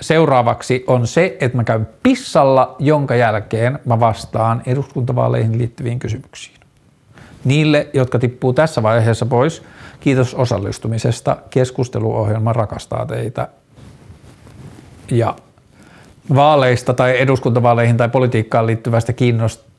[0.00, 6.60] seuraavaksi on se, että mä käyn pissalla, jonka jälkeen mä vastaan eduskuntavaaleihin liittyviin kysymyksiin.
[7.44, 9.62] Niille, jotka tippuu tässä vaiheessa pois,
[10.00, 11.36] kiitos osallistumisesta.
[11.50, 13.48] Keskusteluohjelma rakastaa teitä.
[15.10, 15.36] Ja
[16.34, 19.70] vaaleista tai eduskuntavaaleihin tai politiikkaan liittyvästä kiinnosta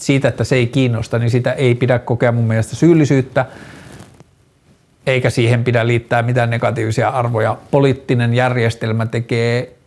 [0.00, 3.46] siitä, että se ei kiinnosta, niin sitä ei pidä kokea mun mielestä syyllisyyttä,
[5.06, 7.56] eikä siihen pidä liittää mitään negatiivisia arvoja.
[7.70, 9.78] Poliittinen järjestelmä tekee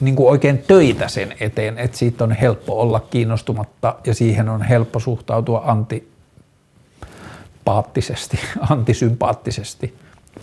[0.00, 4.62] niin kuin oikein töitä sen eteen, että siitä on helppo olla kiinnostumatta ja siihen on
[4.62, 8.38] helppo suhtautua antipaattisesti,
[8.70, 9.94] antisympaattisesti.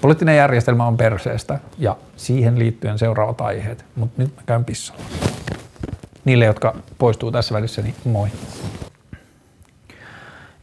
[0.02, 5.02] Poliittinen järjestelmä on perseestä ja siihen liittyen seuraavat aiheet, mutta nyt mä käyn pissalla
[6.26, 8.30] niille, jotka poistuu tässä välissä, niin moi.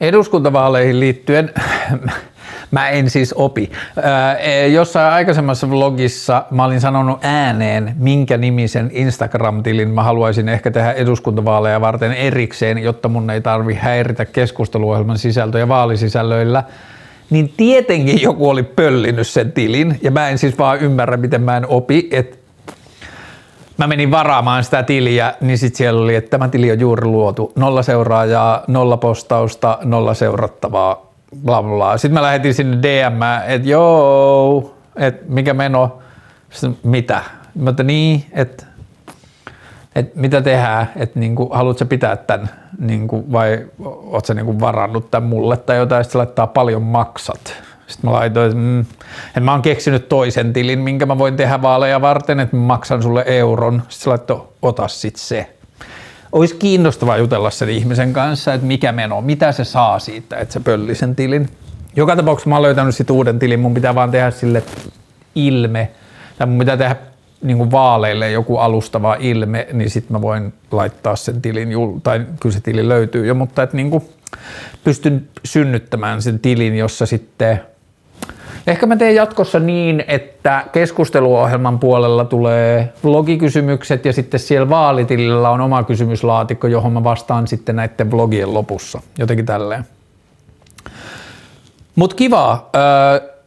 [0.00, 1.50] Eduskuntavaaleihin liittyen
[2.70, 3.70] mä en siis opi.
[4.02, 4.36] Ää,
[4.66, 11.80] jossain aikaisemmassa vlogissa mä olin sanonut ääneen, minkä nimisen Instagram-tilin mä haluaisin ehkä tehdä eduskuntavaaleja
[11.80, 16.64] varten erikseen, jotta mun ei tarvi häiritä keskusteluohjelman sisältöjä vaalisisällöillä.
[17.30, 21.56] Niin tietenkin joku oli pöllinyt sen tilin, ja mä en siis vaan ymmärrä, miten mä
[21.56, 22.41] en opi, että
[23.78, 27.52] mä menin varaamaan sitä tiliä, niin sitten siellä oli, että tämä tili on juuri luotu.
[27.56, 31.12] Nolla seuraajaa, nolla postausta, nolla seurattavaa,
[31.44, 31.96] bla bla.
[31.96, 35.98] Sitten mä lähetin sinne DM, että joo, että mikä meno,
[36.50, 37.22] sitten, mitä?
[37.54, 38.66] Mä että niin, että
[39.94, 45.28] et mitä tehdään, että niinku, haluatko pitää tämän niinku, vai ootko sä niinku varannut tämän
[45.28, 47.62] mulle tai jotain, sitten laittaa paljon maksat.
[47.92, 48.80] Sitten mä laitoin, että, mm,
[49.26, 53.02] että mä oon keksinyt toisen tilin, minkä mä voin tehdä vaaleja varten, että mä maksan
[53.02, 53.82] sulle euron.
[53.88, 55.56] Sitten se laittoi, ota sit se.
[56.32, 60.60] Olisi kiinnostavaa jutella sen ihmisen kanssa, että mikä meno, mitä se saa siitä, että se
[60.60, 61.48] pölli sen tilin.
[61.96, 64.62] Joka tapauksessa mä oon löytänyt sit uuden tilin, mun pitää vaan tehdä sille
[65.34, 65.90] ilme,
[66.38, 66.96] tai mun pitää tehdä
[67.42, 71.68] niin kuin vaaleille joku alustava ilme, niin sitten mä voin laittaa sen tilin,
[72.02, 74.04] tai kyllä se tili löytyy jo, mutta että niin kuin
[74.84, 77.60] pystyn synnyttämään sen tilin, jossa sitten
[78.66, 85.60] Ehkä mä teen jatkossa niin, että keskusteluohjelman puolella tulee vlogikysymykset ja sitten siellä vaalitilillä on
[85.60, 89.00] oma kysymyslaatikko, johon mä vastaan sitten näiden vlogien lopussa.
[89.18, 89.84] Jotenkin tälleen.
[91.96, 92.70] Mutta kiva.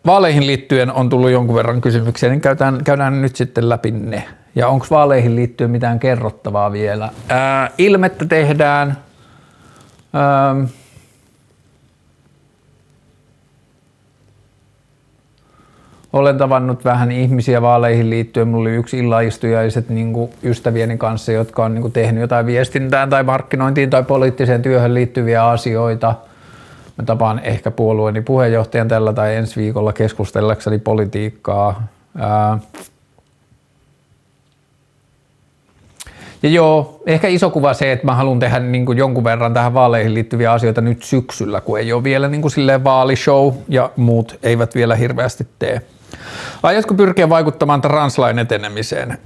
[0.06, 4.24] Vaaleihin liittyen on tullut jonkun verran kysymyksiä, niin käydään, käydään nyt sitten läpi ne.
[4.56, 7.10] Ja onko vaaleihin liittyen mitään kerrottavaa vielä?
[7.30, 8.98] Ää, ilmettä tehdään.
[10.14, 10.56] Ää,
[16.16, 18.48] olen tavannut vähän ihmisiä vaaleihin liittyen.
[18.48, 20.14] Mulla oli yksi illaistujaiset niin
[20.44, 26.16] ystävieni kanssa, jotka on niin tehnyt jotain viestintään tai markkinointiin tai poliittiseen työhön liittyviä asioita.
[26.98, 31.88] Mä tapaan ehkä puolueeni puheenjohtajan tällä tai ensi viikolla keskustellakseni politiikkaa.
[32.18, 32.60] Ää,
[36.44, 39.74] Ja joo, ehkä iso kuva se, että mä haluan tehdä niin kuin jonkun verran tähän
[39.74, 44.40] vaaleihin liittyviä asioita nyt syksyllä, kun ei ole vielä niin kuin silleen vaalishow ja muut
[44.44, 45.82] eivät vielä hirveästi tee.
[46.64, 49.18] Aiotko pyrkiä vaikuttamaan translain etenemiseen?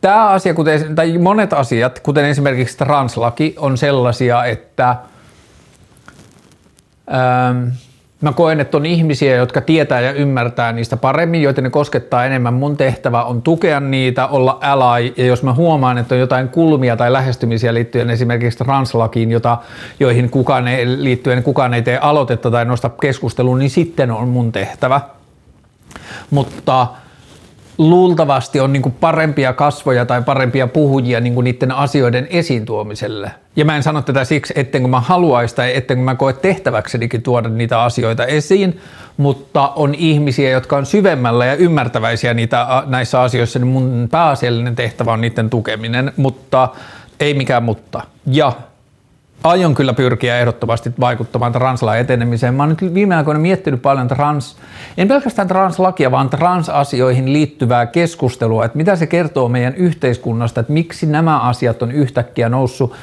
[0.00, 4.96] Tämä asia, kuten, tai monet asiat, kuten esimerkiksi translaki, on sellaisia, että
[8.20, 12.54] mä koen, että on ihmisiä, jotka tietää ja ymmärtää niistä paremmin, joita ne koskettaa enemmän.
[12.54, 16.96] Mun tehtävä on tukea niitä, olla ally, ja jos mä huomaan, että on jotain kulmia
[16.96, 19.58] tai lähestymisiä liittyen esimerkiksi translakiin, jota,
[20.00, 24.52] joihin kukaan ei, liittyen kukaan ei tee aloitetta tai nosta keskustelua, niin sitten on mun
[24.52, 25.00] tehtävä–
[26.30, 26.86] mutta
[27.78, 33.30] luultavasti on niin parempia kasvoja tai parempia puhujia niin niiden asioiden esiin tuomiselle.
[33.56, 37.48] Ja mä en sano tätä siksi, ettenkö mä haluaisi tai ettenkö mä koe tehtäväksenikin tuoda
[37.48, 38.80] niitä asioita esiin,
[39.16, 45.12] mutta on ihmisiä, jotka on syvemmällä ja ymmärtäväisiä niitä, näissä asioissa, niin mun pääasiallinen tehtävä
[45.12, 46.68] on niiden tukeminen, mutta
[47.20, 48.02] ei mikään mutta.
[48.26, 48.52] Ja
[49.44, 52.54] aion kyllä pyrkiä ehdottomasti vaikuttamaan translain etenemiseen.
[52.54, 54.56] Mä oon nyt viime aikoina miettinyt paljon trans,
[54.98, 61.06] en pelkästään translakia, vaan transasioihin liittyvää keskustelua, että mitä se kertoo meidän yhteiskunnasta, että miksi
[61.06, 62.94] nämä asiat on yhtäkkiä noussut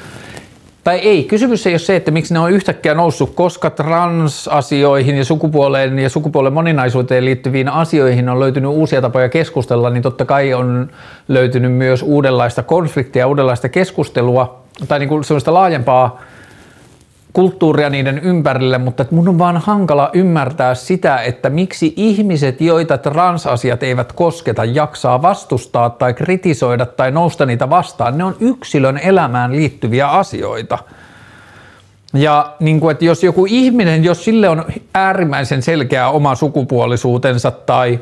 [0.84, 5.24] tai ei, kysymys ei ole se, että miksi ne on yhtäkkiä noussut, koska transasioihin ja
[5.24, 10.90] sukupuoleen ja sukupuolen moninaisuuteen liittyviin asioihin on löytynyt uusia tapoja keskustella, niin totta kai on
[11.28, 16.20] löytynyt myös uudenlaista konfliktia, uudenlaista keskustelua tai niin kuin sellaista laajempaa
[17.32, 23.82] kulttuuria niiden ympärille, mutta mun on vaan hankala ymmärtää sitä, että miksi ihmiset, joita transasiat
[23.82, 28.18] eivät kosketa, jaksaa vastustaa tai kritisoida tai nousta niitä vastaan.
[28.18, 30.78] Ne on yksilön elämään liittyviä asioita.
[32.14, 34.64] Ja niin kuin, että jos joku ihminen, jos sille on
[34.94, 38.00] äärimmäisen selkeä oma sukupuolisuutensa tai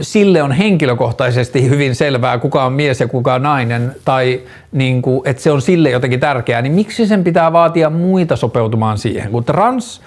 [0.00, 4.40] sille on henkilökohtaisesti hyvin selvää, kuka on mies ja kuka on nainen, tai
[4.72, 8.98] niin kuin, että se on sille jotenkin tärkeää, niin miksi sen pitää vaatia muita sopeutumaan
[8.98, 9.30] siihen?
[9.30, 10.02] Kun trans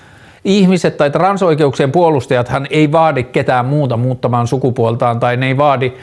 [0.45, 5.93] ihmiset tai transoikeuksien puolustajat hän ei vaadi ketään muuta muuttamaan sukupuoltaan, tai ne ei vaadi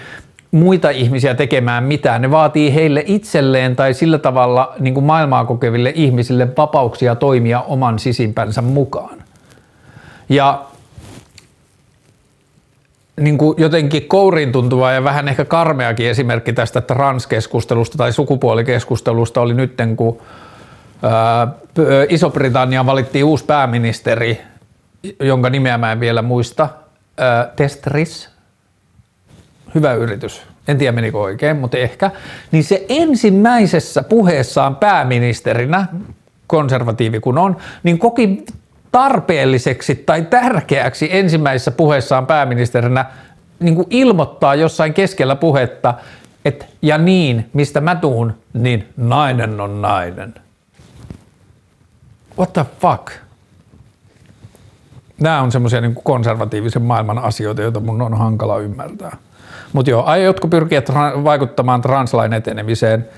[0.51, 2.23] muita ihmisiä tekemään mitään.
[2.23, 7.99] Ne vaatii heille itselleen tai sillä tavalla niin kuin maailmaa kokeville ihmisille vapauksia toimia oman
[7.99, 9.23] sisimpänsä mukaan.
[10.29, 10.65] Ja
[13.21, 19.55] niin kuin jotenkin kouriin tuntuva ja vähän ehkä karmeakin esimerkki tästä transkeskustelusta tai sukupuolikeskustelusta oli
[19.55, 20.19] nyt, kun
[22.09, 24.41] Iso-Britanniaan valittiin uusi pääministeri,
[25.21, 26.69] jonka nimeä mä en vielä muista,
[27.57, 28.29] Testris,
[29.75, 32.11] hyvä yritys, en tiedä menikö oikein, mutta ehkä,
[32.53, 35.87] niin se ensimmäisessä puheessaan pääministerinä,
[36.47, 38.45] konservatiivi kun on, niin koki
[38.93, 43.05] tarpeelliseksi tai tärkeäksi ensimmäisessä puheessaan pääministerinä
[43.61, 45.95] niin kuin ilmoittaa jossain keskellä puhetta,
[46.45, 50.35] että ja niin, mistä mä tuun, niin nainen on nainen.
[52.39, 53.13] What the fuck?
[55.21, 59.17] Nämä on semmoisia niin konservatiivisen maailman asioita, joita mun on hankala ymmärtää.
[59.73, 63.09] Mutta joo, aiotko pyrkiä tra- vaikuttamaan translain etenemiseen–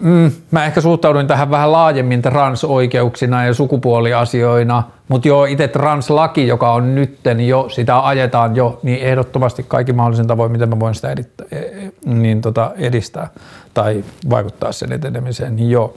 [0.00, 6.72] mm, mä ehkä suhtaudun tähän vähän laajemmin transoikeuksina ja sukupuoliasioina, mutta joo, itse translaki, joka
[6.72, 11.10] on nytten jo, sitä ajetaan jo, niin ehdottomasti kaikki mahdollisen tavoin, miten mä voin sitä
[11.10, 13.28] edistää, e, e, niin tota, edistää
[13.74, 15.96] tai vaikuttaa sen etenemiseen, niin joo.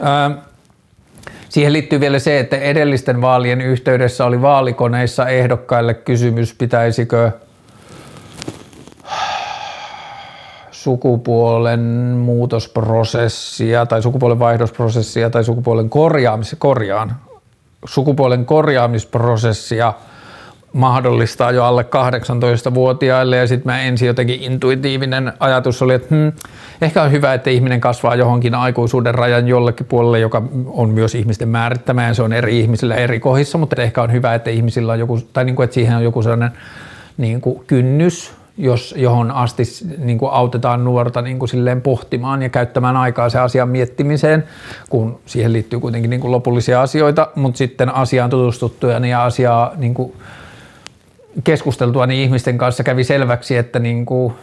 [0.00, 0.30] Ää,
[1.54, 7.32] Siihen liittyy vielä se, että edellisten vaalien yhteydessä oli vaalikoneissa ehdokkaille kysymys, pitäisikö
[10.84, 11.80] sukupuolen
[12.16, 17.16] muutosprosessia tai sukupuolen vaihdosprosessia tai sukupuolen korjaamis, korjaan,
[17.84, 19.92] sukupuolen korjaamisprosessia
[20.72, 26.32] mahdollistaa jo alle 18-vuotiaille ja sitten mä ensin jotenkin intuitiivinen ajatus oli, että hmm,
[26.82, 31.48] ehkä on hyvä, että ihminen kasvaa johonkin aikuisuuden rajan jollekin puolelle, joka on myös ihmisten
[31.48, 34.98] määrittämä ja se on eri ihmisillä eri kohdissa, mutta ehkä on hyvä, että ihmisillä on
[34.98, 36.52] joku, tai niin kuin, että siihen on joku sellainen
[37.16, 39.62] niin kuin kynnys, jos, johon asti
[39.98, 44.44] niin kuin autetaan nuorta niin kuin silleen pohtimaan ja käyttämään aikaa se asian miettimiseen,
[44.90, 49.94] kun siihen liittyy kuitenkin niin kuin lopullisia asioita, mutta sitten asiaan tutustuttuja ja asiaa niin
[49.94, 50.12] kuin
[51.44, 54.34] keskusteltua niin ihmisten kanssa kävi selväksi, että niin kuin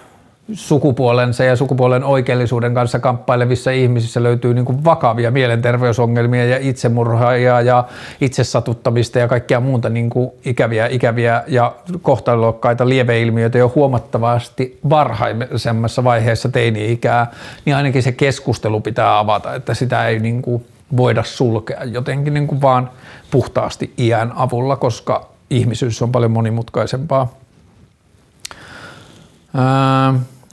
[0.54, 7.84] sukupuolensa ja sukupuolen oikeellisuuden kanssa kamppailevissa ihmisissä löytyy niin kuin vakavia mielenterveysongelmia ja itsemurhaa ja
[8.22, 16.50] itsesatuttamista ja kaikkea muuta niin kuin ikäviä, ikäviä ja kohtalokkaita lieveilmiöitä jo huomattavasti varhaisemmassa vaiheessa
[16.50, 17.32] teini-ikää,
[17.66, 20.66] niin ainakin se keskustelu pitää avata, että sitä ei niin kuin
[20.98, 22.90] voida sulkea jotenkin niin kuin vaan
[23.32, 27.34] puhtaasti iän avulla, koska ihmisyys on paljon monimutkaisempaa.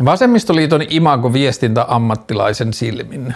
[0.05, 3.35] Vasemmistoliiton imago viestintä ammattilaisen silmin.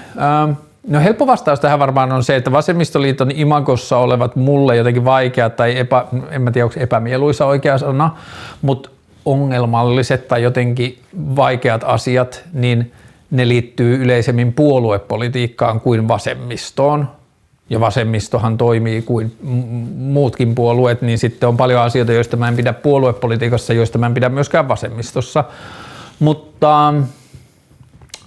[0.87, 5.79] No helppo vastaus tähän varmaan on se, että vasemmistoliiton imagossa olevat mulle jotenkin vaikeat tai
[5.79, 8.17] epä, en mä tiedä onko epämieluisa oikea sana,
[8.63, 8.91] mutta
[9.25, 10.99] ongelmalliset tai jotenkin
[11.37, 12.93] vaikeat asiat, niin
[13.31, 17.09] ne liittyy yleisemmin puoluepolitiikkaan kuin vasemmistoon
[17.71, 19.37] ja vasemmistohan toimii kuin
[19.97, 24.15] muutkin puolueet, niin sitten on paljon asioita, joista mä en pidä puoluepolitiikassa, joista mä en
[24.15, 25.45] pidä myöskään vasemmistossa.
[26.19, 26.95] Mutta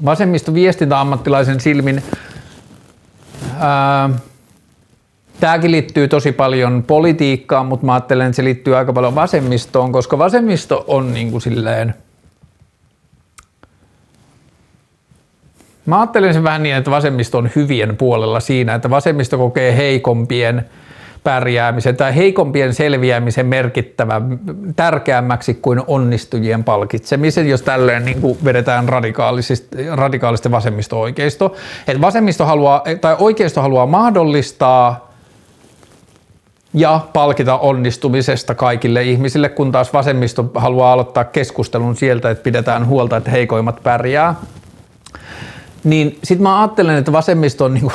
[0.05, 2.03] vasemmisto viestintäammattilaisen silmin
[3.59, 4.09] ää,
[5.39, 10.17] Tämäkin liittyy tosi paljon politiikkaan, mutta mä ajattelen, että se liittyy aika paljon vasemmistoon, koska
[10.17, 11.95] vasemmisto on niin kuin silleen–
[15.85, 20.65] Mä ajattelen sen vähän niin, että vasemmisto on hyvien puolella siinä, että vasemmisto kokee heikompien
[21.25, 24.21] pärjäämisen tai heikompien selviämisen merkittävä
[24.75, 28.89] tärkeämmäksi kuin onnistujien palkitsemisen, jos tälleen niin kuin vedetään
[29.95, 31.55] radikaalisesti vasemmisto-oikeisto.
[31.87, 35.11] Että vasemmisto haluaa, tai oikeisto haluaa mahdollistaa
[36.73, 43.17] ja palkita onnistumisesta kaikille ihmisille, kun taas vasemmisto haluaa aloittaa keskustelun sieltä, että pidetään huolta,
[43.17, 44.35] että heikoimmat pärjää.
[45.83, 47.93] Niin sitten mä ajattelen, että vasemmisto on niin kuin,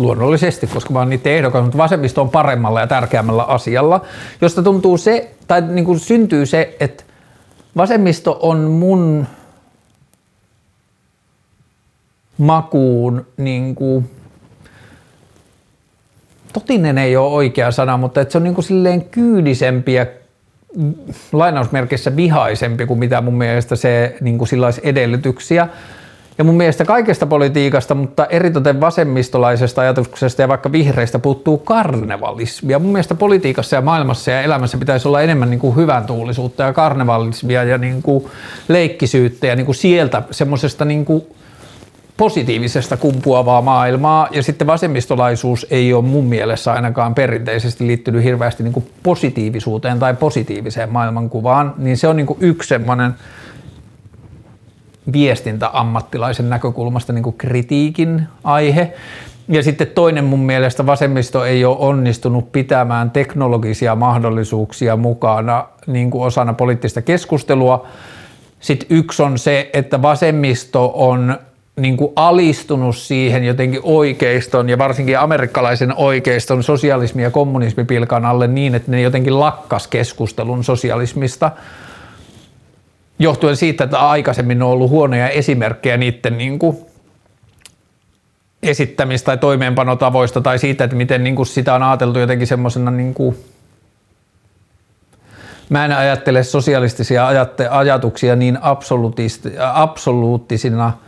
[0.00, 4.04] luonnollisesti, koska mä oon niitä ehdokas, mutta vasemmisto on paremmalla ja tärkeämmällä asialla,
[4.40, 7.04] josta tuntuu se, tai niin kuin syntyy se, että
[7.76, 9.26] vasemmisto on mun
[12.38, 14.10] makuun niin kuin,
[16.52, 20.06] totinen ei ole oikea sana, mutta että se on niin kuin silleen kyydisempi ja
[21.32, 24.48] lainausmerkissä vihaisempi kuin mitä mun mielestä se niin kuin
[24.82, 25.68] edellytyksiä.
[26.40, 32.78] Ja mun mielestä kaikesta politiikasta, mutta eritoten vasemmistolaisesta ajatuksesta ja vaikka vihreistä puuttuu karnevalismia.
[32.78, 36.72] Mun mielestä politiikassa ja maailmassa ja elämässä pitäisi olla enemmän niin kuin hyvän tuulisuutta ja
[36.72, 38.26] karnevalismia ja niin kuin
[38.68, 41.06] leikkisyyttä ja niin kuin sieltä semmoisesta niin
[42.16, 48.84] positiivisesta kumpuavaa maailmaa, ja sitten vasemmistolaisuus ei ole mun mielestä ainakaan perinteisesti liittynyt hirveästi niin
[49.02, 53.14] positiivisuuteen tai positiiviseen maailmankuvaan, niin se on niin yksi semmoinen
[55.12, 58.92] viestintäammattilaisen näkökulmasta niin kuin kritiikin aihe.
[59.48, 66.24] Ja sitten toinen mun mielestä vasemmisto ei ole onnistunut pitämään teknologisia mahdollisuuksia mukana niin kuin
[66.24, 67.86] osana poliittista keskustelua.
[68.60, 71.38] Sitten yksi on se, että vasemmisto on
[71.76, 78.74] niin kuin alistunut siihen jotenkin oikeiston ja varsinkin amerikkalaisen oikeiston sosialismi- ja kommunismipilkan alle niin,
[78.74, 81.50] että ne jotenkin lakkas keskustelun sosialismista–
[83.20, 86.78] johtuen siitä, että aikaisemmin on ollut huonoja esimerkkejä niiden niin kuin
[88.62, 93.14] esittämistä tai toimeenpanotavoista tai siitä, että miten niin kuin sitä on ajateltu jotenkin semmoisena niin
[93.14, 93.36] kuin
[95.68, 97.28] Mä en ajattele sosialistisia
[97.70, 98.58] ajatuksia niin
[99.74, 100.92] absoluuttisina–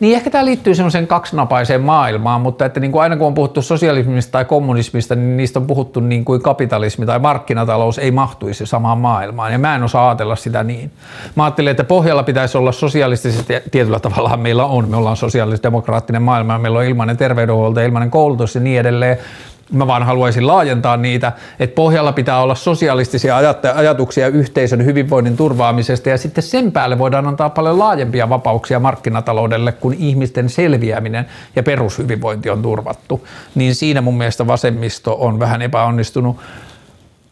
[0.00, 3.62] niin ehkä tämä liittyy semmoiseen kaksinapaiseen maailmaan, mutta että niin kuin aina kun on puhuttu
[3.62, 8.98] sosialismista tai kommunismista, niin niistä on puhuttu niin kuin kapitalismi tai markkinatalous ei mahtuisi samaan
[8.98, 9.52] maailmaan.
[9.52, 10.90] Ja mä en osaa ajatella sitä niin.
[11.34, 16.58] Mä ajattelen, että pohjalla pitäisi olla sosialistisesti, tietyllä tavalla meillä on, me ollaan sosiaalisesti-demokraattinen maailma,
[16.58, 19.18] meillä on ilmainen terveydenhuolto, ilmainen koulutus ja niin edelleen,
[19.72, 23.36] Mä vaan haluaisin laajentaa niitä, että pohjalla pitää olla sosialistisia
[23.74, 29.94] ajatuksia yhteisön hyvinvoinnin turvaamisesta ja sitten sen päälle voidaan antaa paljon laajempia vapauksia markkinataloudelle, kun
[29.94, 31.26] ihmisten selviäminen
[31.56, 33.28] ja perushyvinvointi on turvattu.
[33.54, 36.36] Niin siinä mun mielestä vasemmisto on vähän epäonnistunut.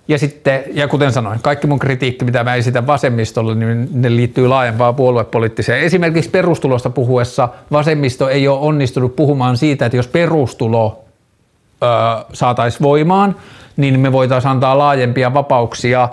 [0.08, 4.48] Ja sitten, ja kuten sanoin, kaikki mun kritiikki, mitä mä esitän vasemmistolle, niin ne liittyy
[4.48, 5.80] laajempaan puoluepoliittiseen.
[5.80, 11.04] Esimerkiksi perustulosta puhuessa vasemmisto ei ole onnistunut puhumaan siitä, että jos perustulo
[12.32, 13.36] saataisiin voimaan,
[13.76, 16.08] niin me voitaisiin antaa laajempia vapauksia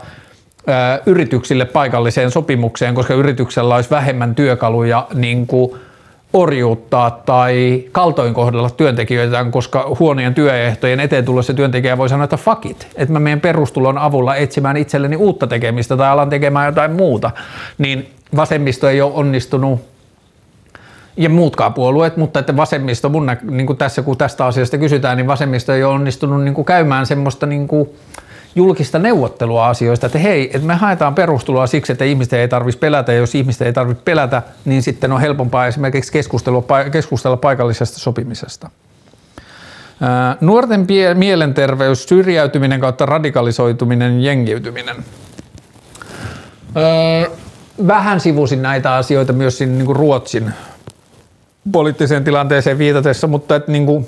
[1.05, 5.71] yrityksille paikalliseen sopimukseen, koska yrityksellä olisi vähemmän työkaluja niin kuin
[6.33, 12.65] orjuuttaa tai kaltoin kohdella työntekijöitä, koska huonojen työehtojen eteen tulossa työntekijä voi sanoa, että fuck
[12.65, 17.31] it, että mä menen perustulon avulla etsimään itselleni uutta tekemistä tai alan tekemään jotain muuta,
[17.77, 19.94] niin vasemmisto ei ole onnistunut
[21.17, 25.17] ja muutkaan puolueet, mutta että vasemmisto, mun nä- niin kuin tässä kun tästä asiasta kysytään,
[25.17, 27.89] niin vasemmisto ei ole onnistunut niin kuin käymään semmoista niin kuin
[28.55, 33.11] julkista neuvottelua asioista, että hei, että me haetaan perustuloa siksi, että ihmisten ei tarvitsisi pelätä,
[33.11, 38.69] ja jos ihmisten ei tarvitse pelätä, niin sitten on helpompaa esimerkiksi keskustella, keskustella paikallisesta sopimisesta.
[40.41, 44.95] Nuorten mielenterveys, syrjäytyminen kautta radikalisoituminen, jengiytyminen.
[47.87, 50.53] Vähän sivusin näitä asioita myös siinä niin kuin Ruotsin
[51.71, 54.07] poliittiseen tilanteeseen viitatessa, mutta että niin kuin,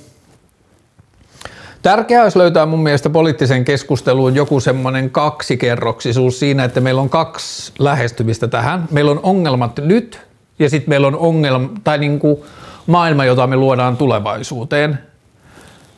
[1.82, 7.74] Tärkeää olisi löytää mun mielestä poliittisen keskusteluun joku semmoinen kaksikerroksisuus siinä, että meillä on kaksi
[7.80, 8.88] lähestymistä tähän.
[8.92, 10.20] Meillä on ongelmat nyt
[10.60, 12.42] ja sitten meillä on ongelma, tai niin kuin
[12.88, 15.00] maailma, jota me luodaan tulevaisuuteen.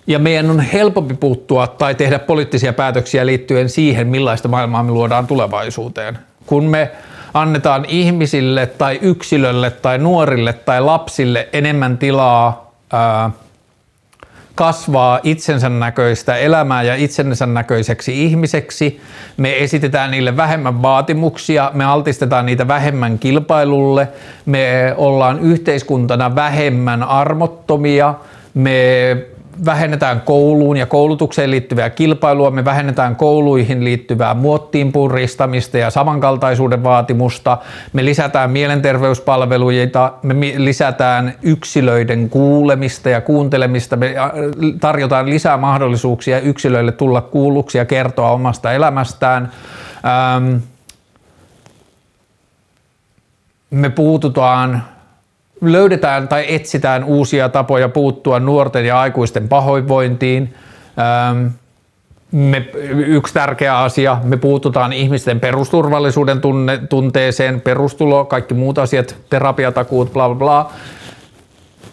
[0.08, 5.28] Ja meidän on helpompi puuttua tai tehdä poliittisia päätöksiä liittyen siihen, millaista maailmaa me luodaan
[5.28, 6.20] tulevaisuuteen.
[6.46, 6.92] Kun me
[7.34, 13.30] annetaan ihmisille tai yksilölle tai nuorille tai lapsille enemmän tilaa ää,
[14.56, 19.02] kasvaa itsensä näköistä elämää ja itsensä näköiseksi ihmiseksi.
[19.38, 24.08] Me esitetään niille vähemmän vaatimuksia, me altistetaan niitä vähemmän kilpailulle,
[24.46, 28.14] me ollaan yhteiskuntana vähemmän armottomia,
[28.54, 29.18] me
[29.66, 37.58] vähennetään kouluun ja koulutukseen liittyvää kilpailua, me vähennetään kouluihin liittyvää muottiin puristamista ja samankaltaisuuden vaatimusta,
[37.94, 44.16] me lisätään mielenterveyspalveluita, me lisätään yksilöiden kuulemista ja kuuntelemista, me
[44.80, 49.52] tarjotaan lisää mahdollisuuksia yksilöille tulla kuulluksi ja kertoa omasta elämästään.
[53.70, 54.84] me puututaan
[55.62, 60.54] löydetään tai etsitään uusia tapoja puuttua nuorten ja aikuisten pahoinvointiin.
[61.00, 61.48] Ähm,
[62.32, 70.14] me, yksi tärkeä asia, me puututaan ihmisten perusturvallisuuden tunne, tunteeseen, perustulo, kaikki muut asiat, terapiatakuut,
[70.14, 70.72] bla bla bla.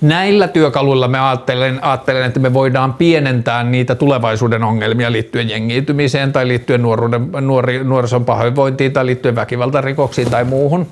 [0.00, 6.48] Näillä työkaluilla me ajattelen, ajattelen, että me voidaan pienentää niitä tulevaisuuden ongelmia liittyen jengiytymiseen tai
[6.48, 10.86] liittyen nuoruuden, nuori, nuorison pahoinvointiin tai liittyen väkivaltarikoksiin tai muuhun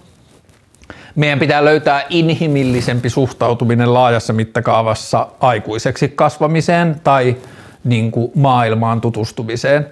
[1.14, 7.36] meidän pitää löytää inhimillisempi suhtautuminen laajassa mittakaavassa aikuiseksi kasvamiseen tai
[7.84, 9.86] niin kuin maailmaan tutustumiseen.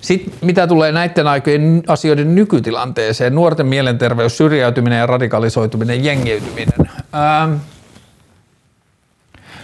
[0.00, 6.88] Sitten mitä tulee näiden aikojen asioiden nykytilanteeseen, nuorten mielenterveys, syrjäytyminen ja radikalisoituminen, jengiytyminen.
[7.14, 7.54] Ähm.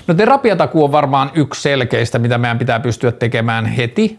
[0.07, 4.19] No terapiatakuu on varmaan yksi selkeistä, mitä meidän pitää pystyä tekemään heti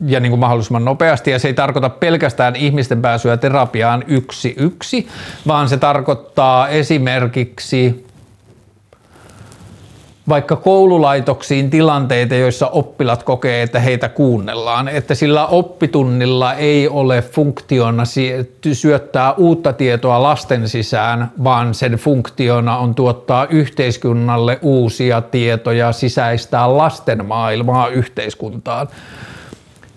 [0.00, 1.30] ja niin kuin mahdollisimman nopeasti.
[1.30, 5.08] Ja se ei tarkoita pelkästään ihmisten pääsyä terapiaan yksi yksi,
[5.46, 8.06] vaan se tarkoittaa esimerkiksi
[10.28, 18.02] vaikka koululaitoksiin tilanteita, joissa oppilat kokee, että heitä kuunnellaan, että sillä oppitunnilla ei ole funktiona
[18.72, 27.26] syöttää uutta tietoa lasten sisään, vaan sen funktiona on tuottaa yhteiskunnalle uusia tietoja, sisäistää lasten
[27.26, 28.88] maailmaa yhteiskuntaan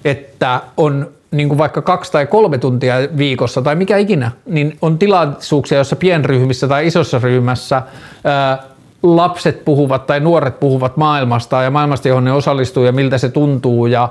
[0.05, 4.97] että on niin kuin vaikka kaksi tai kolme tuntia viikossa tai mikä ikinä, niin on
[4.97, 7.81] tilaisuuksia, joissa pienryhmissä tai isossa ryhmässä
[8.23, 8.63] ää,
[9.03, 13.85] lapset puhuvat tai nuoret puhuvat maailmasta ja maailmasta, johon ne osallistuu ja miltä se tuntuu
[13.85, 14.09] ja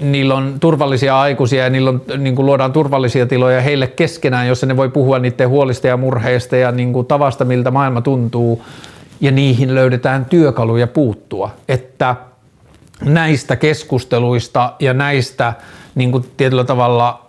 [0.00, 4.66] niillä on turvallisia aikuisia ja niillä on, niin kuin luodaan turvallisia tiloja heille keskenään, jossa
[4.66, 8.64] ne voi puhua niiden huolista ja murheista ja niin kuin tavasta, miltä maailma tuntuu
[9.20, 11.50] ja niihin löydetään työkaluja puuttua.
[11.68, 12.16] Että–
[13.04, 15.52] näistä keskusteluista ja näistä
[15.94, 17.26] niin kuin tietyllä tavalla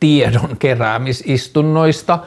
[0.00, 2.18] tiedon keräämisistunnoista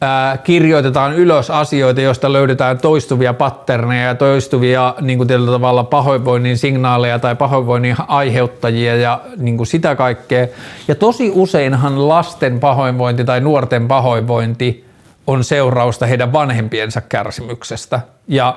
[0.00, 6.58] ää, kirjoitetaan ylös asioita, joista löydetään toistuvia patterneja ja toistuvia niin kuin tietyllä tavalla pahoinvoinnin
[6.58, 10.46] signaaleja tai pahoinvoinnin aiheuttajia ja niin kuin sitä kaikkea.
[10.88, 14.84] Ja tosi useinhan lasten pahoinvointi tai nuorten pahoinvointi
[15.26, 18.00] on seurausta heidän vanhempiensa kärsimyksestä.
[18.28, 18.56] Ja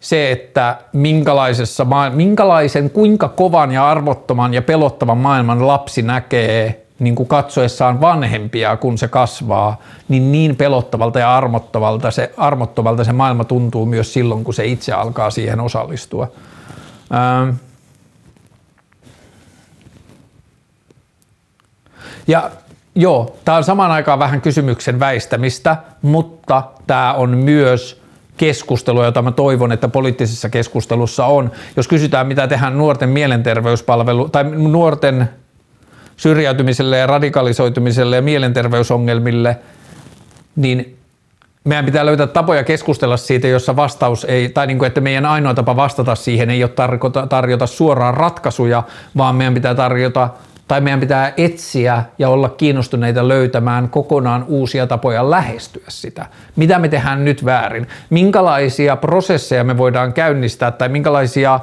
[0.00, 7.28] se, että minkälaisessa, minkälaisen, kuinka kovan ja arvottoman ja pelottavan maailman lapsi näkee niin kuin
[7.28, 13.86] katsoessaan vanhempia, kun se kasvaa, niin niin pelottavalta ja armottavalta se, armottavalta se maailma tuntuu
[13.86, 16.32] myös silloin, kun se itse alkaa siihen osallistua.
[17.14, 17.50] Ähm.
[22.26, 22.50] Ja
[22.94, 28.02] joo, tämä on samaan aikaan vähän kysymyksen väistämistä, mutta tämä on myös
[28.38, 31.50] keskustelua, jota mä toivon, että poliittisessa keskustelussa on.
[31.76, 35.28] Jos kysytään, mitä tehdään nuorten mielenterveyspalvelu tai nuorten
[36.16, 39.56] syrjäytymiselle ja radikalisoitumiselle ja mielenterveysongelmille,
[40.56, 40.98] niin
[41.64, 45.54] meidän pitää löytää tapoja keskustella siitä, jossa vastaus ei, tai niin kuin, että meidän ainoa
[45.54, 48.82] tapa vastata siihen ei ole tarjota, tarjota suoraan ratkaisuja,
[49.16, 50.28] vaan meidän pitää tarjota
[50.68, 56.26] tai meidän pitää etsiä ja olla kiinnostuneita löytämään kokonaan uusia tapoja lähestyä sitä.
[56.56, 57.86] Mitä me tehdään nyt väärin?
[58.10, 61.60] Minkälaisia prosesseja me voidaan käynnistää tai minkälaisia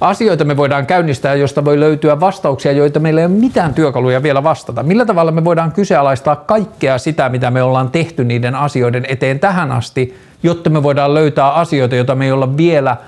[0.00, 4.42] asioita me voidaan käynnistää, josta voi löytyä vastauksia, joita meillä ei ole mitään työkaluja vielä
[4.42, 4.82] vastata.
[4.82, 9.72] Millä tavalla me voidaan kyseenalaistaa kaikkea sitä, mitä me ollaan tehty niiden asioiden eteen tähän
[9.72, 12.96] asti, jotta me voidaan löytää asioita, joita me ei olla vielä–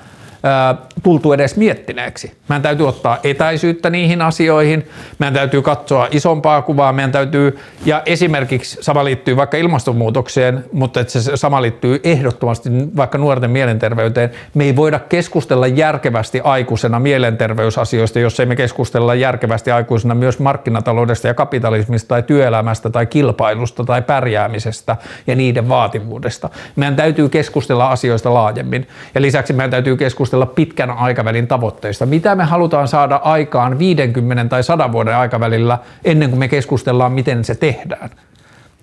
[1.02, 2.32] tultu edes miettineeksi.
[2.48, 4.88] Meidän täytyy ottaa etäisyyttä niihin asioihin,
[5.18, 11.36] meidän täytyy katsoa isompaa kuvaa, meidän täytyy, ja esimerkiksi sama liittyy vaikka ilmastonmuutokseen, mutta se
[11.36, 14.30] sama liittyy ehdottomasti vaikka nuorten mielenterveyteen.
[14.54, 21.26] Me ei voida keskustella järkevästi aikuisena mielenterveysasioista, jos ei me keskustella järkevästi aikuisena myös markkinataloudesta
[21.26, 24.96] ja kapitalismista tai työelämästä tai kilpailusta tai pärjäämisestä
[25.26, 26.48] ja niiden vaativuudesta.
[26.76, 28.88] Meidän täytyy keskustella asioista laajemmin.
[29.14, 32.06] Ja lisäksi meidän täytyy keskustella keskustella pitkän aikavälin tavoitteista.
[32.06, 37.44] Mitä me halutaan saada aikaan 50 tai 100 vuoden aikavälillä ennen kuin me keskustellaan, miten
[37.44, 38.10] se tehdään.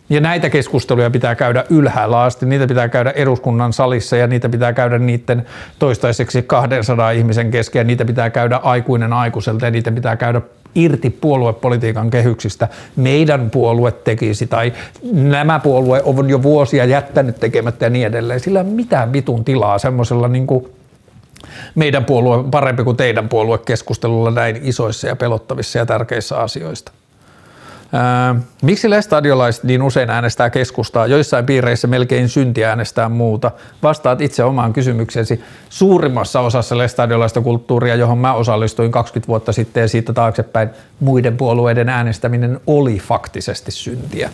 [0.09, 4.73] Ja näitä keskusteluja pitää käydä ylhäällä asti, niitä pitää käydä eduskunnan salissa ja niitä pitää
[4.73, 5.45] käydä niiden
[5.79, 10.41] toistaiseksi 200 ihmisen kesken niitä pitää käydä aikuinen aikuiselta ja niitä pitää käydä
[10.75, 12.67] irti puoluepolitiikan kehyksistä.
[12.95, 14.73] Meidän puolue tekisi tai
[15.13, 18.39] nämä puolue on jo vuosia jättänyt tekemättä ja niin edelleen.
[18.39, 20.47] Sillä ei mitään vitun tilaa semmoisella niin
[21.75, 26.91] meidän puolue parempi kuin teidän puolue keskustelulla näin isoissa ja pelottavissa ja tärkeissä asioista.
[27.93, 33.51] Ää, miksi lestadiolaiset niin usein äänestää keskustaa, joissain piireissä melkein synti äänestää muuta?
[33.83, 35.43] Vastaat itse omaan kysymyksesi.
[35.69, 40.69] Suurimmassa osassa lestadiolaista kulttuuria, johon mä osallistuin 20 vuotta sitten ja siitä taaksepäin,
[40.99, 44.29] muiden puolueiden äänestäminen oli faktisesti syntiä.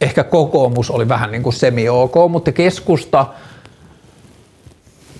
[0.00, 3.26] Ehkä kokoomus oli vähän niin kuin semi-ok, mutta keskusta–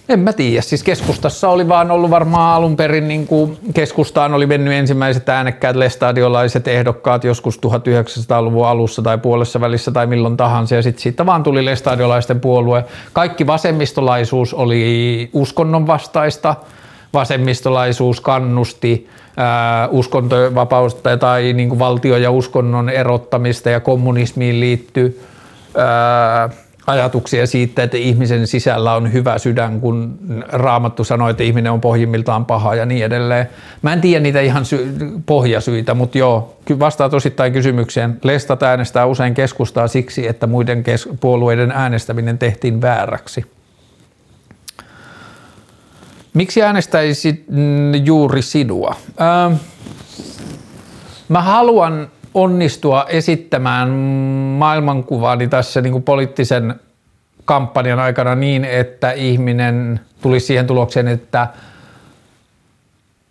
[0.09, 0.60] en mä tiedä.
[0.60, 5.76] Siis keskustassa oli vaan ollut varmaan alun perin, niin kuin keskustaan oli mennyt ensimmäiset äänekkäät
[5.76, 10.74] lestadiolaiset ehdokkaat joskus 1900-luvun alussa tai puolessa välissä tai milloin tahansa.
[10.74, 12.85] Ja sitten siitä vaan tuli lestadiolaisten puolue.
[13.12, 16.55] Kaikki vasemmistolaisuus oli uskonnon vastaista.
[17.14, 25.20] Vasemmistolaisuus kannusti ää, uskontovapausta tai niin kuin valtio- ja uskonnon erottamista ja kommunismiin liittyi
[26.89, 32.44] ajatuksia siitä, että ihmisen sisällä on hyvä sydän, kun Raamattu sanoi, että ihminen on pohjimmiltaan
[32.44, 33.48] paha ja niin edelleen.
[33.82, 34.94] Mä en tiedä niitä ihan sy-
[35.27, 38.19] pohjasyitä, mutta joo, vastaat osittain kysymykseen.
[38.23, 43.44] Lestat äänestää usein keskustaa siksi, että muiden kes- puolueiden äänestäminen tehtiin vääräksi.
[46.35, 47.44] Miksi äänestäisit
[48.05, 48.97] juuri sinua?
[49.20, 49.55] Ähm,
[51.28, 52.09] mä haluan
[52.43, 53.89] onnistua esittämään
[54.59, 56.74] maailmankuvaani tässä niin kuin poliittisen
[57.44, 61.48] kampanjan aikana niin, että ihminen tulisi siihen tulokseen, että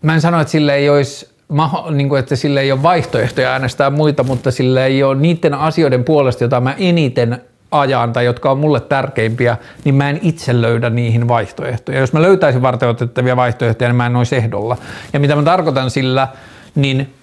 [0.01, 1.29] mä en sano, että sille ei olisi
[1.91, 6.03] niin kuin, että sille ei ole vaihtoehtoja äänestää muita, mutta sille ei ole niiden asioiden
[6.03, 10.89] puolesta, joita mä eniten ajan tai jotka on mulle tärkeimpiä, niin mä en itse löydä
[10.89, 11.99] niihin vaihtoehtoja.
[11.99, 14.77] Jos mä löytäisin varteutettavia vaihtoehtoja, niin mä en olisi ehdolla.
[15.13, 16.27] Ja mitä mä tarkoitan sillä,
[16.75, 17.13] niin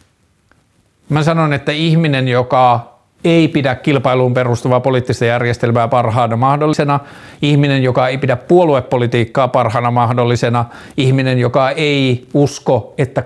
[1.09, 2.95] Mä sanon, että ihminen, joka
[3.25, 7.01] ei pidä kilpailuun perustuvaa poliittista järjestelmää parhaana mahdollisena,
[7.43, 10.65] ihminen, joka ei pidä puoluepolitiikkaa parhaana mahdollisena,
[10.97, 13.23] ihminen, joka ei usko, että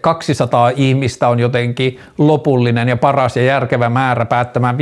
[0.00, 4.76] 200 ihmistä on jotenkin lopullinen ja paras ja järkevä määrä päättämään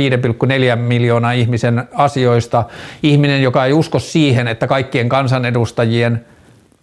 [0.75, 2.63] 5,4 miljoonaa ihmisen asioista,
[3.03, 6.25] ihminen, joka ei usko siihen, että kaikkien kansanedustajien–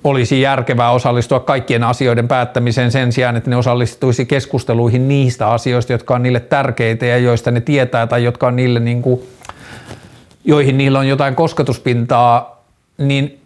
[0.07, 6.15] olisi järkevää osallistua kaikkien asioiden päättämiseen sen sijaan, että ne osallistuisi keskusteluihin niistä asioista, jotka
[6.15, 9.21] on niille tärkeitä ja joista ne tietää tai jotka on niille niin kuin,
[10.45, 12.63] joihin niillä on jotain kosketuspintaa,
[12.99, 13.41] niin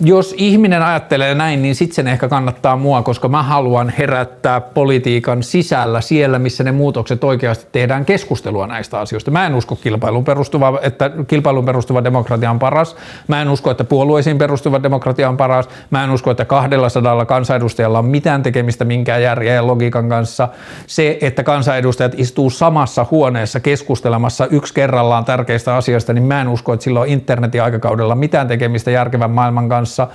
[0.00, 5.42] jos ihminen ajattelee näin, niin sitten sen ehkä kannattaa mua, koska mä haluan herättää politiikan
[5.42, 9.30] sisällä siellä, missä ne muutokset oikeasti tehdään keskustelua näistä asioista.
[9.30, 12.96] Mä en usko kilpailuun perustuva, että kilpailuun perustuva demokratia on paras.
[13.28, 15.68] Mä en usko, että puolueisiin perustuva demokratia on paras.
[15.90, 20.48] Mä en usko, että 200 kansanedustajalla on mitään tekemistä minkään järjen ja logiikan kanssa.
[20.86, 26.72] Se, että kansanedustajat istuu samassa huoneessa keskustelemassa yksi kerrallaan tärkeistä asioista, niin mä en usko,
[26.72, 30.08] että sillä on internetin aikakaudella mitään tekemistä järkevän maailman kanssa kanssa.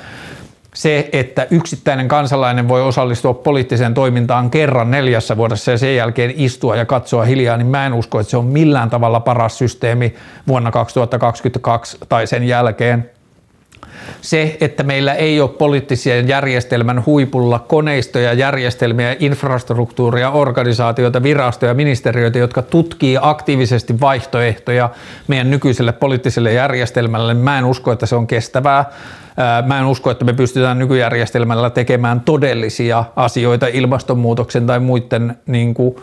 [0.74, 6.76] Se, että yksittäinen kansalainen voi osallistua poliittiseen toimintaan kerran neljässä vuodessa ja sen jälkeen istua
[6.76, 10.16] ja katsoa hiljaa, niin mä en usko, että se on millään tavalla paras systeemi
[10.48, 13.10] vuonna 2022 tai sen jälkeen.
[14.22, 22.62] se, että meillä ei ole poliittisen järjestelmän huipulla koneistoja, järjestelmiä, infrastruktuuria, organisaatioita, virastoja, ministeriöitä, jotka
[22.62, 24.90] tutkii aktiivisesti vaihtoehtoja
[25.28, 27.34] meidän nykyiselle poliittiselle järjestelmälle.
[27.34, 28.86] Mä en usko, että se on kestävää.
[29.66, 35.96] Mä en usko, että me pystytään nykyjärjestelmällä tekemään todellisia asioita ilmastonmuutoksen tai muiden niin kuin,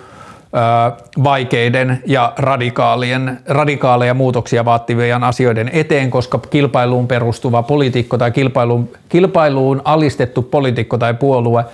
[1.24, 9.82] vaikeiden ja radikaalien, radikaaleja muutoksia vaativien asioiden eteen, koska kilpailuun perustuva poliitikko tai kilpailuun, kilpailuun
[9.85, 11.65] alistettu poliitikko tai puolue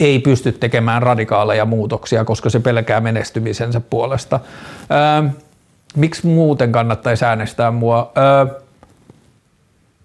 [0.00, 4.40] ei pysty tekemään radikaaleja muutoksia, koska se pelkää menestymisensä puolesta.
[5.96, 8.12] Miksi muuten kannattaisi äänestää mua?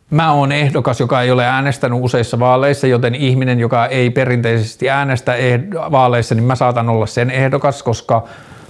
[0.10, 5.34] Mä oon ehdokas, joka ei ole äänestänyt useissa vaaleissa, joten ihminen, joka ei perinteisesti äänestä
[5.92, 8.24] vaaleissa, niin mä saatan olla sen ehdokas, koska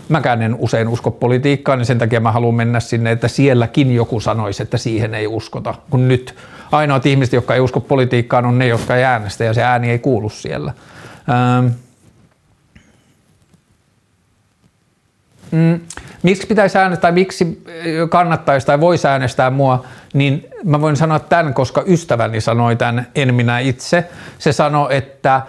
[0.10, 4.20] mäkään en usein usko politiikkaan, niin sen takia mä haluan mennä sinne, että sielläkin joku
[4.20, 5.76] sanoisi, että siihen ei uskota.
[5.90, 6.36] Kun nyt
[6.72, 10.00] ainoat ihmiset, jotka ei usko politiikkaan, on ne, jotka ei äänestä, ja se ääni ei
[10.00, 10.74] kuulu siellä.
[11.30, 11.68] Ähm.
[15.52, 15.80] Mm
[16.24, 17.64] miksi pitäisi äänestää miksi
[18.10, 23.36] kannattaisi tai voisi äänestää mua, niin mä voin sanoa tämän, koska ystäväni sanoi tämän, en
[23.36, 24.06] minä itse.
[24.40, 25.42] Se sanoi, että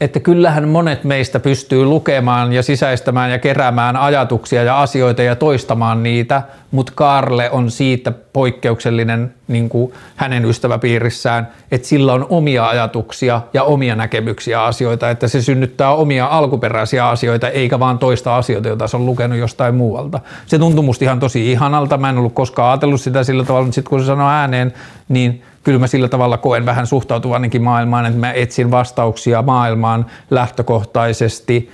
[0.00, 6.02] että kyllähän monet meistä pystyy lukemaan ja sisäistämään ja keräämään ajatuksia ja asioita ja toistamaan
[6.02, 13.40] niitä, mutta Karle on siitä poikkeuksellinen niin kuin hänen ystäväpiirissään, että sillä on omia ajatuksia
[13.54, 18.86] ja omia näkemyksiä asioita, että se synnyttää omia alkuperäisiä asioita eikä vaan toista asioita, joita
[18.86, 20.20] se on lukenut jostain muualta.
[20.46, 23.74] Se tuntui musta ihan tosi ihanalta, mä en ollut koskaan ajatellut sitä sillä tavalla, mutta
[23.74, 24.74] sitten kun se sanoi ääneen,
[25.08, 31.70] niin kyllä mä sillä tavalla koen vähän suhtautuvankin maailmaan, että mä etsin vastauksia maailmaan lähtökohtaisesti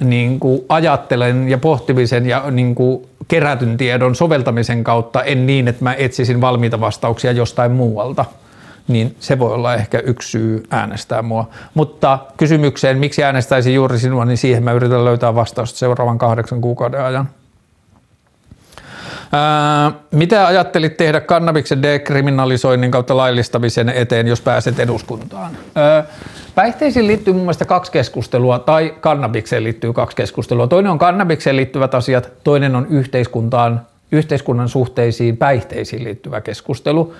[0.00, 5.84] niin kuin ajattelen ja pohtimisen ja niin kuin kerätyn tiedon soveltamisen kautta, en niin, että
[5.84, 8.24] mä etsisin valmiita vastauksia jostain muualta.
[8.88, 11.48] Niin se voi olla ehkä yksi syy äänestää mua.
[11.74, 17.04] Mutta kysymykseen, miksi äänestäisin juuri sinua, niin siihen mä yritän löytää vastausta seuraavan kahdeksan kuukauden
[17.04, 17.28] ajan.
[19.34, 25.52] Ää, mitä ajattelit tehdä kannabiksen dekriminalisoinnin kautta laillistamisen eteen, jos pääset eduskuntaan?
[25.74, 26.04] Ää,
[26.54, 30.66] päihteisiin liittyy mun mielestä kaksi keskustelua, tai kannabikseen liittyy kaksi keskustelua.
[30.66, 33.80] Toinen on kannabikseen liittyvät asiat, toinen on yhteiskuntaan,
[34.12, 37.14] yhteiskunnan suhteisiin päihteisiin liittyvä keskustelu.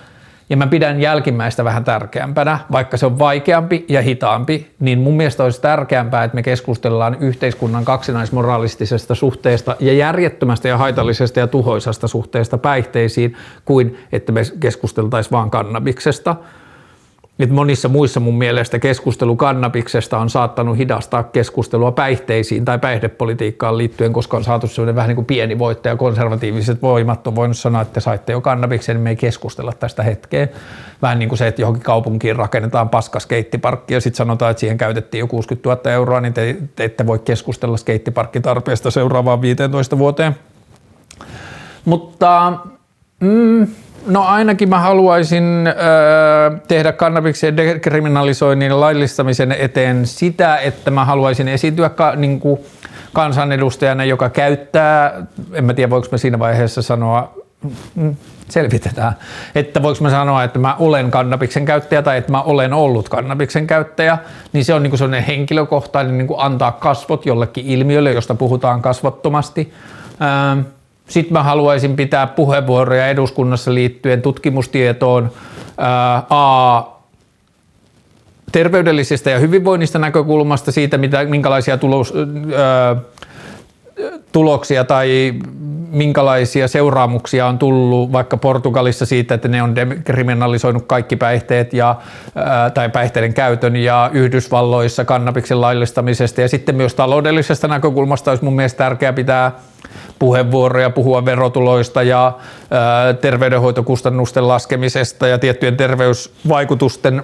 [0.51, 5.45] Ja mä pidän jälkimmäistä vähän tärkeämpänä, vaikka se on vaikeampi ja hitaampi, niin mun mielestä
[5.45, 12.59] olisi tärkeämpää, että me keskustellaan yhteiskunnan kaksinaismoralistisesta suhteesta ja järjettömästä ja haitallisesta ja tuhoisasta suhteesta
[12.59, 16.37] päihteisiin, kuin että me keskusteltaisiin vaan kannabiksesta.
[17.39, 24.12] Et monissa muissa mun mielestä keskustelu kannabiksesta on saattanut hidastaa keskustelua päihteisiin tai päihdepolitiikkaan liittyen,
[24.12, 25.97] koska on saatu sellainen vähän niin kuin pieni voittaja.
[25.97, 30.48] Konservatiiviset voimat on voinut sanoa, että saitte jo kannabiksen, niin me ei keskustella tästä hetkeen.
[31.02, 34.78] Vähän niin kuin se, että johonkin kaupunkiin rakennetaan paska skeittiparkki ja sitten sanotaan, että siihen
[34.78, 40.36] käytettiin jo 60 000 euroa, niin te, te ette voi keskustella skeittiparkkitarpeesta seuraavaan 15 vuoteen.
[41.85, 42.59] Mutta
[43.20, 43.66] mm,
[44.06, 51.89] No ainakin mä haluaisin öö, tehdä kannabiksen dekriminalisoinnin laillistamisen eteen sitä, että mä haluaisin esityä
[51.89, 52.60] ka, niin kuin
[53.12, 57.35] kansanedustajana, joka käyttää, en mä tiedä voiko mä siinä vaiheessa sanoa,
[57.94, 58.16] mm,
[58.48, 59.12] selvitetään,
[59.55, 63.66] että voiko mä sanoa, että mä olen kannabiksen käyttäjä tai että mä olen ollut kannabiksen
[63.66, 64.18] käyttäjä,
[64.52, 69.72] niin se on niin sellainen henkilökohtainen niin antaa kasvot jollekin ilmiölle, josta puhutaan kasvottomasti.
[70.20, 70.64] Öö,
[71.09, 75.31] sitten mä haluaisin pitää puheenvuoroja eduskunnassa liittyen tutkimustietoon
[75.78, 76.82] ää, A,
[78.52, 82.14] terveydellisestä ja hyvinvoinnista näkökulmasta siitä, mitä, minkälaisia tulos,
[82.56, 82.97] ää,
[84.35, 85.35] tuloksia tai
[85.90, 89.74] minkälaisia seuraamuksia on tullut vaikka Portugalissa siitä, että ne on
[90.05, 91.97] kriminalisoinut kaikki päihteet ja,
[92.74, 96.40] tai päihteiden käytön ja Yhdysvalloissa kannabiksen laillistamisesta.
[96.40, 99.52] Ja sitten myös taloudellisesta näkökulmasta olisi mun mielestä tärkeää pitää
[100.19, 102.32] puheenvuoroja, puhua verotuloista ja
[102.70, 107.23] ää, terveydenhoitokustannusten laskemisesta ja tiettyjen terveysvaikutusten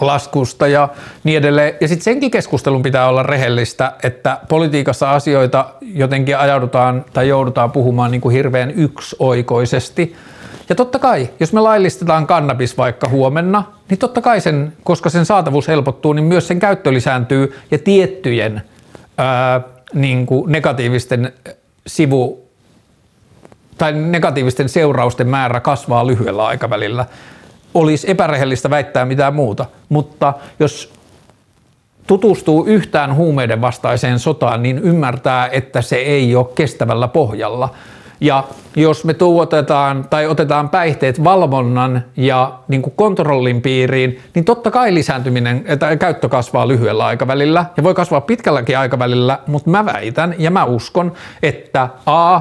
[0.00, 0.88] laskusta ja
[1.24, 1.74] niin edelleen.
[1.80, 8.10] Ja sitten senkin keskustelun pitää olla rehellistä, että politiikassa asioita jotenkin ajaudutaan tai joudutaan puhumaan
[8.10, 10.16] niin kuin hirveän yksioikoisesti.
[10.68, 15.26] Ja totta kai, jos me laillistetaan kannabis vaikka huomenna, niin totta kai sen, koska sen
[15.26, 18.62] saatavuus helpottuu, niin myös sen käyttö lisääntyy ja tiettyjen
[19.18, 19.60] ää,
[19.94, 21.32] niin kuin negatiivisten
[21.86, 22.50] sivu
[23.78, 27.06] tai negatiivisten seurausten määrä kasvaa lyhyellä aikavälillä.
[27.74, 30.92] Olisi epärehellistä väittää mitään muuta, mutta jos
[32.06, 37.68] tutustuu yhtään huumeiden vastaiseen sotaan, niin ymmärtää, että se ei ole kestävällä pohjalla.
[38.20, 38.44] Ja
[38.76, 44.94] jos me tuotetaan tai otetaan päihteet valvonnan ja niin kuin kontrollin piiriin, niin totta kai
[44.94, 50.50] lisääntyminen tai käyttö kasvaa lyhyellä aikavälillä ja voi kasvaa pitkälläkin aikavälillä, mutta mä väitän ja
[50.50, 52.40] mä uskon, että A,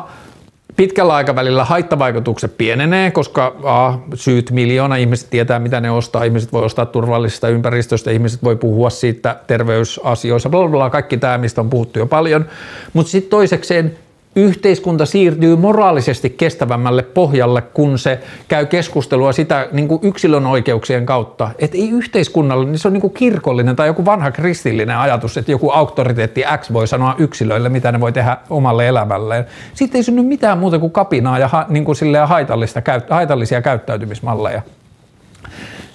[0.79, 6.63] pitkällä aikavälillä haittavaikutukset pienenee, koska a, syyt miljoona, ihmiset tietää mitä ne ostaa, ihmiset voi
[6.63, 11.69] ostaa turvallisesta ympäristöstä, ihmiset voi puhua siitä terveysasioissa, bla bla, bla kaikki tämä, mistä on
[11.69, 12.45] puhuttu jo paljon.
[12.93, 13.97] Mutta sitten toisekseen
[14.39, 21.49] yhteiskunta siirtyy moraalisesti kestävämmälle pohjalle, kun se käy keskustelua sitä niin kuin yksilön oikeuksien kautta.
[21.59, 25.51] Että ei yhteiskunnalle, niin se on niin kuin kirkollinen tai joku vanha kristillinen ajatus, että
[25.51, 29.45] joku auktoriteetti X voi sanoa yksilöille, mitä ne voi tehdä omalle elämälleen.
[29.73, 34.61] Sitten ei synny mitään muuta kuin kapinaa ja niin kuin haitallista, haitallisia käyttäytymismalleja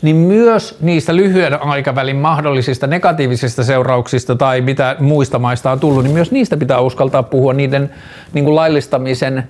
[0.04, 6.14] niin myös niistä lyhyen aikavälin mahdollisista negatiivisista seurauksista tai mitä muista maista on tullut, niin
[6.14, 7.90] myös niistä pitää uskaltaa puhua niiden
[8.32, 9.48] niin kuin laillistamisen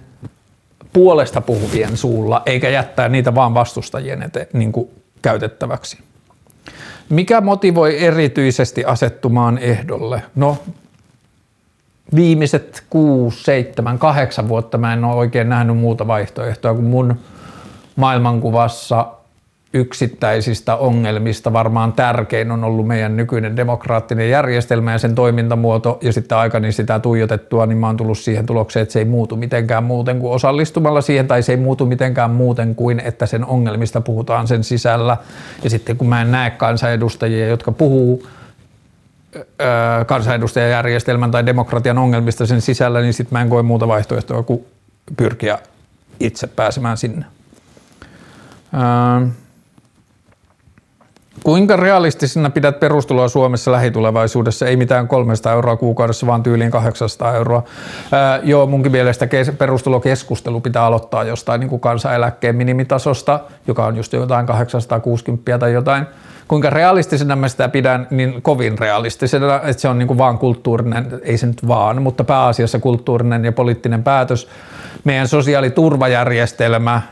[0.93, 4.89] puolesta puhuvien suulla, eikä jättää niitä vaan vastustajien ete, niin kuin
[5.23, 5.99] käytettäväksi.
[7.09, 10.23] Mikä motivoi erityisesti asettumaan ehdolle?
[10.35, 10.59] No,
[12.15, 17.17] viimeiset 6, 7, 8 vuotta mä en ole oikein nähnyt muuta vaihtoehtoa, kun mun
[17.97, 19.07] maailmankuvassa
[19.75, 26.39] yksittäisistä ongelmista varmaan tärkein on ollut meidän nykyinen demokraattinen järjestelmä ja sen toimintamuoto, ja sitten
[26.39, 30.19] aikani sitä tuijotettua, niin mä oon tullut siihen tulokseen, että se ei muutu mitenkään muuten
[30.21, 34.65] kuin osallistumalla siihen, tai se ei muutu mitenkään muuten kuin, että sen ongelmista puhutaan sen
[34.65, 35.17] sisällä.
[35.65, 38.27] Ja sitten kun mä en näe kansanedustajia, jotka puhuu
[40.07, 44.67] kansanedustajajärjestelmän tai demokratian ongelmista sen sisällä, niin sitten mä en koe muuta vaihtoehtoa kuin
[45.17, 45.59] pyrkiä
[46.21, 47.27] itse pääsemään sinne.
[48.75, 49.29] Öö,
[51.45, 54.67] Kuinka realistisena pidät perustuloa Suomessa lähitulevaisuudessa?
[54.67, 57.63] Ei mitään 300 euroa kuukaudessa, vaan tyyliin 800 euroa.
[58.13, 64.13] Ää, joo, munkin mielestä perustulokeskustelu pitää aloittaa jostain niin kuin kansaneläkkeen minimitasosta, joka on just
[64.13, 66.07] jotain 860 tai jotain.
[66.49, 71.21] Kuinka realistisena mä sitä pidän, niin kovin realistisena, että se on niin kuin vaan kulttuurinen,
[71.23, 74.49] ei se nyt vaan, mutta pääasiassa kulttuurinen ja poliittinen päätös.
[75.05, 77.03] Meidän sosiaaliturvajärjestelmä,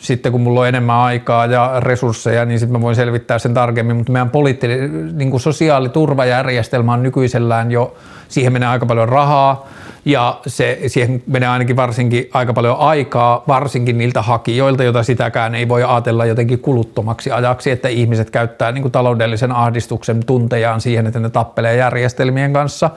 [0.00, 3.96] sitten kun mulla on enemmän aikaa ja resursseja, niin sitten mä voin selvittää sen tarkemmin,
[3.96, 7.96] mutta meidän poliittinen niin kuin sosiaaliturvajärjestelmä on nykyisellään jo,
[8.28, 9.68] siihen menee aika paljon rahaa,
[10.08, 15.68] ja se, siihen menee ainakin varsinkin aika paljon aikaa, varsinkin niiltä hakijoilta, joita sitäkään ei
[15.68, 21.20] voi ajatella jotenkin kuluttomaksi ajaksi, että ihmiset käyttää niin kuin taloudellisen ahdistuksen tuntejaan siihen, että
[21.20, 22.90] ne tappelee järjestelmien kanssa,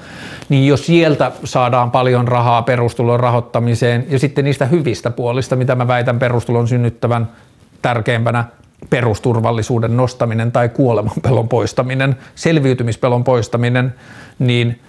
[0.50, 5.88] niin jos sieltä saadaan paljon rahaa perustulon rahoittamiseen ja sitten niistä hyvistä puolista, mitä mä
[5.88, 7.28] väitän perustulon synnyttävän
[7.82, 8.46] tärkeimpänä
[8.90, 13.96] perusturvallisuuden nostaminen tai kuolemanpelon poistaminen, selviytymispelon poistaminen,
[14.40, 14.80] niin–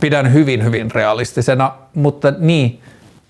[0.00, 2.80] pidän hyvin, hyvin realistisena, mutta niin,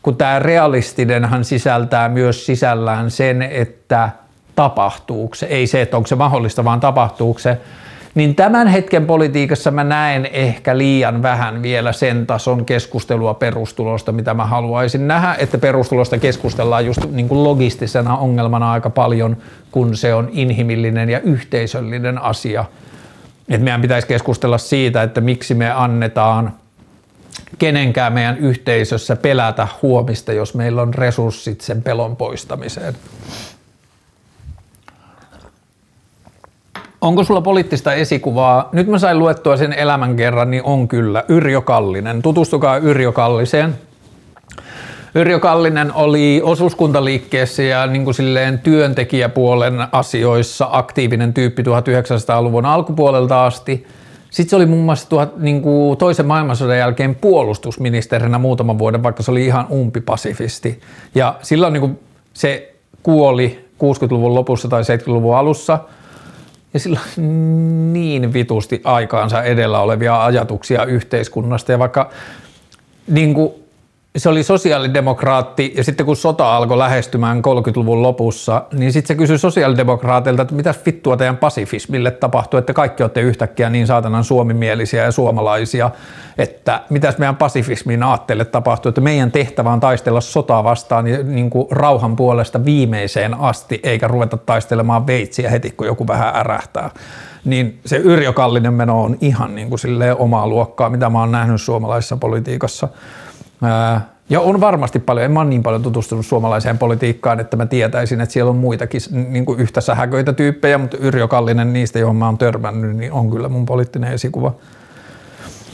[0.03, 4.11] kun tämä realistinenhan sisältää myös sisällään sen, että
[4.55, 7.59] tapahtuuko se, ei se, että onko se mahdollista, vaan tapahtuuko se,
[8.19, 14.35] niin tämän hetken politiikassa mä näen ehkä liian vähän vielä sen tason keskustelua perustulosta, mitä
[14.35, 19.37] mä haluaisin nähdä, että perustulosta keskustellaan just niin kuin logistisena ongelmana aika paljon,
[19.73, 22.65] kun se on inhimillinen ja yhteisöllinen asia–
[23.49, 26.55] että meidän pitäisi keskustella siitä, että miksi me annetaan
[27.59, 32.95] kenenkään meidän yhteisössä pelätä huomista, jos meillä on resurssit sen pelon poistamiseen.
[37.01, 38.69] Onko sulla poliittista esikuvaa?
[38.73, 41.25] Nyt mä sain luettua sen elämän kerran, niin on kyllä.
[41.29, 42.23] Yrjö Kallinen.
[42.23, 43.75] Tutustukaa Yrjö Kalliseen.
[45.15, 53.87] Yrjö Kallinen oli osuuskuntaliikkeessä ja niin kuin silleen työntekijäpuolen asioissa aktiivinen tyyppi 1900-luvun alkupuolelta asti.
[54.31, 55.63] Sitten se oli muun muassa tuhat, niin
[55.99, 60.81] toisen maailmansodan jälkeen puolustusministerinä muutaman vuoden, vaikka se oli ihan umpipasifisti.
[61.15, 61.99] Ja silloin niin kuin
[62.33, 65.79] se kuoli 60-luvun lopussa tai 70-luvun alussa–
[66.75, 71.73] ja sillä on niin vitusti aikaansa edellä olevia ajatuksia yhteiskunnasta.
[71.73, 72.11] Ja vaikka
[73.09, 73.53] niin kuin
[74.19, 79.39] se oli sosiaalidemokraatti ja sitten kun sota alkoi lähestymään 30-luvun lopussa, niin sitten se kysyi
[79.39, 85.13] sosiaalidemokraatilta, että mitä vittua teidän pasifismille tapahtuu, että kaikki olette yhtäkkiä niin saatanan suomimielisiä ja
[85.13, 85.91] suomalaisia,
[86.39, 91.67] että mitäs meidän pasifismiin aatteelle tapahtuu, että meidän tehtävä on taistella sotaa vastaan niin kuin
[91.71, 96.91] rauhan puolesta viimeiseen asti, eikä ruveta taistelemaan veitsiä heti, kun joku vähän ärähtää.
[97.45, 99.81] Niin se Yrjö Kallinen meno on ihan niin kuin
[100.19, 102.89] omaa luokkaa, mitä mä oon nähnyt suomalaisessa politiikassa.
[104.31, 108.21] Ja on varmasti paljon, en mä ole niin paljon tutustunut suomalaiseen politiikkaan, että mä tietäisin,
[108.21, 112.27] että siellä on muitakin niin kuin yhtä sähköitä tyyppejä, mutta Yrjö Kallinen niistä, johon mä
[112.27, 114.55] oon törmännyt, niin on kyllä mun poliittinen esikuva.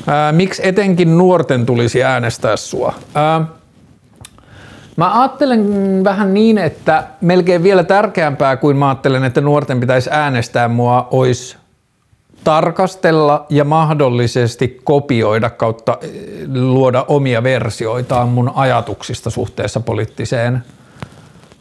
[0.06, 2.94] Ää, miksi etenkin nuorten tulisi äänestää sua?
[3.14, 3.44] Ää,
[4.96, 5.64] Mä ajattelen
[6.04, 11.56] vähän niin, että melkein vielä tärkeämpää kuin mä ajattelen, että nuorten pitäisi äänestää mua, olisi
[12.44, 16.10] tarkastella ja mahdollisesti kopioida kautta eh,
[16.54, 20.62] luoda omia versioitaan mun ajatuksista suhteessa poliittiseen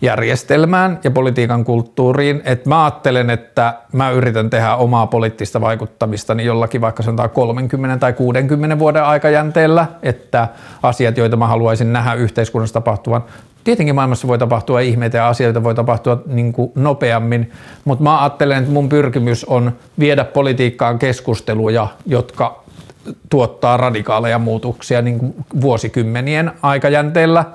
[0.03, 6.47] järjestelmään ja politiikan kulttuuriin, että mä ajattelen, että mä yritän tehdä omaa poliittista vaikuttamista niin
[6.47, 10.47] jollakin vaikka sanotaan 30 tai 60 vuoden aikajänteellä, että
[10.83, 13.23] asiat, joita mä haluaisin nähdä yhteiskunnassa tapahtuvan,
[13.63, 17.51] Tietenkin maailmassa voi tapahtua ihmeitä ja asioita voi tapahtua niin kuin nopeammin,
[17.85, 22.63] mutta mä ajattelen, että mun pyrkimys on viedä politiikkaan keskusteluja, jotka
[23.29, 27.45] tuottaa radikaaleja muutoksia niin kuin vuosikymmenien aikajänteellä.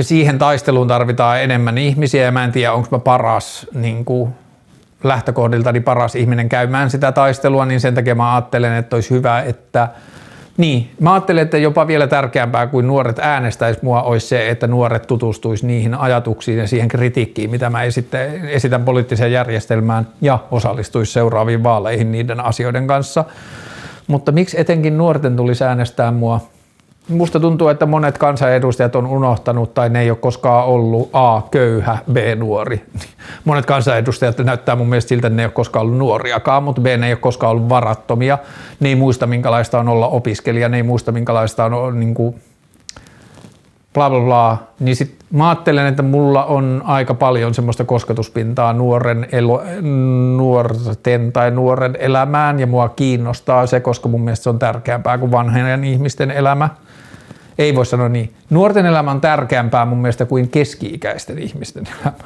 [0.00, 4.30] Ja siihen taisteluun tarvitaan enemmän ihmisiä ja mä en tiedä, onko mä paras niin kuin
[5.04, 9.88] lähtökohdiltani paras ihminen käymään sitä taistelua, niin sen takia mä ajattelen, että olisi hyvä, että–
[10.56, 15.06] niin, mä ajattelen, että jopa vielä tärkeämpää kuin nuoret äänestäisi mua olisi se, että nuoret
[15.06, 17.82] tutustuisi niihin ajatuksiin ja siihen kritiikkiin, mitä mä
[18.48, 23.24] esitän poliittiseen järjestelmään ja osallistuisi seuraaviin vaaleihin niiden asioiden kanssa.
[24.06, 26.40] Mutta miksi etenkin nuorten tulisi äänestää mua?
[27.10, 31.42] Musta tuntuu, että monet kansanedustajat on unohtanut tai ne ei ole koskaan ollut A.
[31.50, 32.16] köyhä, B.
[32.36, 32.84] nuori.
[33.44, 36.86] Monet kansanedustajat näyttää mun mielestä siltä, että ne ei ole koskaan ollut nuoriakaan, mutta B.
[36.86, 38.38] ne ei ole koskaan ollut varattomia.
[38.80, 42.34] Ne ei muista minkälaista on olla opiskelija, ne ei muista minkälaista on niin kuin,
[43.94, 49.28] bla bla bla, niin sit mä ajattelen, että mulla on aika paljon semmoista kosketuspintaa nuoren
[49.32, 49.62] elo,
[50.36, 55.30] nuorten tai nuoren elämään ja mua kiinnostaa se, koska mun mielestä se on tärkeämpää kuin
[55.32, 56.68] vanhojen ihmisten elämä
[57.60, 58.34] ei voi sanoa niin.
[58.50, 62.18] Nuorten elämä on tärkeämpää mun mielestä kuin keski-ikäisten ihmisten elämä.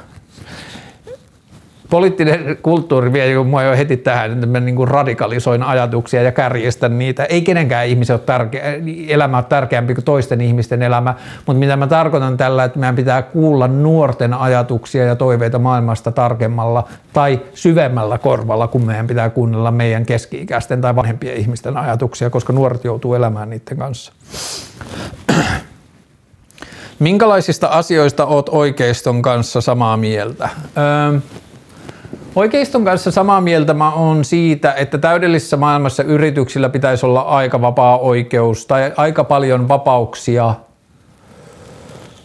[1.89, 7.25] Poliittinen kulttuuri vie mua jo heti tähän, että mä niin radikalisoin ajatuksia ja kärjestän niitä.
[7.25, 8.49] Ei kenenkään ihmisen ole
[9.07, 13.21] elämä ole tärkeämpi kuin toisten ihmisten elämä, mutta mitä mä tarkoitan tällä, että meidän pitää
[13.21, 20.05] kuulla nuorten ajatuksia ja toiveita maailmasta tarkemmalla tai syvemmällä korvalla, kun meidän pitää kuunnella meidän
[20.05, 24.13] keski-ikäisten tai vanhempien ihmisten ajatuksia, koska nuoret joutuu elämään niiden kanssa.
[26.99, 30.49] Minkälaisista asioista oot oikeiston kanssa samaa mieltä?
[30.77, 31.19] Öö,
[32.35, 37.97] oikeiston kanssa samaa mieltä mä oon siitä, että täydellisessä maailmassa yrityksillä pitäisi olla aika vapaa
[37.97, 40.53] oikeus tai aika paljon vapauksia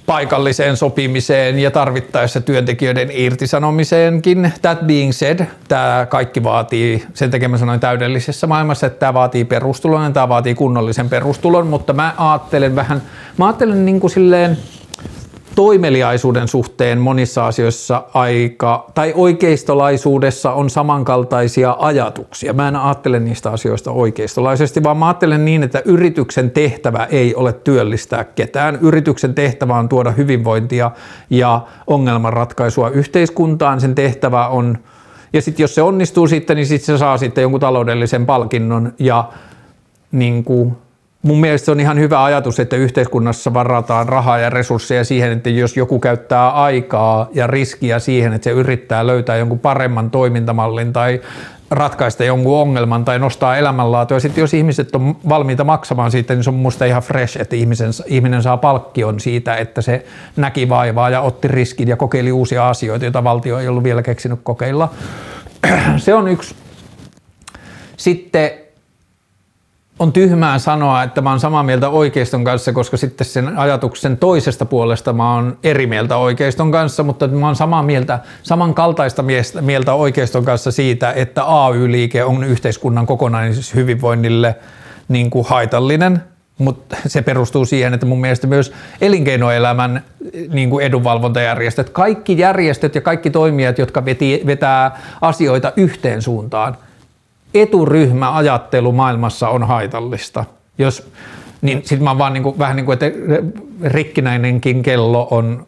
[0.07, 4.53] paikalliseen sopimiseen ja tarvittaessa työntekijöiden irtisanomiseenkin.
[4.63, 9.45] That being said, tämä kaikki vaatii, sen takia mä sanoin täydellisessä maailmassa, että tämä vaatii
[9.45, 13.03] perustulon ja tämä vaatii kunnollisen perustulon, mutta mä ajattelen vähän,
[13.39, 14.59] mä ajattelen niin kuin silleen,
[15.55, 22.53] toimeliaisuuden suhteen monissa asioissa aika, tai oikeistolaisuudessa on samankaltaisia ajatuksia.
[22.53, 27.53] Mä en ajattele niistä asioista oikeistolaisesti, vaan mä ajattelen niin, että yrityksen tehtävä ei ole
[27.53, 28.79] työllistää ketään.
[28.83, 30.91] Yrityksen tehtävä on tuoda hyvinvointia
[31.31, 33.81] ja ongelmanratkaisua yhteiskuntaan.
[33.81, 34.79] Sen tehtävä on,
[35.33, 39.25] ja sitten jos se onnistuu sitten, niin sitten se saa sitten jonkun taloudellisen palkinnon ja
[40.13, 40.77] niin kuin,
[41.23, 45.77] Mun mielestä on ihan hyvä ajatus, että yhteiskunnassa varataan rahaa ja resursseja siihen, että jos
[45.77, 51.21] joku käyttää aikaa ja riskiä siihen, että se yrittää löytää jonkun paremman toimintamallin tai
[51.71, 54.17] ratkaista jonkun ongelman tai nostaa elämänlaatua.
[54.17, 57.57] Ja sitten jos ihmiset on valmiita maksamaan siitä, niin se on musta ihan fresh, että
[57.57, 60.05] ihmisen, ihminen saa palkkion siitä, että se
[60.37, 64.41] näki vaivaa ja otti riskin ja kokeili uusia asioita, joita valtio ei ollut vielä keksinyt
[64.43, 64.89] kokeilla.
[65.97, 66.55] Se on yksi.
[67.97, 68.51] Sitten
[70.01, 74.65] on tyhmää sanoa, että mä oon samaa mieltä oikeiston kanssa, koska sitten sen ajatuksen toisesta
[74.65, 79.25] puolesta mä oon eri mieltä oikeiston kanssa, mutta mä oon samaa mieltä, samankaltaista
[79.61, 84.57] mieltä oikeiston kanssa siitä, että AY-liike on yhteiskunnan kokonaishyvinvoinnille
[85.09, 86.23] niin kuin haitallinen,
[86.59, 90.05] mutta se perustuu siihen, että mun mielestä myös elinkeinoelämän
[90.53, 96.77] niin kuin edunvalvontajärjestöt, kaikki järjestöt ja kaikki toimijat, jotka veti, vetää asioita yhteen suuntaan–
[97.55, 100.45] eturyhmäajattelu maailmassa on haitallista.
[100.79, 101.11] Jos,
[101.63, 103.07] niin sitten mä vaan niin kuin, vähän niin kuin, että
[103.85, 105.67] rikkinäinenkin kello on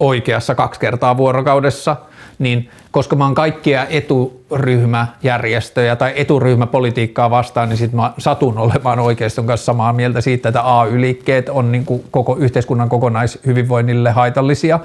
[0.00, 1.96] oikeassa kaksi kertaa vuorokaudessa,
[2.38, 9.46] niin koska mä oon kaikkia eturyhmäjärjestöjä tai eturyhmäpolitiikkaa vastaan, niin sitten mä satun olemaan oikeiston
[9.46, 14.80] kanssa samaa mieltä siitä, että AY-liikkeet on niin kuin koko yhteiskunnan kokonaishyvinvoinnille haitallisia.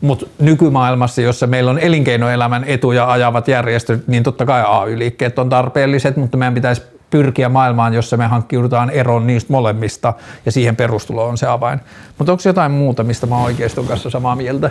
[0.00, 6.16] Mutta nykymaailmassa, jossa meillä on elinkeinoelämän etuja ajavat järjestöt, niin totta kai AY-liikkeet on tarpeelliset,
[6.16, 10.14] mutta meidän pitäisi pyrkiä maailmaan, jossa me hankkiudutaan eroon niistä molemmista
[10.46, 11.80] ja siihen perustulo on se avain.
[12.18, 14.70] Mutta onko jotain muuta, mistä mä oikeiston kanssa samaa mieltä?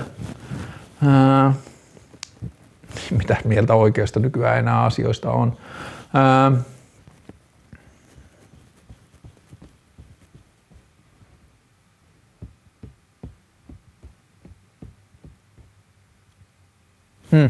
[1.08, 1.54] Ää,
[3.12, 5.58] mitä mieltä oikeasta nykyään enää asioista on?
[6.14, 6.52] Ää,
[17.32, 17.50] Hmm.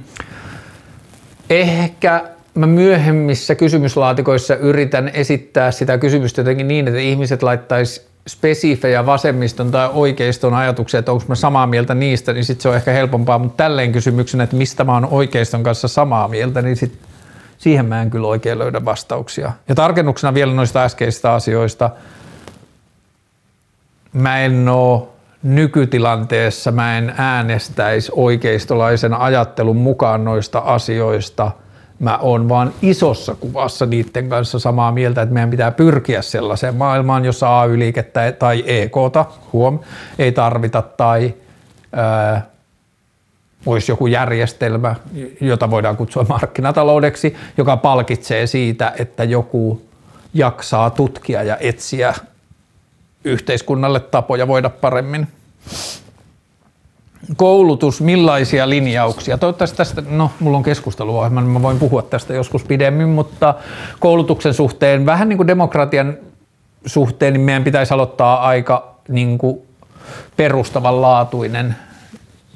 [1.49, 2.24] Ehkä
[2.54, 9.90] mä myöhemmissä kysymyslaatikoissa yritän esittää sitä kysymystä jotenkin niin, että ihmiset laittaisi spesifejä vasemmiston tai
[9.94, 13.64] oikeiston ajatuksia, että onko mä samaa mieltä niistä, niin sitten se on ehkä helpompaa, mutta
[13.64, 16.99] tälleen kysymyksenä, että mistä mä oon oikeiston kanssa samaa mieltä, niin sit
[17.58, 19.52] siihen mä en kyllä oikein löydä vastauksia.
[19.70, 21.90] Ja tarkennuksena vielä noista äskeisistä asioista,
[24.14, 25.16] mä en oo
[25.56, 31.52] nykytilanteessa, mä en äänestäisi oikeistolaisen ajattelun mukaan noista asioista–
[31.99, 37.26] mä oon vaan isossa kuvassa niiden kanssa samaa mieltä, että meidän pitää pyrkiä sellaiseen maailmaan,
[37.26, 39.80] jossa AY-liikettä tai EKta, huom,
[40.19, 41.34] ei tarvita tai
[41.94, 42.45] ää,
[43.65, 44.95] olisi joku järjestelmä,
[45.41, 49.82] jota voidaan kutsua markkinataloudeksi, joka palkitsee siitä, että joku
[50.34, 52.14] jaksaa tutkia ja etsiä
[53.24, 55.28] yhteiskunnalle tapoja voida paremmin
[57.35, 59.38] koulutus, millaisia linjauksia?
[59.38, 63.56] Toivottavasti tästä, no mulla on keskusteluohjelma, niin mä voin puhua tästä joskus pidemmin, mutta
[63.99, 66.18] koulutuksen suhteen, vähän niin kuin demokratian
[66.85, 69.60] suhteen, niin meidän pitäisi aloittaa aika niin kuin
[70.38, 71.76] perustavanlaatuinen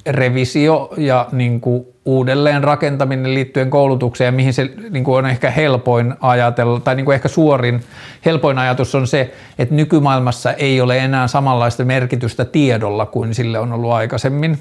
[0.05, 5.51] revisio ja niin kuin uudelleen rakentaminen liittyen koulutukseen ja mihin se niin kuin on ehkä
[5.51, 7.83] helpoin ajatella, tai niin kuin ehkä suorin
[8.25, 13.73] helpoin ajatus on se, että nykymaailmassa ei ole enää samanlaista merkitystä tiedolla kuin sille on
[13.73, 14.59] ollut aikaisemmin.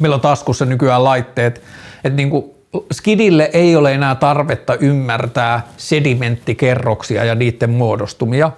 [0.00, 1.62] Meillä on taskussa nykyään laitteet,
[2.04, 2.44] että niin kuin
[2.92, 8.50] skidille ei ole enää tarvetta ymmärtää sedimenttikerroksia ja niiden muodostumia.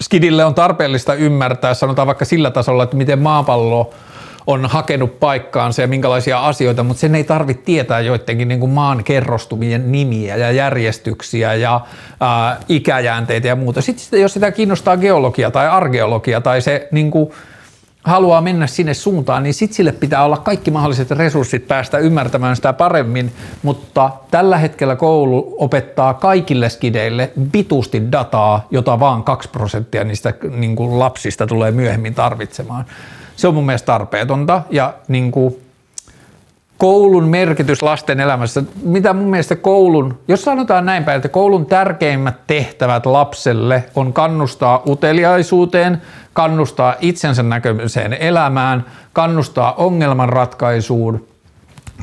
[0.00, 3.94] Skidille on tarpeellista ymmärtää, sanotaan vaikka sillä tasolla, että miten maapallo
[4.46, 9.04] on hakenut paikkaansa ja minkälaisia asioita, mutta sen ei tarvitse tietää joidenkin niin kuin maan
[9.04, 11.80] kerrostumien nimiä ja järjestyksiä ja
[12.20, 13.82] ää, ikäjäänteitä ja muuta.
[13.82, 17.30] Sitten jos sitä kiinnostaa geologia tai arkeologia tai se niin kuin,
[18.04, 22.72] haluaa mennä sinne suuntaan, niin sitten sille pitää olla kaikki mahdolliset resurssit päästä ymmärtämään sitä
[22.72, 30.34] paremmin, mutta tällä hetkellä koulu opettaa kaikille skideille vitusti dataa, jota vaan 2 prosenttia niistä
[30.56, 32.84] niin kuin lapsista tulee myöhemmin tarvitsemaan
[33.36, 35.56] se on mun mielestä tarpeetonta ja niin kuin,
[36.78, 42.46] koulun merkitys lasten elämässä, mitä mun mielestä koulun, jos sanotaan näin päin, että koulun tärkeimmät
[42.46, 46.02] tehtävät lapselle on kannustaa uteliaisuuteen,
[46.32, 51.26] kannustaa itsensä näköiseen elämään, kannustaa ongelmanratkaisuun,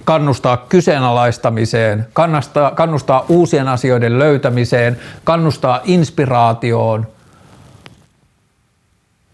[0.03, 7.07] kannustaa kyseenalaistamiseen, kannustaa, kannustaa uusien asioiden löytämiseen, kannustaa inspiraatioon–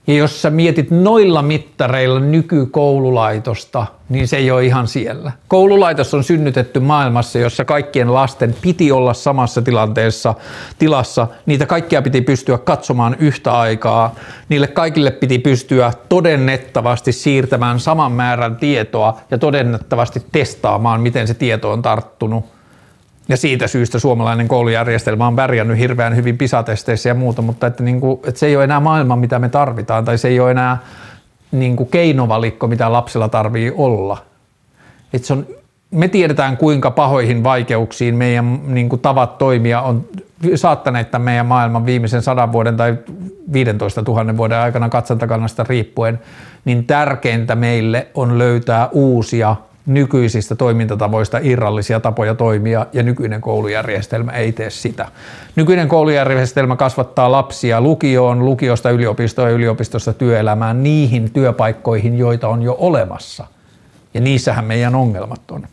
[0.08, 5.32] ja jos sä mietit noilla mittareilla nykykoululaitosta, niin se ei ole ihan siellä.
[5.48, 10.34] Koululaitos on synnytetty maailmassa, jossa kaikkien lasten piti olla samassa tilanteessa,
[10.80, 11.28] tilassa.
[11.46, 14.16] Niitä kaikkia piti pystyä katsomaan yhtä aikaa.
[14.50, 21.72] Niille kaikille piti pystyä todennettavasti siirtämään saman määrän tietoa ja todennettavasti testaamaan, miten se tieto
[21.72, 22.57] on tarttunut
[23.30, 28.02] ja siitä syystä suomalainen koulujärjestelmä on pärjännyt hirveän hyvin pisatesteissä ja muuta, mutta että, niin
[28.02, 30.78] kuin, että se ei ole enää maailma, mitä me tarvitaan, tai se ei ole enää
[31.52, 34.18] niin kuin keinovalikko, mitä lapsilla tarvii olla.
[35.14, 35.48] Että se on,
[35.92, 40.06] me tiedetään, kuinka pahoihin vaikeuksiin meidän niin kuin tavat toimia on
[40.56, 42.98] saattaneet tämän meidän maailman viimeisen sadan vuoden tai
[43.54, 46.20] 15 000 vuoden aikana katsantakannasta riippuen,
[46.66, 49.56] niin tärkeintä meille on löytää uusia
[49.88, 55.08] nykyisistä toimintatavoista irrallisia tapoja toimia ja nykyinen koulujärjestelmä ei tee sitä.
[55.56, 62.76] Nykyinen koulujärjestelmä kasvattaa lapsia lukioon, lukiosta yliopistoon ja yliopistosta työelämään niihin työpaikkoihin, joita on jo
[62.80, 63.48] olemassa.
[64.14, 65.68] Ja niissähän meidän ongelmat on.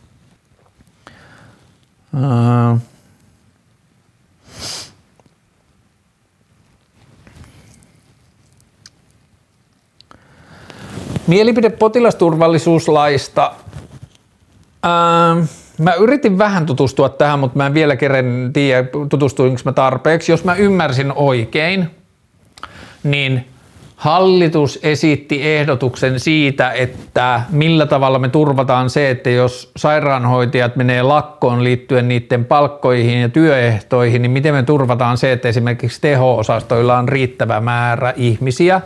[11.27, 13.51] Mielipide potilasturvallisuuslaista
[14.85, 15.43] Ähm,
[15.77, 20.31] mä yritin vähän tutustua tähän, mutta mä en vielä kerran tiedä, tutustuinko mä tarpeeksi.
[20.31, 21.89] Jos mä ymmärsin oikein,
[23.03, 23.47] niin
[23.95, 31.63] hallitus esitti ehdotuksen siitä, että millä tavalla me turvataan se, että jos sairaanhoitajat menee lakkoon
[31.63, 37.61] liittyen niiden palkkoihin ja työehtoihin, niin miten me turvataan se, että esimerkiksi teho-osastoilla on riittävä
[37.61, 38.81] määrä ihmisiä.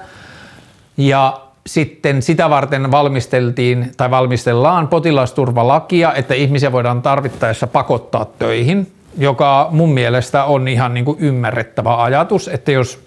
[0.98, 1.42] Ja
[1.74, 9.94] sitten sitä varten valmisteltiin tai valmistellaan potilasturvalakia, että ihmisiä voidaan tarvittaessa pakottaa töihin, joka mun
[9.94, 13.00] mielestä on ihan niin kuin ymmärrettävä ajatus, että jos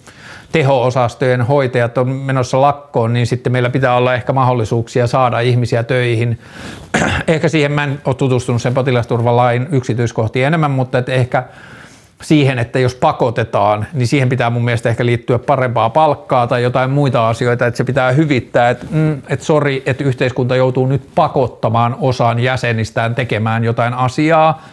[0.51, 6.39] teho-osastojen hoitajat on menossa lakkoon, niin sitten meillä pitää olla ehkä mahdollisuuksia saada ihmisiä töihin.
[7.27, 11.43] Ehkä siihen mä en ole tutustunut sen potilasturvalain yksityiskohtiin enemmän, mutta että ehkä
[12.23, 16.89] siihen, että jos pakotetaan, niin siihen pitää mun mielestä ehkä liittyä parempaa palkkaa tai jotain
[16.89, 21.95] muita asioita, että se pitää hyvittää, että mm, et sori, että yhteiskunta joutuu nyt pakottamaan
[21.99, 24.63] osan jäsenistään tekemään jotain asiaa,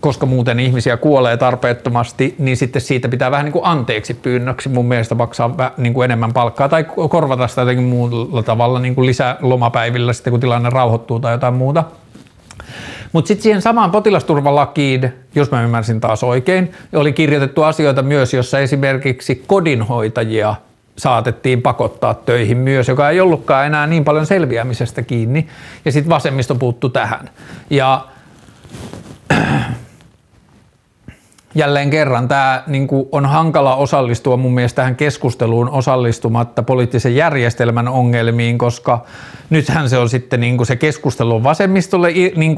[0.00, 4.86] koska muuten ihmisiä kuolee tarpeettomasti, niin sitten siitä pitää vähän niin kuin anteeksi pyynnöksi mun
[4.86, 10.12] mielestä maksaa niin kuin enemmän palkkaa tai korvata sitä jotenkin muulla tavalla niin kuin lisälomapäivillä
[10.12, 11.84] sitten, kun tilanne rauhoittuu tai jotain muuta.
[13.14, 18.58] Mutta sitten siihen samaan potilasturvalakiin, jos mä ymmärsin taas oikein, oli kirjoitettu asioita myös, jossa
[18.58, 20.54] esimerkiksi kodinhoitajia
[20.96, 25.48] saatettiin pakottaa töihin myös, joka ei ollutkaan enää niin paljon selviämisestä kiinni.
[25.84, 27.30] Ja sitten vasemmisto puuttu tähän.
[27.70, 28.06] Ja
[31.54, 38.58] jälleen kerran tämä niin on hankala osallistua mun mielestä tähän keskusteluun osallistumatta poliittisen järjestelmän ongelmiin,
[38.58, 39.04] koska
[39.50, 42.56] nythän se on sitten niin se keskustelu vasemmistolle niin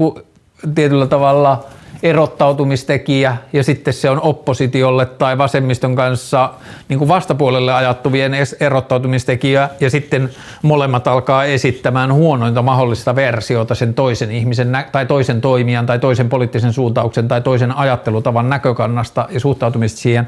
[0.75, 1.65] tietyllä tavalla
[2.03, 6.51] erottautumistekijä ja sitten se on oppositiolle tai vasemmiston kanssa
[6.89, 10.31] niin kuin vastapuolelle ajattuvien erottautumistekijä ja sitten
[10.63, 16.73] molemmat alkaa esittämään huonointa mahdollista versiota sen toisen ihmisen tai toisen toimijan tai toisen poliittisen
[16.73, 20.27] suuntauksen tai toisen ajattelutavan näkökannasta ja suhtautumista siihen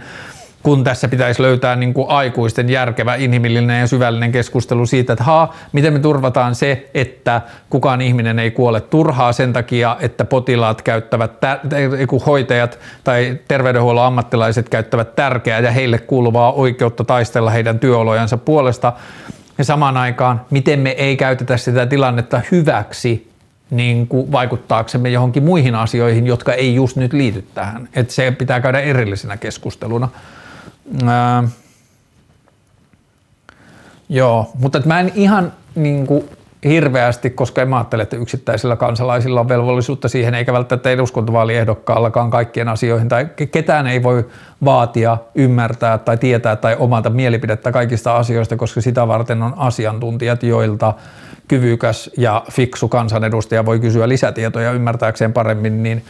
[0.63, 5.55] kun tässä pitäisi löytää niin kuin aikuisten järkevä, inhimillinen ja syvällinen keskustelu siitä, että haa,
[5.73, 7.41] miten me turvataan se, että
[7.71, 11.33] kukaan ihminen ei kuole turhaa sen takia, että potilaat käyttävät,
[12.09, 18.93] kun hoitajat tai terveydenhuollon ammattilaiset käyttävät tärkeää ja heille kuuluvaa oikeutta taistella heidän työolojansa puolesta.
[19.59, 23.31] Ja samaan aikaan, miten me ei käytetä sitä tilannetta hyväksi
[23.71, 27.89] niin kuin vaikuttaaksemme johonkin muihin asioihin, jotka ei just nyt liity tähän.
[27.97, 30.09] Että se pitää käydä erillisenä keskusteluna.
[31.07, 31.49] Ää,
[34.09, 36.25] joo, mutta mä en ihan niin kuin,
[36.65, 43.09] hirveästi, koska en ajattele, että yksittäisillä kansalaisilla on velvollisuutta siihen, eikä välttämättä eduskuntavaaliehdokkaallakaan kaikkien asioihin,
[43.09, 44.27] tai ketään ei voi
[44.65, 50.95] vaatia, ymmärtää tai tietää tai omata mielipidettä kaikista asioista, koska sitä varten on asiantuntijat, joilta
[51.49, 56.05] kyvykäs ja fiksu kansanedustaja voi kysyä lisätietoja ymmärtääkseen paremmin, niin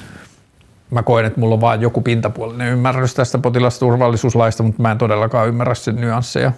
[0.90, 5.48] mä koen, että mulla on vain joku pintapuolinen ymmärrys tästä potilasturvallisuuslaista, mutta mä en todellakaan
[5.48, 6.52] ymmärrä sen nyansseja.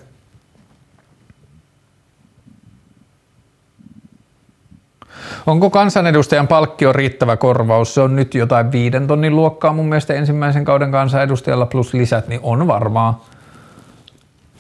[5.46, 7.94] Onko kansanedustajan palkkio riittävä korvaus?
[7.94, 12.40] Se on nyt jotain viiden tonnin luokkaa mun mielestä ensimmäisen kauden kansanedustajalla plus lisät, niin
[12.42, 13.24] on varmaa.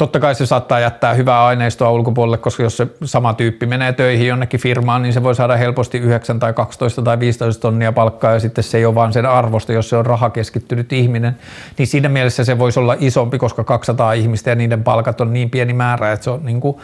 [0.00, 4.26] Totta kai se saattaa jättää hyvää aineistoa ulkopuolelle, koska jos se sama tyyppi menee töihin
[4.26, 8.40] jonnekin firmaan, niin se voi saada helposti 9 tai 12 tai 15 tonnia palkkaa ja
[8.40, 11.36] sitten se ei ole vaan sen arvosta, jos se on rahakeskittynyt ihminen.
[11.78, 15.50] Niin siinä mielessä se voisi olla isompi, koska 200 ihmistä ja niiden palkat on niin
[15.50, 16.76] pieni määrä, että se on niin kuin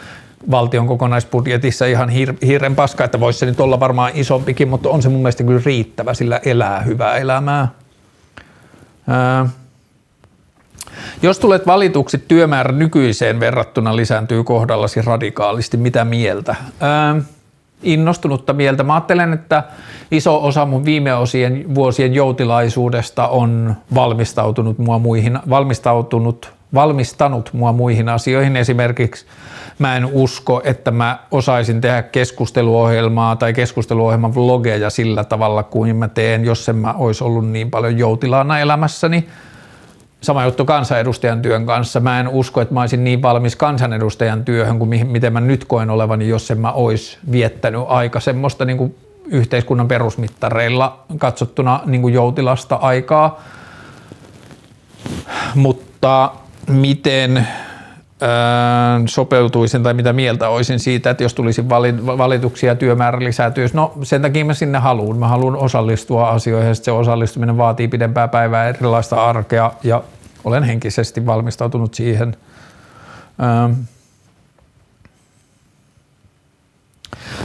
[0.51, 5.01] valtion kokonaisbudjetissa ihan hir- hirren paska, että voisi se nyt olla varmaan isompikin, mutta on
[5.01, 7.67] se mun mielestä kyllä riittävä, sillä elää hyvää elämää.
[9.07, 9.49] Ää,
[11.21, 15.77] jos tulet valituksi, työmäärä nykyiseen verrattuna lisääntyy kohdallasi radikaalisti.
[15.77, 16.55] Mitä mieltä?
[16.79, 17.15] Ää,
[17.83, 18.83] innostunutta mieltä.
[18.83, 19.63] Mä ajattelen, että
[20.11, 28.09] iso osa mun viime osien, vuosien joutilaisuudesta on valmistautunut mua muihin, valmistautunut, valmistanut mua muihin
[28.09, 28.55] asioihin.
[28.55, 29.25] Esimerkiksi
[29.79, 36.07] mä en usko, että mä osaisin tehdä keskusteluohjelmaa tai keskusteluohjelman vlogeja sillä tavalla kuin mä
[36.07, 39.27] teen, jos en mä olisi ollut niin paljon joutilaana elämässäni
[40.21, 41.99] sama juttu kansanedustajan työn kanssa.
[41.99, 45.89] Mä en usko, että mä olisin niin valmis kansanedustajan työhön kuin miten mä nyt koen
[45.89, 52.13] olevani, jos en mä olisi viettänyt aika semmoista niin kuin yhteiskunnan perusmittareilla katsottuna niin kuin
[52.13, 53.41] joutilasta aikaa.
[55.55, 56.31] Mutta
[56.67, 57.47] miten
[59.05, 61.69] sopeutuisin tai mitä mieltä olisin siitä, että jos tulisi
[62.17, 63.75] valituksia työmäärä lisääntyisi.
[63.75, 65.17] No sen takia mä sinne haluan.
[65.17, 70.03] Mä haluan osallistua asioihin ja se osallistuminen vaatii pidempää päivää, erilaista arkea ja
[70.43, 72.35] olen henkisesti valmistautunut siihen.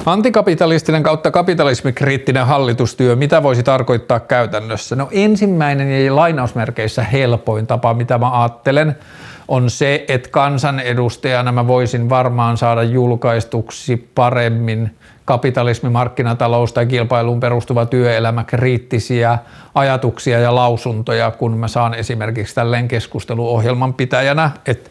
[0.07, 4.97] Antikapitalistinen kautta kapitalismikriittinen hallitustyö, mitä voisi tarkoittaa käytännössä?
[4.97, 8.97] No ensimmäinen ja lainausmerkeissä helpoin tapa, mitä mä ajattelen,
[9.53, 17.87] on se, että kansanedustajana mä voisin varmaan saada julkaistuksi paremmin kapitalismi, markkinatalous tai kilpailuun perustuva
[17.87, 19.39] työelämä kriittisiä
[19.75, 24.91] ajatuksia ja lausuntoja, kun mä saan esimerkiksi tälleen keskusteluohjelman pitäjänä, että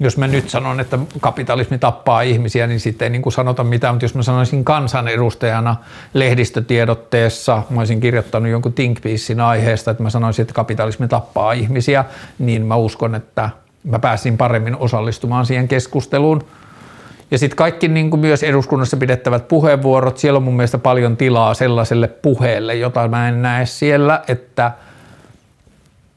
[0.00, 3.94] jos mä nyt sanon, että kapitalismi tappaa ihmisiä, niin sitten ei niin kuin sanota mitään,
[3.94, 5.76] mutta jos mä sanoisin kansanedustajana
[6.14, 8.98] lehdistötiedotteessa, mä olisin kirjoittanut jonkun think
[9.44, 12.04] aiheesta, että mä sanoisin, että kapitalismi tappaa ihmisiä,
[12.38, 13.50] niin mä uskon, että
[13.84, 16.44] mä pääsin paremmin osallistumaan siihen keskusteluun.
[17.30, 21.54] Ja sitten kaikki niin kuin myös eduskunnassa pidettävät puheenvuorot, siellä on mun mielestä paljon tilaa
[21.54, 24.72] sellaiselle puheelle, jota mä en näe siellä, että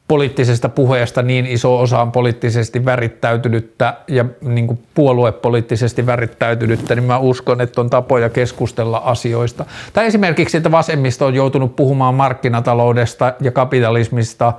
[0.07, 7.17] poliittisesta puheesta niin iso osa on poliittisesti värittäytynyttä ja niin kuin puoluepoliittisesti värittäytynyttä, niin mä
[7.17, 9.65] uskon, että on tapoja keskustella asioista.
[9.93, 14.53] Tai esimerkiksi, että vasemmisto on joutunut puhumaan markkinataloudesta ja kapitalismista,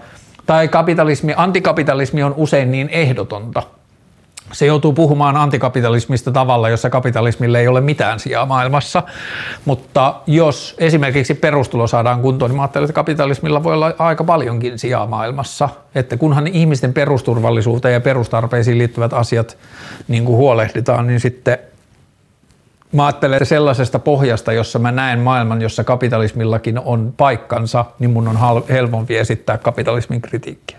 [0.47, 3.63] tai kapitalismi, antikapitalismi on usein niin ehdotonta–
[4.53, 9.03] se joutuu puhumaan antikapitalismista tavalla, jossa kapitalismille ei ole mitään sijaa maailmassa.
[9.65, 14.79] Mutta jos esimerkiksi perustulo saadaan kuntoon, niin mä ajattelen, että kapitalismilla voi olla aika paljonkin
[14.79, 15.69] sijaa maailmassa.
[15.95, 19.59] Että kunhan ihmisten perusturvallisuuteen ja perustarpeisiin liittyvät asiat
[20.09, 21.59] niin kuin huolehditaan, niin sitten
[22.97, 28.39] mä ajattelen sellaisesta pohjasta, jossa mä näen maailman, jossa kapitalismillakin on paikkansa, niin mun on
[28.69, 30.79] helpompi esittää kapitalismin kritiikkiä.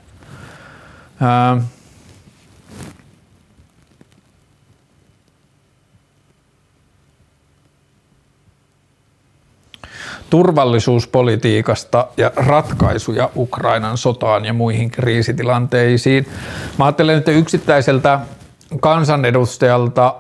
[10.29, 16.27] turvallisuuspolitiikasta ja ratkaisuja Ukrainan sotaan ja muihin kriisitilanteisiin.
[16.77, 18.19] Mä ajattelen, että yksittäiseltä
[18.79, 20.15] kansanedustajalta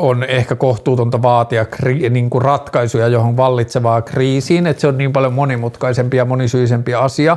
[0.00, 5.12] on ehkä kohtuutonta vaatia kri- niin kuin ratkaisuja johon vallitsevaa kriisiin, että se on niin
[5.12, 7.36] paljon monimutkaisempi ja monisyisempi asia,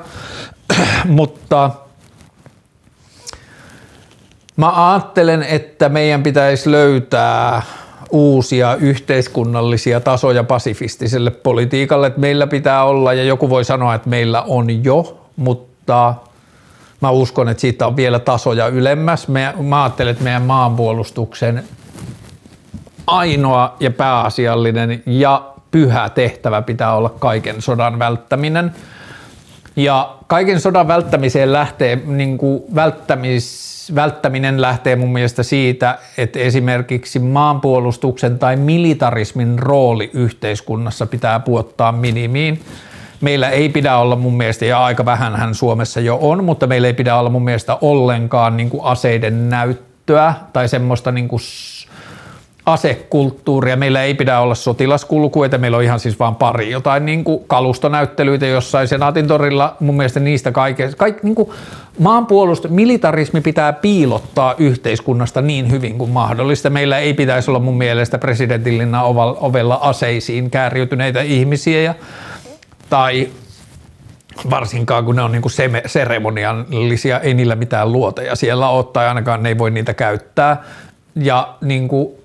[1.06, 1.72] mutta
[4.58, 7.62] mä ajattelen, että meidän pitäisi löytää
[8.12, 14.42] uusia yhteiskunnallisia tasoja pasifistiselle politiikalle, että meillä pitää olla, ja joku voi sanoa, että meillä
[14.42, 16.16] on jo, mutta
[17.02, 19.28] mä uskon, että siitä on vielä tasoja ylemmäs.
[19.28, 21.64] Mä, ajattelen, että meidän maanpuolustuksen
[23.08, 28.72] ainoa ja pääasiallinen ja pyhä tehtävä pitää olla kaiken sodan välttäminen.
[29.76, 37.20] Ja kaiken sodan välttämiseen lähtee niin kuin välttämis välttäminen lähtee mun mielestä siitä, että esimerkiksi
[37.20, 42.62] maanpuolustuksen tai militarismin rooli yhteiskunnassa pitää puottaa minimiin.
[43.22, 46.88] Meillä ei pidä olla mun mielestä, ja aika vähän hän Suomessa jo on, mutta meillä
[46.88, 51.42] ei pidä olla mun mielestä ollenkaan niin kuin aseiden näyttöä tai semmoista niin kuin
[52.66, 53.76] asekulttuuria.
[53.76, 58.46] Meillä ei pidä olla sotilaskulkuita, meillä on ihan siis vaan pari jotain niin kuin kalustonäyttelyitä
[58.46, 59.76] jossain Senaatin torilla.
[59.80, 61.50] Mun mielestä niistä kaikesta, kaik, niin kuin
[62.70, 66.70] militarismi pitää piilottaa yhteiskunnasta niin hyvin kuin mahdollista.
[66.70, 69.04] Meillä ei pitäisi olla mun mielestä presidentillinna
[69.40, 71.96] ovella aseisiin kääriytyneitä ihmisiä ja,
[72.90, 73.30] tai
[74.50, 75.54] varsinkaan kun ne on niin kuin
[75.86, 80.64] seremoniallisia, ei niillä mitään luoteja siellä ole tai ainakaan ne ei voi niitä käyttää.
[81.16, 82.23] Ja niin kuin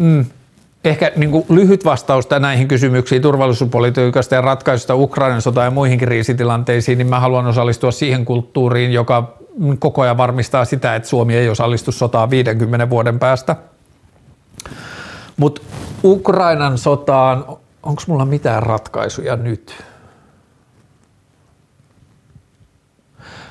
[0.00, 0.24] Mm.
[0.84, 6.98] Ehkä niin kuin lyhyt vastaus näihin kysymyksiin turvallisuuspolitiikasta ja ratkaisusta Ukrainan sota ja muihin kriisitilanteisiin,
[6.98, 9.34] niin mä haluan osallistua siihen kulttuuriin, joka
[9.78, 13.56] koko ajan varmistaa sitä, että Suomi ei osallistu sotaan 50 vuoden päästä.
[15.36, 15.62] Mutta
[16.04, 17.44] Ukrainan sotaan,
[17.82, 19.84] onko mulla mitään ratkaisuja nyt?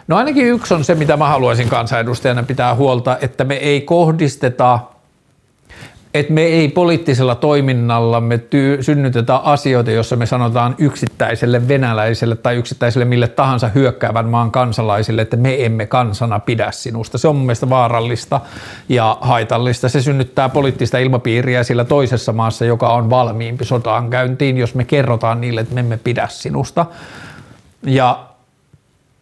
[0.07, 4.79] No ainakin yksi on se, mitä mä haluaisin kansanedustajana pitää huolta, että me ei kohdisteta–
[6.13, 13.05] että me ei poliittisella toiminnallamme tyy- synnytetä asioita, jossa me sanotaan yksittäiselle venäläiselle tai yksittäiselle
[13.05, 17.17] mille tahansa hyökkäävän maan kansalaisille, että me emme kansana pidä sinusta.
[17.17, 18.41] Se on mun mielestä vaarallista
[18.89, 19.89] ja haitallista.
[19.89, 25.41] Se synnyttää poliittista ilmapiiriä sillä toisessa maassa, joka on valmiimpi sotaan käyntiin, jos me kerrotaan
[25.41, 26.85] niille, että me emme pidä sinusta.
[27.83, 28.28] Ja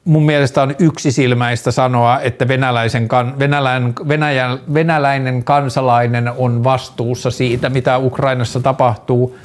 [0.08, 7.98] mun mielestä on yksisilmäistä sanoa, että venäläisen, venäläinen, Venäjän, venäläinen kansalainen on vastuussa siitä, mitä
[7.98, 9.38] Ukrainassa tapahtuu.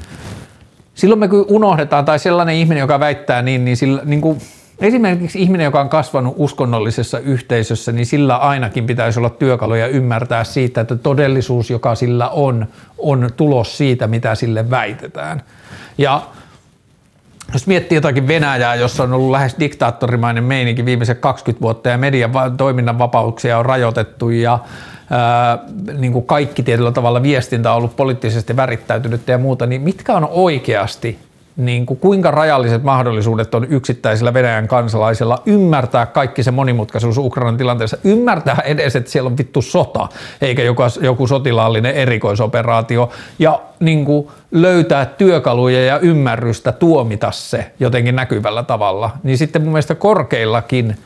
[0.95, 4.39] Silloin me kun unohdetaan, tai sellainen ihminen, joka väittää niin, niin, sillä, niin kuin,
[4.79, 10.81] esimerkiksi ihminen, joka on kasvanut uskonnollisessa yhteisössä, niin sillä ainakin pitäisi olla työkaluja ymmärtää siitä,
[10.81, 12.67] että todellisuus, joka sillä on,
[12.99, 15.43] on tulos siitä, mitä sille väitetään.
[15.99, 16.23] Ja
[17.53, 22.33] jos miettii jotakin Venäjää, jossa on ollut lähes diktaattorimainen meininki viimeiset 20 vuotta ja median
[22.57, 24.59] toiminnan vapauksia on rajoitettu ja
[25.11, 25.59] ää,
[25.99, 30.29] niin kuin kaikki tietyllä tavalla viestintä on ollut poliittisesti värittäytynyt ja muuta, niin mitkä on
[30.31, 31.19] oikeasti
[31.57, 37.97] niin kuin kuinka rajalliset mahdollisuudet on yksittäisillä Venäjän kansalaisilla ymmärtää kaikki se monimutkaisuus Ukrainan tilanteessa,
[38.05, 40.09] ymmärtää edes, että siellä on vittu sota,
[40.41, 48.17] eikä joku, joku sotilaallinen erikoisoperaatio, ja niin kuin löytää työkaluja ja ymmärrystä tuomita se jotenkin
[48.17, 50.95] näkyvällä tavalla, niin sitten mun mielestä korkeillakin–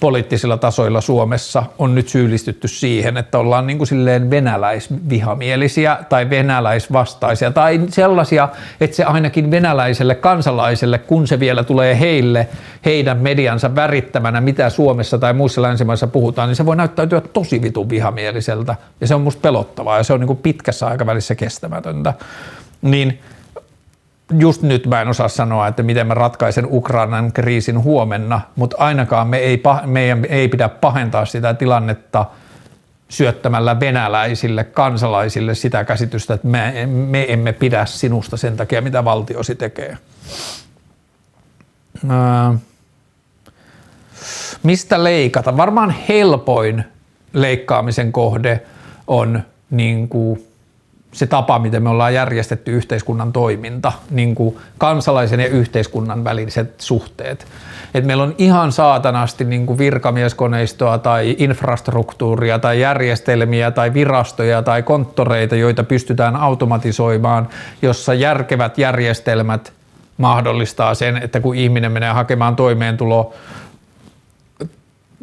[0.00, 7.50] poliittisilla tasoilla Suomessa on nyt syyllistytty siihen, että ollaan niin kuin silleen venäläisvihamielisiä tai venäläisvastaisia
[7.50, 8.48] tai sellaisia,
[8.80, 12.48] että se ainakin venäläiselle kansalaiselle, kun se vielä tulee heille
[12.84, 17.88] heidän mediansa värittämänä, mitä Suomessa tai muissa länsimaissa puhutaan, niin se voi näyttäytyä tosi vitun
[17.88, 22.14] vihamieliseltä ja se on musta pelottavaa ja se on niin kuin pitkässä aikavälissä kestämätöntä.
[22.82, 23.20] Niin
[24.38, 29.28] just nyt mä en osaa sanoa, että miten mä ratkaisen Ukrainan kriisin huomenna, mutta ainakaan
[29.28, 32.26] me ei, meidän ei pidä pahentaa sitä tilannetta
[33.08, 39.54] syöttämällä venäläisille kansalaisille sitä käsitystä, että me, me emme pidä sinusta sen takia, mitä valtiosi
[39.54, 39.98] tekee.
[44.62, 45.56] Mistä leikata?
[45.56, 46.84] Varmaan helpoin
[47.32, 48.62] leikkaamisen kohde
[49.06, 50.49] on niin kuin
[51.12, 57.46] se tapa, miten me ollaan järjestetty yhteiskunnan toiminta, niin kuin kansalaisen ja yhteiskunnan väliset suhteet.
[57.94, 64.82] Et meillä on ihan saatanasti niin kuin virkamieskoneistoa tai infrastruktuuria tai järjestelmiä tai virastoja tai
[64.82, 67.48] konttoreita, joita pystytään automatisoimaan,
[67.82, 69.72] jossa järkevät järjestelmät
[70.18, 73.34] mahdollistaa sen, että kun ihminen menee hakemaan toimeentulo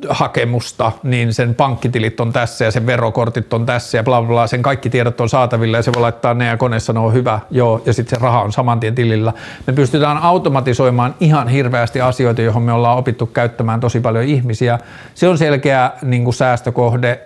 [0.09, 4.47] hakemusta, niin sen pankkitilit on tässä ja sen verokortit on tässä ja bla bla, bla
[4.47, 7.81] sen kaikki tiedot on saatavilla ja se voi laittaa ne ja kone sanoo hyvä, joo,
[7.85, 9.33] ja sitten se raha on saman tien tilillä.
[9.67, 14.79] Me pystytään automatisoimaan ihan hirveästi asioita, johon me ollaan opittu käyttämään tosi paljon ihmisiä.
[15.13, 17.19] Se on selkeä niin kuin säästökohde,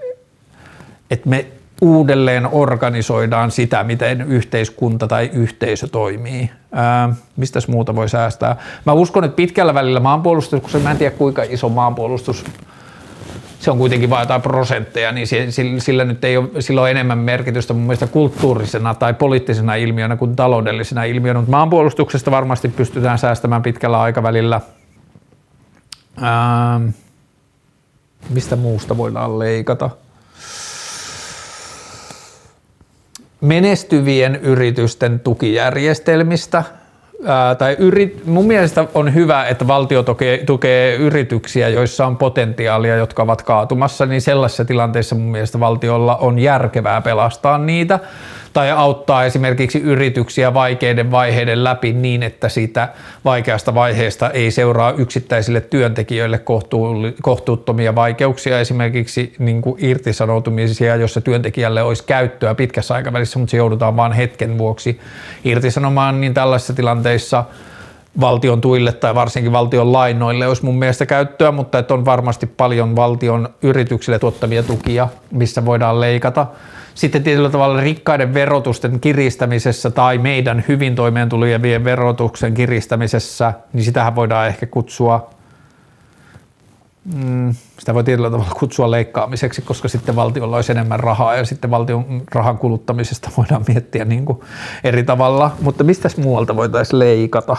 [1.11, 1.45] että me
[1.81, 6.51] uudelleen organisoidaan sitä, miten yhteiskunta tai yhteisö toimii.
[6.71, 8.55] Ää, mistäs muuta voi säästää?
[8.85, 12.45] Mä uskon, että pitkällä välillä maanpuolustus, koska mä en tiedä kuinka iso maanpuolustus
[13.61, 15.27] se on kuitenkin vain jotain prosentteja, niin
[15.79, 20.35] sillä, nyt ei ole, sillä ole enemmän merkitystä mun mielestä kulttuurisena tai poliittisena ilmiönä kuin
[20.35, 24.61] taloudellisena ilmiönä, mutta maanpuolustuksesta varmasti pystytään säästämään pitkällä aikavälillä.
[26.21, 26.81] Ää,
[28.29, 29.89] mistä muusta voidaan leikata?
[33.41, 36.63] Menestyvien yritysten tukijärjestelmistä.
[37.25, 42.95] Ää, tai yrit, mun mielestä on hyvä, että valtio tukee, tukee yrityksiä, joissa on potentiaalia,
[42.95, 47.99] jotka ovat kaatumassa, niin sellaisessa tilanteessa mun mielestä valtiolla on järkevää pelastaa niitä
[48.53, 52.89] tai auttaa esimerkiksi yrityksiä vaikeiden vaiheiden läpi niin, että siitä
[53.25, 56.41] vaikeasta vaiheesta ei seuraa yksittäisille työntekijöille
[57.21, 63.95] kohtuuttomia vaikeuksia, esimerkiksi niin kuin irtisanoutumisia, jossa työntekijälle olisi käyttöä pitkässä aikavälissä, mutta se joudutaan
[63.95, 64.99] vain hetken vuoksi
[65.43, 67.43] irtisanomaan, niin tällaisissa tilanteissa
[68.19, 72.95] valtion tuille tai varsinkin valtion lainoille olisi mun mielestä käyttöä, mutta että on varmasti paljon
[72.95, 76.47] valtion yrityksille tuottavia tukia, missä voidaan leikata.
[76.95, 84.47] Sitten tietyllä tavalla rikkaiden verotusten kiristämisessä tai meidän hyvin toimeentulevien verotuksen kiristämisessä, niin sitähän voidaan
[84.47, 85.29] ehkä kutsua
[87.05, 91.71] Mm, sitä voi tietyllä tavalla kutsua leikkaamiseksi, koska sitten valtiolla olisi enemmän rahaa ja sitten
[91.71, 94.39] valtion rahan kuluttamisesta voidaan miettiä niin kuin
[94.83, 95.55] eri tavalla.
[95.61, 97.57] Mutta mistä muualta voitaisiin leikata?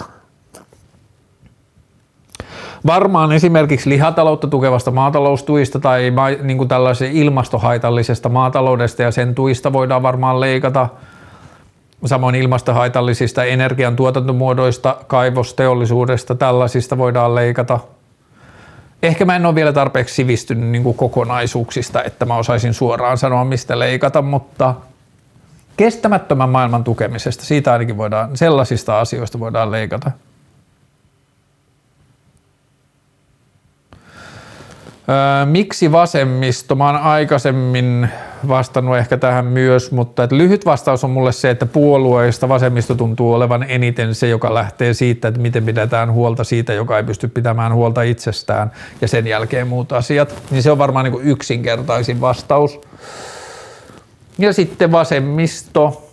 [2.86, 6.12] Varmaan esimerkiksi lihataloutta tukevasta maataloustuista tai
[6.42, 10.88] niin kuin tällaisesta ilmastohaitallisesta maataloudesta ja sen tuista voidaan varmaan leikata.
[12.04, 17.78] Samoin ilmastohaitallisista energiantuotantomuodoista, kaivosteollisuudesta, tällaisista voidaan leikata.
[19.02, 23.44] Ehkä mä en ole vielä tarpeeksi sivistynyt niin kuin kokonaisuuksista, että mä osaisin suoraan sanoa,
[23.44, 24.74] mistä leikata, mutta
[25.76, 30.10] kestämättömän maailman tukemisesta, siitä ainakin voidaan, sellaisista asioista voidaan leikata.
[35.44, 36.74] Miksi vasemmisto?
[36.74, 38.08] Mä oon aikaisemmin
[38.48, 43.32] vastannut ehkä tähän myös, mutta että lyhyt vastaus on mulle se, että puolueista vasemmisto tuntuu
[43.32, 47.74] olevan eniten se, joka lähtee siitä, että miten pidetään huolta siitä, joka ei pysty pitämään
[47.74, 50.42] huolta itsestään ja sen jälkeen muut asiat.
[50.50, 52.80] Niin se on varmaan niin kuin yksinkertaisin vastaus.
[54.38, 56.08] Ja sitten vasemmisto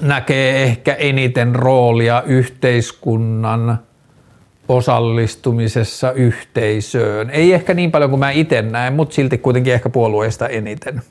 [0.00, 3.78] näkee ehkä eniten roolia yhteiskunnan
[4.68, 7.30] osallistumisessa yhteisöön.
[7.30, 11.02] Ei ehkä niin paljon kuin mä itse näen, mutta silti kuitenkin ehkä puolueista eniten.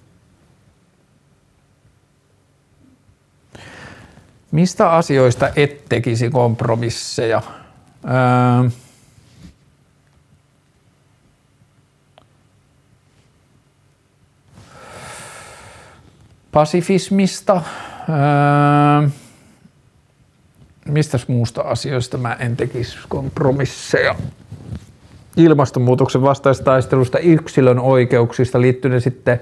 [4.51, 7.41] Mistä asioista et tekisi kompromisseja?
[8.05, 8.69] Öö,
[16.51, 17.61] pasifismista.
[18.09, 19.09] Öö,
[20.87, 24.15] mistä muusta asioista mä en tekisi kompromisseja.
[25.37, 29.39] Ilmastonmuutoksen vastaista taistelusta, yksilön oikeuksista liittyen sitten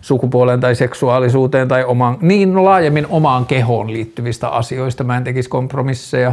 [0.00, 6.32] sukupuoleen tai seksuaalisuuteen tai omaan, niin laajemmin omaan kehoon liittyvistä asioista mä en tekisi kompromisseja.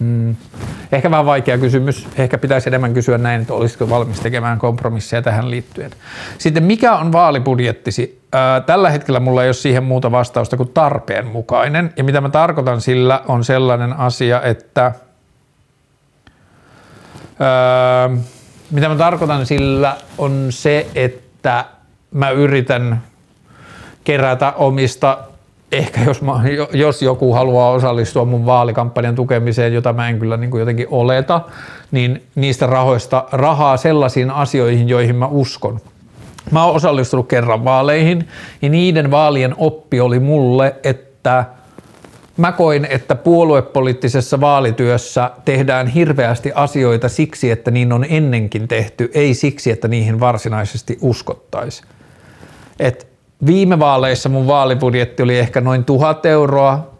[0.00, 0.36] Hmm.
[0.92, 2.08] Ehkä vähän vaikea kysymys.
[2.16, 5.90] Ehkä pitäisi enemmän kysyä näin, että olisiko valmis tekemään kompromisseja tähän liittyen.
[6.38, 8.20] Sitten mikä on vaalibudjettisi?
[8.66, 11.92] tällä hetkellä mulla ei ole siihen muuta vastausta kuin tarpeen mukainen.
[11.96, 14.92] Ja mitä mä tarkoitan sillä on sellainen asia, että
[18.70, 21.64] mitä mä tarkoitan sillä on se, että
[22.10, 23.02] mä yritän
[24.04, 25.18] kerätä omista
[25.72, 30.50] ehkä jos, mä, jos joku haluaa osallistua mun vaalikampanjan tukemiseen, jota mä en kyllä niin
[30.50, 31.40] kuin jotenkin oleta,
[31.90, 35.80] niin niistä rahoista rahaa sellaisiin asioihin, joihin mä uskon.
[36.50, 38.28] Mä oon osallistunut kerran vaaleihin
[38.62, 41.44] ja niiden vaalien oppi oli mulle, että
[42.36, 49.34] mä koin, että puoluepoliittisessa vaalityössä tehdään hirveästi asioita siksi, että niin on ennenkin tehty, ei
[49.34, 51.82] siksi, että niihin varsinaisesti uskottaisi.
[52.80, 53.15] Et
[53.46, 56.90] viime vaaleissa mun vaalibudjetti oli ehkä noin tuhat euroa.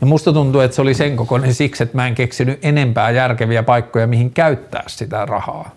[0.00, 3.62] Ja musta tuntuu, että se oli sen kokoinen siksi, että mä en keksinyt enempää järkeviä
[3.62, 5.70] paikkoja, mihin käyttää sitä rahaa.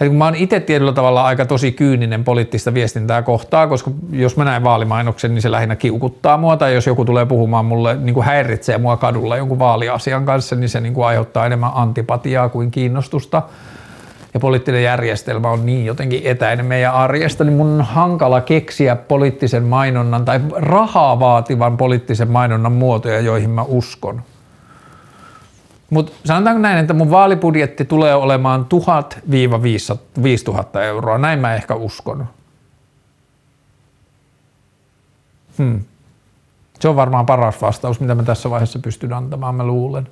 [0.00, 4.36] Ja kun mä oon itse tietyllä tavalla aika tosi kyyninen poliittista viestintää kohtaa, koska jos
[4.36, 8.14] mä näen vaalimainoksen, niin se lähinnä kiukuttaa mua, tai jos joku tulee puhumaan mulle, niin
[8.14, 12.70] kuin häiritsee mua kadulla jonkun vaaliasian kanssa, niin se niin kuin aiheuttaa enemmän antipatiaa kuin
[12.70, 13.42] kiinnostusta
[14.34, 19.64] ja poliittinen järjestelmä on niin jotenkin etäinen meidän arjesta, niin mun on hankala keksiä poliittisen
[19.64, 24.22] mainonnan tai rahaa vaativan poliittisen mainonnan muotoja, joihin mä uskon.
[25.90, 28.66] Mutta sanotaanko näin, että mun vaalibudjetti tulee olemaan
[30.76, 31.18] 1000-5000 euroa.
[31.18, 32.26] Näin mä ehkä uskon.
[35.58, 35.80] Hmm.
[36.80, 40.08] Se on varmaan paras vastaus, mitä mä tässä vaiheessa pystyn antamaan, mä luulen.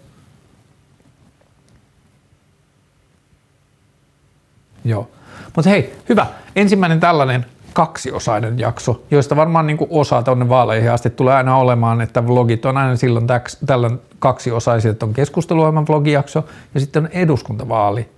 [4.86, 5.08] Joo.
[5.56, 6.26] Mutta hei, hyvä.
[6.56, 12.00] Ensimmäinen tällainen kaksiosainen jakso, joista varmaan niin kuin osa tuonne vaaleihin asti tulee aina olemaan,
[12.00, 13.26] että vlogit on aina silloin
[13.66, 18.08] tällöin kaksiosaisia, että on keskusteluohjelman vlogijakso ja sitten on eduskuntavaali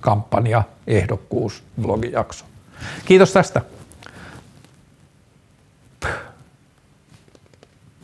[0.00, 2.44] kampanja ehdokkuus vlogijakso.
[3.04, 3.60] Kiitos tästä.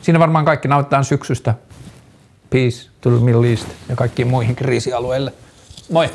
[0.01, 1.53] Siinä varmaan kaikki nauttaa syksystä.
[2.49, 5.33] Peace to the Middle East ja kaikkiin muihin kriisialueille.
[5.91, 6.09] Moi!